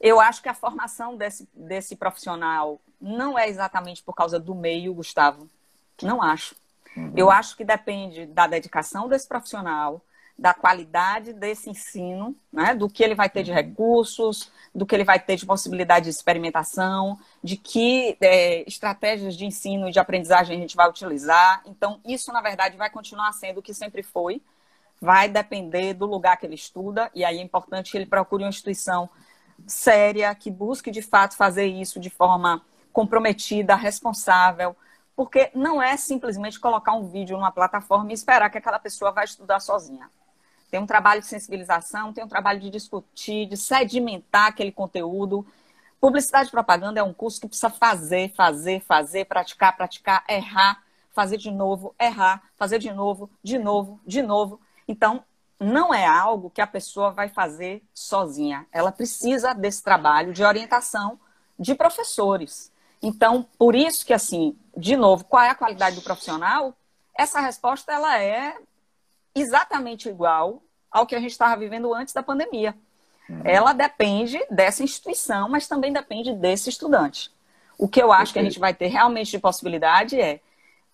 Eu 0.00 0.18
acho 0.18 0.42
que 0.42 0.48
a 0.48 0.54
formação 0.54 1.14
desse, 1.16 1.46
desse 1.52 1.94
profissional 1.94 2.80
não 3.00 3.38
é 3.38 3.48
exatamente 3.48 4.02
por 4.02 4.14
causa 4.14 4.40
do 4.40 4.54
meio, 4.54 4.94
Gustavo. 4.94 5.48
Não 6.02 6.22
acho. 6.22 6.56
Uhum. 6.96 7.12
Eu 7.16 7.30
acho 7.30 7.56
que 7.56 7.64
depende 7.64 8.26
da 8.26 8.46
dedicação 8.46 9.08
desse 9.08 9.28
profissional, 9.28 10.02
da 10.38 10.54
qualidade 10.54 11.34
desse 11.34 11.68
ensino, 11.68 12.34
né? 12.50 12.74
do 12.74 12.88
que 12.88 13.04
ele 13.04 13.14
vai 13.14 13.28
ter 13.28 13.42
de 13.42 13.50
uhum. 13.50 13.56
recursos, 13.56 14.50
do 14.74 14.86
que 14.86 14.94
ele 14.94 15.04
vai 15.04 15.20
ter 15.20 15.36
de 15.36 15.44
possibilidade 15.44 16.04
de 16.04 16.10
experimentação, 16.10 17.18
de 17.44 17.58
que 17.58 18.16
é, 18.22 18.66
estratégias 18.66 19.36
de 19.36 19.44
ensino 19.44 19.88
e 19.88 19.92
de 19.92 19.98
aprendizagem 19.98 20.56
a 20.56 20.60
gente 20.60 20.76
vai 20.76 20.88
utilizar. 20.88 21.62
Então, 21.66 22.00
isso, 22.06 22.32
na 22.32 22.40
verdade, 22.40 22.76
vai 22.78 22.88
continuar 22.88 23.32
sendo 23.32 23.58
o 23.58 23.62
que 23.62 23.74
sempre 23.74 24.02
foi, 24.02 24.40
vai 24.98 25.28
depender 25.28 25.92
do 25.92 26.06
lugar 26.06 26.38
que 26.38 26.46
ele 26.46 26.54
estuda, 26.54 27.10
e 27.14 27.22
aí 27.22 27.38
é 27.38 27.42
importante 27.42 27.90
que 27.90 27.98
ele 27.98 28.06
procure 28.06 28.42
uma 28.42 28.48
instituição 28.48 29.10
séria, 29.66 30.34
que 30.34 30.50
busque 30.50 30.90
de 30.90 31.02
fato 31.02 31.36
fazer 31.36 31.66
isso 31.66 32.00
de 32.00 32.10
forma 32.10 32.62
comprometida, 32.92 33.74
responsável, 33.74 34.76
porque 35.14 35.50
não 35.54 35.82
é 35.82 35.96
simplesmente 35.96 36.58
colocar 36.58 36.92
um 36.92 37.06
vídeo 37.06 37.36
numa 37.36 37.52
plataforma 37.52 38.10
e 38.10 38.14
esperar 38.14 38.50
que 38.50 38.58
aquela 38.58 38.78
pessoa 38.78 39.12
vai 39.12 39.24
estudar 39.24 39.60
sozinha. 39.60 40.10
Tem 40.70 40.80
um 40.80 40.86
trabalho 40.86 41.20
de 41.20 41.26
sensibilização, 41.26 42.12
tem 42.12 42.24
um 42.24 42.28
trabalho 42.28 42.60
de 42.60 42.70
discutir, 42.70 43.46
de 43.46 43.56
sedimentar 43.56 44.46
aquele 44.46 44.70
conteúdo. 44.70 45.44
Publicidade 46.00 46.48
e 46.48 46.52
propaganda 46.52 47.00
é 47.00 47.02
um 47.02 47.12
curso 47.12 47.40
que 47.40 47.48
precisa 47.48 47.68
fazer, 47.68 48.32
fazer, 48.34 48.80
fazer, 48.80 49.24
praticar, 49.26 49.76
praticar, 49.76 50.24
errar, 50.28 50.82
fazer 51.12 51.36
de 51.36 51.50
novo, 51.50 51.94
errar, 51.98 52.42
fazer 52.56 52.78
de 52.78 52.92
novo, 52.92 53.28
de 53.42 53.58
novo, 53.58 54.00
de 54.06 54.22
novo. 54.22 54.60
Então, 54.86 55.24
não 55.60 55.92
é 55.92 56.06
algo 56.06 56.48
que 56.48 56.62
a 56.62 56.66
pessoa 56.66 57.10
vai 57.10 57.28
fazer 57.28 57.82
sozinha. 57.92 58.66
Ela 58.72 58.90
precisa 58.90 59.52
desse 59.52 59.82
trabalho 59.82 60.32
de 60.32 60.42
orientação 60.42 61.20
de 61.58 61.74
professores. 61.74 62.72
Então, 63.02 63.46
por 63.58 63.74
isso 63.74 64.04
que, 64.04 64.14
assim, 64.14 64.56
de 64.74 64.96
novo, 64.96 65.24
qual 65.24 65.42
é 65.42 65.50
a 65.50 65.54
qualidade 65.54 65.96
do 65.96 66.02
profissional? 66.02 66.74
Essa 67.16 67.40
resposta 67.40 67.92
ela 67.92 68.18
é 68.18 68.56
exatamente 69.34 70.08
igual 70.08 70.62
ao 70.90 71.06
que 71.06 71.14
a 71.14 71.20
gente 71.20 71.32
estava 71.32 71.56
vivendo 71.58 71.92
antes 71.94 72.14
da 72.14 72.22
pandemia. 72.22 72.74
Uhum. 73.28 73.42
Ela 73.44 73.74
depende 73.74 74.40
dessa 74.50 74.82
instituição, 74.82 75.48
mas 75.48 75.68
também 75.68 75.92
depende 75.92 76.32
desse 76.32 76.70
estudante. 76.70 77.30
O 77.78 77.86
que 77.86 78.02
eu 78.02 78.12
acho 78.12 78.32
que 78.32 78.38
a 78.38 78.42
gente 78.42 78.58
vai 78.58 78.74
ter 78.74 78.88
realmente 78.88 79.30
de 79.30 79.38
possibilidade 79.38 80.20
é, 80.20 80.40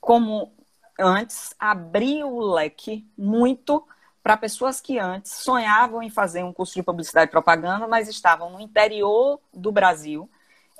como 0.01 0.53
antes 0.99 1.55
abrir 1.59 2.25
o 2.25 2.41
leque 2.41 3.07
muito 3.17 3.87
para 4.27 4.37
pessoas 4.37 4.81
que 4.81 4.99
antes 4.99 5.31
sonhavam 5.31 6.03
em 6.03 6.11
fazer 6.11 6.43
um 6.43 6.53
curso 6.53 6.75
de 6.75 6.83
publicidade 6.83 7.29
e 7.29 7.31
propaganda, 7.31 7.87
mas 7.87 8.09
estavam 8.09 8.51
no 8.51 8.61
interior 8.61 9.39
do 9.55 9.71
Brasil 9.71 10.29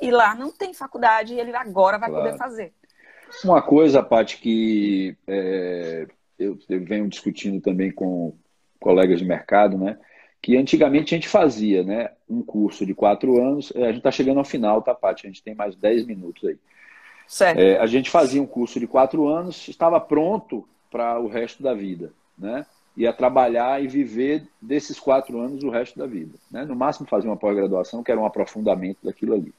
e 0.03 0.11
lá 0.11 0.35
não 0.35 0.51
tem 0.51 0.75
faculdade 0.75 1.33
e 1.33 1.39
ele 1.39 1.55
agora 1.55 1.97
vai 1.97 2.11
claro. 2.11 2.25
poder 2.25 2.37
fazer. 2.37 2.73
Uma 3.45 3.63
coisa, 3.63 4.03
Paty, 4.03 4.39
que 4.39 5.17
é, 5.29 6.09
eu, 6.37 6.59
eu, 6.69 6.85
venho 6.85 7.09
discutindo 7.09 7.61
também 7.61 7.93
com 7.93 8.35
colegas 8.81 9.21
de 9.21 9.25
mercado, 9.25 9.79
né? 9.79 9.97
Que 10.43 10.57
antigamente 10.57 11.15
a 11.15 11.17
gente 11.17 11.29
fazia, 11.29 11.85
né? 11.85 12.11
Um 12.29 12.43
curso 12.43 12.85
de 12.85 12.95
quatro 12.95 13.41
anos, 13.41 13.73
a 13.77 13.87
gente 13.87 13.99
está 13.99 14.11
chegando 14.11 14.39
ao 14.39 14.45
final, 14.45 14.83
tá, 14.83 14.93
Paty? 14.93 15.25
A 15.25 15.31
gente 15.31 15.45
tem 15.45 15.55
mais 15.55 15.77
dez 15.77 16.05
minutos 16.05 16.49
aí. 16.49 16.59
É, 17.57 17.79
a 17.79 17.87
gente 17.87 18.11
fazia 18.11 18.43
um 18.43 18.47
curso 18.47 18.81
de 18.81 18.89
quatro 18.89 19.29
anos, 19.29 19.69
estava 19.69 20.01
pronto 20.01 20.69
para 20.91 21.21
o 21.21 21.29
resto 21.29 21.63
da 21.63 21.75
vida, 21.75 22.13
né? 22.37 22.67
Ia 22.97 23.13
trabalhar 23.13 23.83
e 23.83 23.87
viver 23.87 24.45
desses 24.61 24.99
quatro 24.99 25.39
anos 25.39 25.63
o 25.63 25.71
resto 25.71 25.99
da 25.99 26.07
vida. 26.07 26.33
Né? 26.51 26.65
No 26.65 26.75
máximo 26.75 27.07
fazer 27.07 27.27
uma 27.27 27.37
pós-graduação, 27.37 28.03
que 28.03 28.11
era 28.11 28.21
um 28.21 28.27
aprofundamento 28.27 28.99
daquilo 29.03 29.35
ali. 29.35 29.53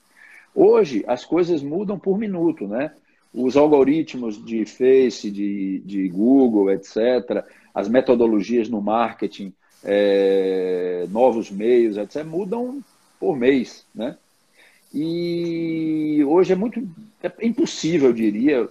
Hoje, 0.56 1.04
as 1.08 1.24
coisas 1.24 1.62
mudam 1.62 2.00
por 2.00 2.18
minuto, 2.18 2.68
né? 2.68 2.92
Os 3.32 3.56
algoritmos 3.56 4.44
de 4.44 4.66
Face, 4.66 5.30
de, 5.30 5.84
de 5.86 6.10
Google, 6.10 6.72
etc., 6.72 7.46
as 7.76 7.88
metodologias 7.88 8.68
no 8.68 8.82
marketing, 8.82 9.54
é, 9.84 11.06
novos 11.12 11.52
meios, 11.52 11.96
etc., 11.96 12.24
mudam 12.24 12.84
por 13.20 13.38
mês, 13.38 13.86
né? 13.94 14.18
E 14.94 16.24
hoje 16.26 16.54
é 16.54 16.56
muito 16.56 16.82
é 17.22 17.32
impossível, 17.46 18.10
eu 18.10 18.14
diria, 18.14 18.70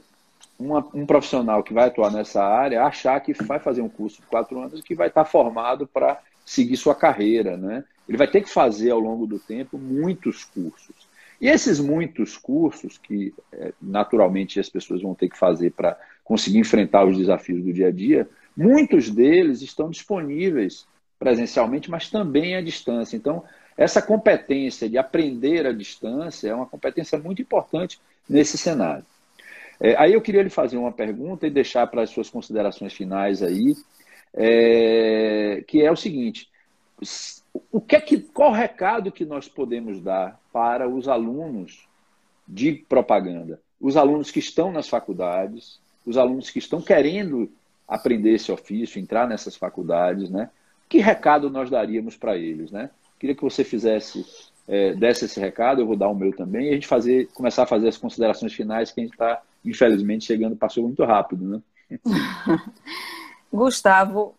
uma, 0.58 0.86
um 0.94 1.06
profissional 1.06 1.62
que 1.62 1.74
vai 1.74 1.86
atuar 1.86 2.10
nessa 2.10 2.42
área 2.42 2.84
achar 2.84 3.20
que 3.20 3.32
vai 3.44 3.58
fazer 3.58 3.82
um 3.82 3.88
curso 3.88 4.20
de 4.20 4.26
quatro 4.26 4.58
anos 4.58 4.80
e 4.80 4.82
que 4.82 4.94
vai 4.94 5.08
estar 5.08 5.24
formado 5.24 5.86
para 5.86 6.20
seguir 6.44 6.76
sua 6.76 6.94
carreira. 6.94 7.56
Né? 7.56 7.84
Ele 8.08 8.16
vai 8.16 8.28
ter 8.28 8.42
que 8.42 8.50
fazer 8.50 8.90
ao 8.90 9.00
longo 9.00 9.26
do 9.26 9.38
tempo 9.38 9.78
muitos 9.78 10.44
cursos. 10.44 11.06
E 11.40 11.48
esses 11.48 11.78
muitos 11.78 12.38
cursos, 12.38 12.96
que 12.96 13.34
é, 13.52 13.72
naturalmente 13.80 14.58
as 14.58 14.70
pessoas 14.70 15.02
vão 15.02 15.14
ter 15.14 15.28
que 15.28 15.38
fazer 15.38 15.72
para 15.72 15.98
conseguir 16.24 16.58
enfrentar 16.58 17.04
os 17.04 17.18
desafios 17.18 17.62
do 17.62 17.72
dia 17.72 17.88
a 17.88 17.90
dia, 17.90 18.28
muitos 18.56 19.10
deles 19.10 19.60
estão 19.60 19.90
disponíveis 19.90 20.86
presencialmente, 21.18 21.90
mas 21.90 22.08
também 22.08 22.56
à 22.56 22.62
distância. 22.62 23.16
Então, 23.16 23.44
essa 23.76 24.00
competência 24.00 24.88
de 24.88 24.96
aprender 24.96 25.66
à 25.66 25.72
distância 25.72 26.48
é 26.48 26.54
uma 26.54 26.66
competência 26.66 27.18
muito 27.18 27.42
importante 27.42 28.00
nesse 28.28 28.56
cenário. 28.56 29.04
É, 29.80 29.96
aí 29.96 30.12
eu 30.12 30.20
queria 30.20 30.42
lhe 30.42 30.50
fazer 30.50 30.76
uma 30.76 30.92
pergunta 30.92 31.46
e 31.46 31.50
deixar 31.50 31.86
para 31.86 32.02
as 32.02 32.10
suas 32.10 32.30
considerações 32.30 32.92
finais 32.92 33.42
aí, 33.42 33.74
é, 34.34 35.64
que 35.66 35.82
é 35.82 35.90
o 35.90 35.96
seguinte: 35.96 36.48
o 37.70 37.80
que 37.80 37.96
é 37.96 38.00
que, 38.00 38.20
qual 38.20 38.52
recado 38.52 39.12
que 39.12 39.24
nós 39.24 39.48
podemos 39.48 40.00
dar 40.00 40.40
para 40.52 40.88
os 40.88 41.08
alunos 41.08 41.88
de 42.48 42.72
propaganda, 42.72 43.60
os 43.80 43.96
alunos 43.96 44.30
que 44.30 44.38
estão 44.38 44.72
nas 44.72 44.88
faculdades 44.88 45.80
os 46.06 46.16
alunos 46.16 46.48
que 46.48 46.60
estão 46.60 46.80
querendo 46.80 47.50
aprender 47.86 48.34
esse 48.34 48.50
ofício, 48.52 49.00
entrar 49.00 49.28
nessas 49.28 49.56
faculdades, 49.56 50.30
né? 50.30 50.48
Que 50.88 50.98
recado 50.98 51.50
nós 51.50 51.68
daríamos 51.68 52.16
para 52.16 52.36
eles, 52.36 52.70
né? 52.70 52.90
Queria 53.18 53.34
que 53.34 53.42
você 53.42 53.64
fizesse, 53.64 54.24
é, 54.68 54.94
desse 54.94 55.24
esse 55.24 55.40
recado, 55.40 55.80
eu 55.80 55.86
vou 55.86 55.96
dar 55.96 56.08
o 56.08 56.14
meu 56.14 56.32
também, 56.34 56.66
e 56.66 56.70
a 56.70 56.74
gente 56.74 56.86
fazer, 56.86 57.28
começar 57.34 57.64
a 57.64 57.66
fazer 57.66 57.88
as 57.88 57.98
considerações 57.98 58.52
finais, 58.52 58.92
que 58.92 59.00
a 59.00 59.04
gente 59.04 59.12
está, 59.12 59.42
infelizmente, 59.66 60.24
chegando, 60.24 60.56
passou 60.56 60.84
muito 60.84 61.04
rápido, 61.04 61.44
né? 61.44 61.62
Gustavo, 63.52 64.34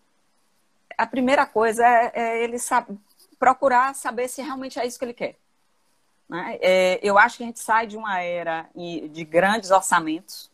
a 0.96 1.06
primeira 1.06 1.46
coisa 1.46 1.84
é, 1.86 2.12
é 2.14 2.44
ele 2.44 2.58
sabe, 2.58 2.98
procurar 3.38 3.94
saber 3.94 4.28
se 4.28 4.42
realmente 4.42 4.78
é 4.78 4.86
isso 4.86 4.98
que 4.98 5.04
ele 5.04 5.14
quer. 5.14 5.36
Né? 6.28 6.58
É, 6.60 7.00
eu 7.02 7.16
acho 7.16 7.38
que 7.38 7.42
a 7.42 7.46
gente 7.46 7.60
sai 7.60 7.86
de 7.86 7.96
uma 7.96 8.20
era 8.20 8.68
de 8.74 9.24
grandes 9.24 9.70
orçamentos. 9.70 10.50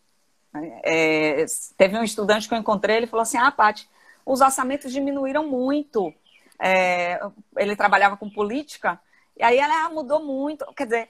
Né? 0.52 0.80
É, 0.84 1.44
teve 1.76 1.98
um 1.98 2.04
estudante 2.04 2.48
que 2.48 2.54
eu 2.54 2.58
encontrei, 2.58 2.96
ele 2.96 3.06
falou 3.06 3.22
assim, 3.22 3.38
ah, 3.38 3.50
Paty, 3.50 3.88
os 4.24 4.40
orçamentos 4.40 4.92
diminuíram 4.92 5.48
muito. 5.48 6.12
É, 6.58 7.20
ele 7.56 7.74
trabalhava 7.74 8.16
com 8.16 8.30
política, 8.30 9.00
e 9.36 9.42
aí 9.42 9.58
ela 9.58 9.86
ah, 9.86 9.90
mudou 9.90 10.22
muito. 10.22 10.64
Quer 10.74 10.84
dizer, 10.84 11.08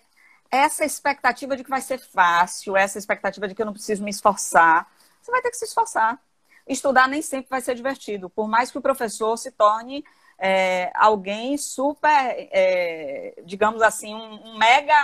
essa 0.54 0.84
expectativa 0.84 1.56
de 1.56 1.64
que 1.64 1.70
vai 1.70 1.80
ser 1.80 1.98
fácil, 1.98 2.76
essa 2.76 2.98
expectativa 2.98 3.48
de 3.48 3.54
que 3.54 3.62
eu 3.62 3.66
não 3.66 3.72
preciso 3.72 4.02
me 4.02 4.10
esforçar, 4.10 4.90
você 5.20 5.30
vai 5.30 5.42
ter 5.42 5.50
que 5.50 5.56
se 5.56 5.64
esforçar. 5.64 6.20
Estudar 6.66 7.08
nem 7.08 7.20
sempre 7.20 7.50
vai 7.50 7.60
ser 7.60 7.74
divertido, 7.74 8.30
por 8.30 8.48
mais 8.48 8.70
que 8.70 8.78
o 8.78 8.82
professor 8.82 9.36
se 9.36 9.50
torne 9.50 10.04
é, 10.38 10.90
alguém 10.94 11.56
super, 11.56 12.08
é, 12.50 13.34
digamos 13.44 13.82
assim, 13.82 14.14
um, 14.14 14.48
um, 14.48 14.58
mega 14.58 14.94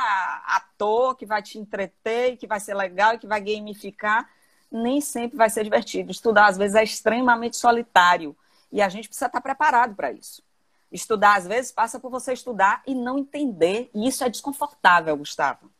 ator 0.46 1.14
que 1.16 1.26
vai 1.26 1.42
te 1.42 1.58
entreter, 1.58 2.36
que 2.36 2.46
vai 2.46 2.60
ser 2.60 2.74
legal 2.74 3.18
que 3.18 3.26
vai 3.26 3.40
gamificar, 3.40 4.28
nem 4.70 5.00
sempre 5.00 5.36
vai 5.36 5.50
ser 5.50 5.64
divertido. 5.64 6.10
Estudar, 6.10 6.46
às 6.46 6.56
vezes, 6.56 6.76
é 6.76 6.82
extremamente 6.82 7.56
solitário 7.56 8.36
e 8.72 8.80
a 8.80 8.88
gente 8.88 9.08
precisa 9.08 9.26
estar 9.26 9.40
preparado 9.40 9.94
para 9.94 10.12
isso. 10.12 10.42
Estudar, 10.90 11.36
às 11.36 11.46
vezes, 11.46 11.70
passa 11.70 12.00
por 12.00 12.10
você 12.10 12.32
estudar 12.32 12.82
e 12.86 12.94
não 12.94 13.18
entender, 13.18 13.90
e 13.94 14.08
isso 14.08 14.24
é 14.24 14.28
desconfortável, 14.28 15.16
Gustavo. 15.16 15.70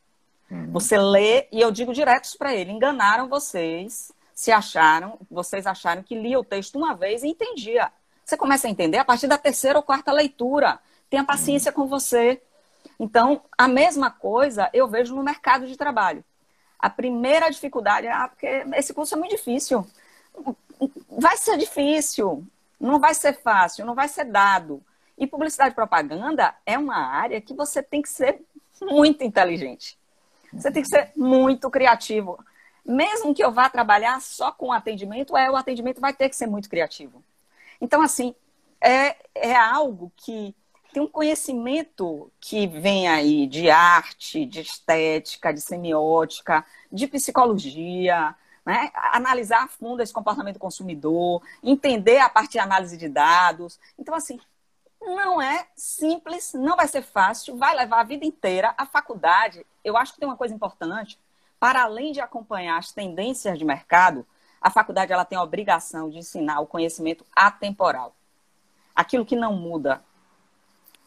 Uhum. 0.50 0.70
Você 0.72 0.98
lê, 0.98 1.48
e 1.50 1.60
eu 1.60 1.70
digo 1.70 1.92
direto 1.92 2.28
para 2.38 2.54
ele: 2.54 2.72
enganaram 2.72 3.28
vocês, 3.28 4.12
se 4.34 4.50
acharam, 4.50 5.18
vocês 5.30 5.66
acharam 5.66 6.02
que 6.02 6.14
lia 6.14 6.38
o 6.38 6.44
texto 6.44 6.76
uma 6.76 6.94
vez 6.94 7.22
e 7.22 7.28
entendia. 7.28 7.90
Você 8.24 8.36
começa 8.36 8.66
a 8.66 8.70
entender 8.70 8.98
a 8.98 9.04
partir 9.04 9.26
da 9.26 9.36
terceira 9.36 9.78
ou 9.78 9.82
quarta 9.82 10.12
leitura. 10.12 10.78
Tenha 11.08 11.24
paciência 11.24 11.72
com 11.72 11.86
você. 11.86 12.40
Então, 12.98 13.42
a 13.58 13.66
mesma 13.66 14.10
coisa 14.10 14.70
eu 14.72 14.86
vejo 14.86 15.14
no 15.14 15.22
mercado 15.22 15.66
de 15.66 15.76
trabalho. 15.76 16.24
A 16.78 16.88
primeira 16.88 17.50
dificuldade 17.50 18.06
é 18.06 18.12
ah, 18.12 18.28
porque 18.28 18.46
esse 18.76 18.94
curso 18.94 19.14
é 19.14 19.18
muito 19.18 19.32
difícil. 19.32 19.86
Vai 21.10 21.36
ser 21.36 21.58
difícil, 21.58 22.46
não 22.80 22.98
vai 22.98 23.12
ser 23.12 23.34
fácil, 23.42 23.84
não 23.84 23.94
vai 23.94 24.08
ser 24.08 24.24
dado. 24.24 24.82
E 25.20 25.26
publicidade 25.26 25.72
e 25.72 25.74
propaganda 25.74 26.54
é 26.64 26.78
uma 26.78 26.96
área 26.96 27.42
que 27.42 27.52
você 27.52 27.82
tem 27.82 28.00
que 28.00 28.08
ser 28.08 28.40
muito 28.80 29.22
inteligente. 29.22 29.98
Você 30.50 30.72
tem 30.72 30.82
que 30.82 30.88
ser 30.88 31.12
muito 31.14 31.68
criativo. 31.68 32.42
Mesmo 32.84 33.34
que 33.34 33.44
eu 33.44 33.52
vá 33.52 33.68
trabalhar 33.68 34.18
só 34.22 34.50
com 34.50 34.72
atendimento, 34.72 35.36
é, 35.36 35.50
o 35.50 35.56
atendimento 35.56 36.00
vai 36.00 36.14
ter 36.14 36.30
que 36.30 36.36
ser 36.36 36.46
muito 36.46 36.70
criativo. 36.70 37.22
Então, 37.78 38.00
assim, 38.00 38.34
é, 38.80 39.14
é 39.34 39.54
algo 39.54 40.10
que 40.16 40.56
tem 40.90 41.02
um 41.02 41.06
conhecimento 41.06 42.32
que 42.40 42.66
vem 42.66 43.06
aí 43.06 43.46
de 43.46 43.68
arte, 43.68 44.46
de 44.46 44.60
estética, 44.60 45.52
de 45.52 45.60
semiótica, 45.60 46.64
de 46.90 47.06
psicologia, 47.06 48.34
né? 48.64 48.90
analisar 49.12 49.64
a 49.64 49.68
fundo 49.68 50.02
esse 50.02 50.12
comportamento 50.12 50.54
do 50.54 50.60
consumidor, 50.60 51.42
entender 51.62 52.18
a 52.18 52.28
parte 52.30 52.52
de 52.52 52.58
análise 52.58 52.96
de 52.96 53.08
dados. 53.08 53.78
Então, 53.98 54.14
assim, 54.14 54.40
não 55.00 55.40
é 55.40 55.66
simples, 55.74 56.52
não 56.54 56.76
vai 56.76 56.86
ser 56.86 57.02
fácil, 57.02 57.56
vai 57.56 57.74
levar 57.74 58.00
a 58.00 58.04
vida 58.04 58.24
inteira. 58.24 58.74
A 58.76 58.86
faculdade, 58.86 59.66
eu 59.82 59.96
acho 59.96 60.12
que 60.12 60.20
tem 60.20 60.28
uma 60.28 60.36
coisa 60.36 60.54
importante, 60.54 61.18
para 61.58 61.82
além 61.82 62.12
de 62.12 62.20
acompanhar 62.20 62.78
as 62.78 62.92
tendências 62.92 63.58
de 63.58 63.64
mercado, 63.64 64.26
a 64.60 64.70
faculdade 64.70 65.12
ela 65.12 65.24
tem 65.24 65.38
a 65.38 65.42
obrigação 65.42 66.10
de 66.10 66.18
ensinar 66.18 66.60
o 66.60 66.66
conhecimento 66.66 67.24
atemporal. 67.34 68.14
Aquilo 68.94 69.24
que 69.24 69.36
não 69.36 69.54
muda. 69.54 70.02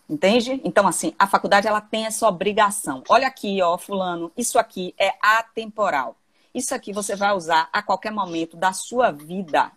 Entende? 0.09 0.59
Então, 0.63 0.87
assim, 0.87 1.13
a 1.17 1.27
faculdade 1.27 1.67
ela 1.67 1.81
tem 1.81 2.05
essa 2.05 2.27
obrigação. 2.27 3.03
Olha 3.07 3.27
aqui, 3.27 3.61
ó, 3.61 3.77
fulano, 3.77 4.31
isso 4.35 4.59
aqui 4.59 4.93
é 4.97 5.13
atemporal. 5.21 6.15
Isso 6.53 6.75
aqui 6.75 6.91
você 6.93 7.15
vai 7.15 7.33
usar 7.33 7.69
a 7.71 7.81
qualquer 7.81 8.11
momento 8.11 8.57
da 8.57 8.73
sua 8.73 9.11
vida. 9.11 9.71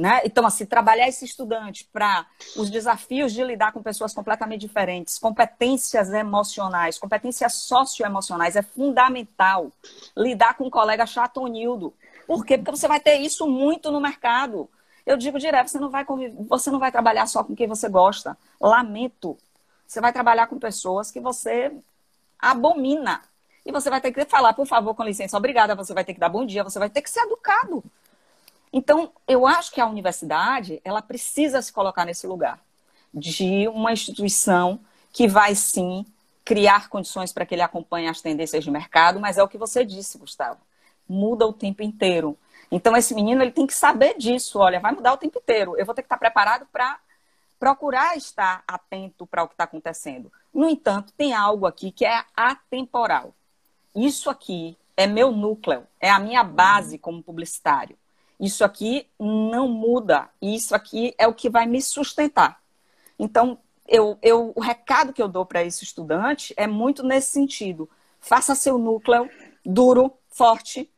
Né? 0.00 0.22
Então, 0.24 0.46
assim, 0.46 0.64
trabalhar 0.64 1.06
esse 1.08 1.26
estudante 1.26 1.86
para 1.92 2.24
os 2.56 2.70
desafios 2.70 3.34
de 3.34 3.44
lidar 3.44 3.70
com 3.70 3.82
pessoas 3.82 4.14
completamente 4.14 4.62
diferentes, 4.62 5.18
competências 5.18 6.10
emocionais, 6.10 6.98
competências 6.98 7.52
socioemocionais, 7.52 8.56
é 8.56 8.62
fundamental. 8.62 9.70
Lidar 10.16 10.54
com 10.54 10.64
um 10.64 10.70
colega 10.70 11.04
chatonildo, 11.04 11.92
por 12.26 12.46
quê? 12.46 12.56
Porque 12.56 12.70
você 12.70 12.88
vai 12.88 12.98
ter 12.98 13.18
isso 13.18 13.46
muito 13.46 13.92
no 13.92 14.00
mercado. 14.00 14.70
Eu 15.04 15.18
digo 15.18 15.38
direto, 15.38 15.68
você 15.68 15.78
não 15.78 15.90
vai 15.90 16.02
conviver, 16.02 16.34
você 16.48 16.70
não 16.70 16.78
vai 16.78 16.90
trabalhar 16.90 17.26
só 17.26 17.44
com 17.44 17.54
quem 17.54 17.68
você 17.68 17.86
gosta. 17.86 18.38
Lamento. 18.58 19.36
Você 19.86 20.00
vai 20.00 20.14
trabalhar 20.14 20.46
com 20.46 20.58
pessoas 20.58 21.10
que 21.10 21.20
você 21.20 21.70
abomina. 22.38 23.20
E 23.66 23.70
você 23.70 23.90
vai 23.90 24.00
ter 24.00 24.12
que 24.12 24.24
falar, 24.24 24.54
por 24.54 24.66
favor, 24.66 24.94
com 24.94 25.04
licença, 25.04 25.36
obrigada, 25.36 25.74
você 25.74 25.92
vai 25.92 26.06
ter 26.06 26.14
que 26.14 26.20
dar 26.20 26.30
bom 26.30 26.46
dia, 26.46 26.64
você 26.64 26.78
vai 26.78 26.88
ter 26.88 27.02
que 27.02 27.10
ser 27.10 27.20
educado. 27.20 27.84
Então, 28.72 29.12
eu 29.26 29.46
acho 29.46 29.72
que 29.72 29.80
a 29.80 29.86
universidade, 29.86 30.80
ela 30.84 31.02
precisa 31.02 31.60
se 31.60 31.72
colocar 31.72 32.04
nesse 32.04 32.26
lugar 32.26 32.60
de 33.12 33.66
uma 33.68 33.92
instituição 33.92 34.80
que 35.12 35.26
vai 35.26 35.54
sim 35.54 36.06
criar 36.44 36.88
condições 36.88 37.32
para 37.32 37.44
que 37.44 37.54
ele 37.54 37.62
acompanhe 37.62 38.08
as 38.08 38.20
tendências 38.20 38.62
de 38.62 38.70
mercado, 38.70 39.18
mas 39.18 39.38
é 39.38 39.42
o 39.42 39.48
que 39.48 39.58
você 39.58 39.84
disse, 39.84 40.18
Gustavo 40.18 40.60
muda 41.10 41.44
o 41.44 41.52
tempo 41.52 41.82
inteiro. 41.82 42.38
Então, 42.70 42.96
esse 42.96 43.14
menino 43.14 43.42
ele 43.42 43.50
tem 43.50 43.66
que 43.66 43.74
saber 43.74 44.16
disso. 44.16 44.60
Olha, 44.60 44.78
vai 44.78 44.92
mudar 44.92 45.12
o 45.12 45.16
tempo 45.16 45.38
inteiro. 45.38 45.76
Eu 45.76 45.84
vou 45.84 45.94
ter 45.94 46.02
que 46.02 46.06
estar 46.06 46.16
preparado 46.16 46.66
para 46.72 46.98
procurar 47.58 48.16
estar 48.16 48.62
atento 48.66 49.26
para 49.26 49.42
o 49.42 49.48
que 49.48 49.54
está 49.54 49.64
acontecendo. 49.64 50.32
No 50.54 50.68
entanto, 50.68 51.12
tem 51.14 51.34
algo 51.34 51.66
aqui 51.66 51.90
que 51.90 52.06
é 52.06 52.24
atemporal. 52.34 53.34
Isso 53.94 54.30
aqui 54.30 54.78
é 54.96 55.06
meu 55.06 55.32
núcleo, 55.32 55.86
é 55.98 56.08
a 56.08 56.18
minha 56.18 56.44
base 56.44 56.96
como 56.96 57.22
publicitário. 57.22 57.98
Isso 58.40 58.64
aqui 58.64 59.06
não 59.18 59.68
muda. 59.68 60.30
Isso 60.40 60.74
aqui 60.74 61.14
é 61.18 61.28
o 61.28 61.34
que 61.34 61.50
vai 61.50 61.66
me 61.66 61.82
sustentar. 61.82 62.58
Então, 63.18 63.58
eu, 63.86 64.18
eu, 64.22 64.52
o 64.56 64.60
recado 64.60 65.12
que 65.12 65.22
eu 65.22 65.28
dou 65.28 65.44
para 65.44 65.62
esse 65.62 65.84
estudante 65.84 66.54
é 66.56 66.66
muito 66.66 67.02
nesse 67.02 67.28
sentido. 67.32 67.88
Faça 68.18 68.54
seu 68.54 68.78
núcleo 68.78 69.28
duro, 69.64 70.12
forte, 70.28 70.90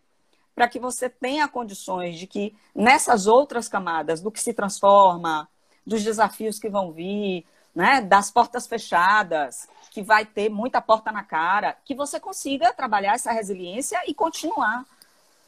para 0.55 0.69
que 0.69 0.79
você 0.79 1.09
tenha 1.09 1.49
condições 1.49 2.19
de 2.19 2.27
que 2.27 2.55
nessas 2.75 3.27
outras 3.27 3.69
camadas 3.69 4.21
do 4.21 4.31
que 4.31 4.41
se 4.41 4.53
transforma, 4.53 5.49
dos 5.85 6.05
desafios 6.05 6.59
que 6.59 6.69
vão 6.69 6.93
vir, 6.93 7.45
né, 7.75 8.01
das 8.03 8.31
portas 8.31 8.67
fechadas, 8.67 9.67
que 9.91 10.03
vai 10.03 10.25
ter 10.25 10.49
muita 10.49 10.81
porta 10.81 11.11
na 11.11 11.25
cara, 11.25 11.77
que 11.85 11.95
você 11.95 12.21
consiga 12.21 12.73
trabalhar 12.73 13.15
essa 13.15 13.33
resiliência 13.33 13.99
e 14.07 14.15
continuar. 14.15 14.85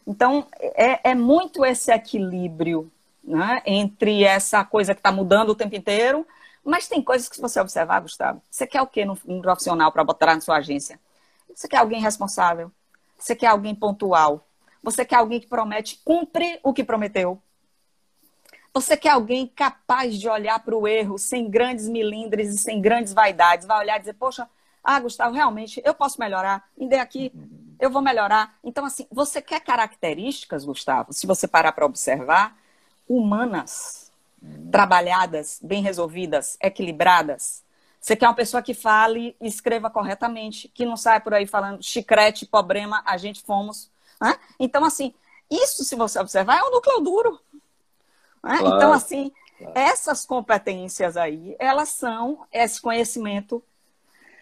Então, 0.06 0.46
é, 0.60 1.10
é 1.10 1.14
muito 1.14 1.64
esse 1.64 1.92
equilíbrio 1.92 2.90
né, 3.22 3.62
entre 3.64 4.22
essa 4.22 4.64
coisa 4.64 4.94
que 4.94 5.00
está 5.00 5.10
mudando 5.10 5.50
o 5.50 5.54
tempo 5.54 5.74
inteiro, 5.74 6.26
mas 6.62 6.88
tem 6.88 7.02
coisas 7.02 7.28
que 7.28 7.36
se 7.36 7.42
você 7.42 7.60
observar, 7.60 8.00
Gustavo, 8.00 8.42
você 8.50 8.66
quer 8.66 8.82
o 8.82 8.86
quê 8.86 9.04
num 9.04 9.40
profissional 9.40 9.92
para 9.92 10.04
botar 10.04 10.34
na 10.34 10.40
sua 10.40 10.56
agência? 10.56 10.98
Você 11.54 11.68
quer 11.68 11.78
alguém 11.78 12.00
responsável? 12.00 12.70
Você 13.18 13.34
quer 13.34 13.48
alguém 13.48 13.74
pontual? 13.74 14.46
Você 14.82 15.04
quer 15.04 15.16
alguém 15.16 15.40
que 15.40 15.46
promete, 15.46 16.00
cumpre 16.04 16.58
o 16.62 16.72
que 16.72 16.84
prometeu. 16.84 17.40
Você 18.72 18.96
quer 18.96 19.10
alguém 19.10 19.46
capaz 19.46 20.18
de 20.18 20.28
olhar 20.28 20.58
para 20.58 20.76
o 20.76 20.86
erro 20.86 21.16
sem 21.16 21.48
grandes 21.48 21.88
milindres 21.88 22.52
e 22.54 22.58
sem 22.58 22.80
grandes 22.80 23.12
vaidades. 23.12 23.66
Vai 23.66 23.78
olhar 23.78 23.96
e 23.96 24.00
dizer, 24.00 24.14
poxa, 24.14 24.48
ah, 24.82 25.00
Gustavo, 25.00 25.34
realmente, 25.34 25.80
eu 25.84 25.94
posso 25.94 26.20
melhorar. 26.20 26.68
Indê 26.76 26.96
aqui, 26.96 27.32
eu 27.84 27.90
vou 27.90 28.02
melhorar. 28.02 28.56
Então, 28.64 28.84
assim, 28.84 29.06
você 29.10 29.42
quer 29.42 29.60
características, 29.60 30.64
Gustavo, 30.64 31.12
se 31.12 31.26
você 31.26 31.46
parar 31.46 31.72
para 31.72 31.84
observar, 31.84 32.56
humanas, 33.08 34.10
trabalhadas, 34.70 35.60
bem 35.62 35.82
resolvidas, 35.82 36.56
equilibradas. 36.60 37.62
Você 38.00 38.16
quer 38.16 38.26
uma 38.26 38.34
pessoa 38.34 38.62
que 38.62 38.74
fale 38.74 39.36
e 39.40 39.46
escreva 39.46 39.90
corretamente, 39.90 40.68
que 40.68 40.84
não 40.84 40.96
saia 40.96 41.20
por 41.20 41.32
aí 41.34 41.46
falando 41.46 41.82
chicrete, 41.82 42.46
problema, 42.46 43.02
a 43.06 43.16
gente 43.16 43.42
fomos. 43.42 43.90
Né? 44.20 44.38
Então, 44.58 44.84
assim, 44.84 45.14
isso, 45.50 45.84
se 45.84 45.94
você 45.94 46.18
observar, 46.18 46.58
é 46.58 46.62
um 46.64 46.70
núcleo 46.70 47.00
duro. 47.00 47.40
Né? 48.42 48.58
Claro, 48.58 48.76
então, 48.76 48.92
assim, 48.92 49.32
claro. 49.58 49.72
essas 49.74 50.24
competências 50.26 51.16
aí, 51.16 51.56
elas 51.58 51.90
são 51.90 52.46
esse 52.52 52.80
conhecimento 52.80 53.62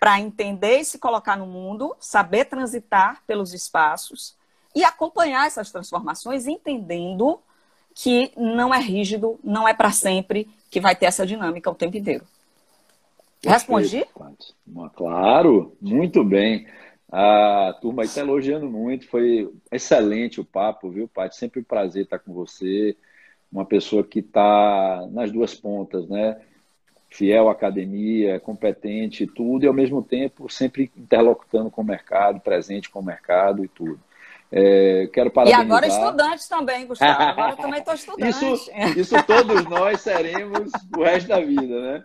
para 0.02 0.18
entender 0.18 0.80
e 0.80 0.84
se 0.84 0.98
colocar 0.98 1.36
no 1.36 1.46
mundo, 1.46 1.94
saber 2.00 2.46
transitar 2.46 3.22
pelos 3.24 3.54
espaços, 3.54 4.36
e 4.74 4.82
acompanhar 4.82 5.46
essas 5.46 5.70
transformações, 5.70 6.48
entendendo 6.48 7.38
que 7.94 8.32
não 8.36 8.74
é 8.74 8.80
rígido, 8.80 9.38
não 9.44 9.68
é 9.68 9.72
para 9.72 9.92
sempre, 9.92 10.50
que 10.68 10.80
vai 10.80 10.96
ter 10.96 11.06
essa 11.06 11.24
dinâmica 11.24 11.70
o 11.70 11.74
tempo 11.76 11.96
inteiro. 11.96 12.26
Respondi? 13.46 14.04
Claro, 14.96 15.76
muito 15.80 16.24
bem. 16.24 16.66
A 17.08 17.72
turma 17.80 18.02
está 18.02 18.22
elogiando 18.22 18.68
muito, 18.68 19.08
foi 19.08 19.54
excelente 19.70 20.40
o 20.40 20.44
papo, 20.44 20.90
viu, 20.90 21.06
Paty? 21.06 21.36
Sempre 21.36 21.60
um 21.60 21.64
prazer 21.64 22.06
estar 22.06 22.18
com 22.18 22.32
você, 22.32 22.96
uma 23.52 23.64
pessoa 23.64 24.02
que 24.02 24.18
está 24.18 25.06
nas 25.12 25.30
duas 25.30 25.54
pontas, 25.54 26.08
né? 26.08 26.40
Fiel 27.12 27.48
à 27.48 27.52
academia, 27.52 28.40
competente, 28.40 29.26
tudo, 29.26 29.64
e 29.64 29.68
ao 29.68 29.74
mesmo 29.74 30.02
tempo 30.02 30.50
sempre 30.50 30.90
interlocutando 30.96 31.70
com 31.70 31.82
o 31.82 31.84
mercado, 31.84 32.40
presente 32.40 32.88
com 32.88 33.00
o 33.00 33.04
mercado 33.04 33.64
e 33.64 33.68
tudo. 33.68 34.00
É, 34.50 35.08
quero 35.12 35.30
parabenizar. 35.30 35.62
E 35.62 35.66
agora 35.66 35.86
estudante 35.86 36.48
também, 36.48 36.86
Gustavo. 36.86 37.22
Agora 37.22 37.56
também 37.56 37.80
estou 37.80 37.94
estudante. 37.94 38.52
Isso, 38.52 38.70
isso 38.96 39.26
todos 39.26 39.64
nós 39.64 40.00
seremos 40.00 40.70
o 40.96 41.02
resto 41.02 41.28
da 41.28 41.40
vida, 41.40 41.80
né? 41.80 42.04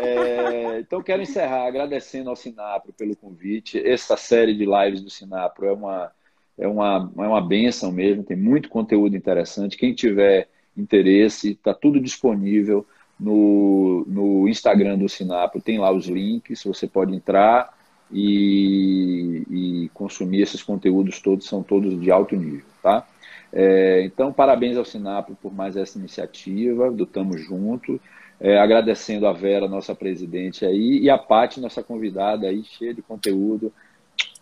É, 0.00 0.80
então, 0.80 1.02
quero 1.02 1.22
encerrar 1.22 1.66
agradecendo 1.66 2.28
ao 2.28 2.36
Sinapro 2.36 2.92
pelo 2.92 3.16
convite. 3.16 3.80
Essa 3.84 4.16
série 4.16 4.54
de 4.54 4.64
lives 4.64 5.00
do 5.00 5.10
Sinapro 5.10 5.66
é 5.66 5.72
uma, 5.72 6.12
é 6.58 6.66
uma, 6.66 7.12
é 7.18 7.22
uma 7.22 7.40
benção 7.40 7.92
mesmo, 7.92 8.24
tem 8.24 8.36
muito 8.36 8.68
conteúdo 8.68 9.16
interessante. 9.16 9.76
Quem 9.76 9.94
tiver 9.94 10.48
interesse, 10.76 11.52
está 11.52 11.74
tudo 11.74 12.00
disponível 12.00 12.86
no, 13.20 14.04
no 14.08 14.48
Instagram 14.48 14.98
do 14.98 15.08
Sinapro, 15.08 15.60
tem 15.60 15.78
lá 15.78 15.92
os 15.92 16.06
links, 16.06 16.64
você 16.64 16.86
pode 16.86 17.14
entrar 17.14 17.72
e, 18.10 19.44
e 19.50 19.90
consumir 19.92 20.40
esses 20.40 20.62
conteúdos 20.62 21.20
todos, 21.20 21.46
são 21.46 21.62
todos 21.62 22.00
de 22.00 22.10
alto 22.10 22.34
nível, 22.34 22.64
tá? 22.82 23.06
É, 23.52 24.02
então, 24.04 24.32
parabéns 24.32 24.76
ao 24.76 24.84
Sinapro 24.84 25.36
por 25.40 25.52
mais 25.52 25.76
essa 25.76 25.98
iniciativa 25.98 26.90
do 26.90 27.04
Tamo 27.04 27.36
Junto. 27.36 28.00
É, 28.42 28.58
agradecendo 28.58 29.26
a 29.26 29.34
Vera, 29.34 29.68
nossa 29.68 29.94
presidente 29.94 30.64
aí, 30.64 30.98
e 31.00 31.10
a 31.10 31.18
Paty, 31.18 31.60
nossa 31.60 31.82
convidada 31.82 32.46
aí, 32.46 32.64
cheia 32.64 32.94
de 32.94 33.02
conteúdo. 33.02 33.70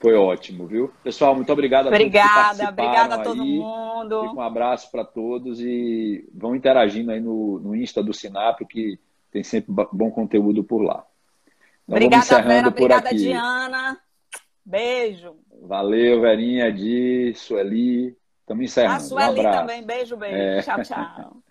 Foi 0.00 0.14
ótimo, 0.14 0.66
viu? 0.66 0.92
Pessoal, 1.02 1.34
muito 1.34 1.52
obrigado 1.52 1.86
a 1.86 1.88
obrigada, 1.88 2.58
todos 2.58 2.68
Obrigada 2.68 3.14
a 3.16 3.18
todo 3.18 3.42
aí. 3.42 3.58
mundo. 3.58 4.20
Fica 4.22 4.34
um 4.34 4.40
abraço 4.40 4.90
para 4.92 5.04
todos 5.04 5.60
e 5.60 6.28
vão 6.32 6.54
interagindo 6.54 7.10
aí 7.10 7.20
no, 7.20 7.58
no 7.58 7.74
Insta 7.74 8.02
do 8.02 8.14
Sinap, 8.14 8.60
que 8.60 8.98
tem 9.32 9.42
sempre 9.42 9.72
bom 9.92 10.10
conteúdo 10.10 10.62
por 10.62 10.82
lá. 10.82 11.04
Então, 11.84 11.96
obrigada, 11.96 12.42
Vera. 12.42 12.68
Obrigada, 12.68 13.08
aqui. 13.08 13.16
Diana. 13.16 13.98
Beijo. 14.64 15.34
Valeu, 15.62 16.20
Verinha, 16.20 16.70
Di, 16.72 17.32
Sueli. 17.34 18.16
Estamos 18.40 18.64
encerrando. 18.64 18.96
A 18.96 19.00
Sueli 19.00 19.40
um 19.40 19.50
também. 19.50 19.82
Beijo, 19.82 20.16
beijo. 20.16 20.36
É. 20.36 20.62
Tchau, 20.62 20.82
tchau. 20.84 21.42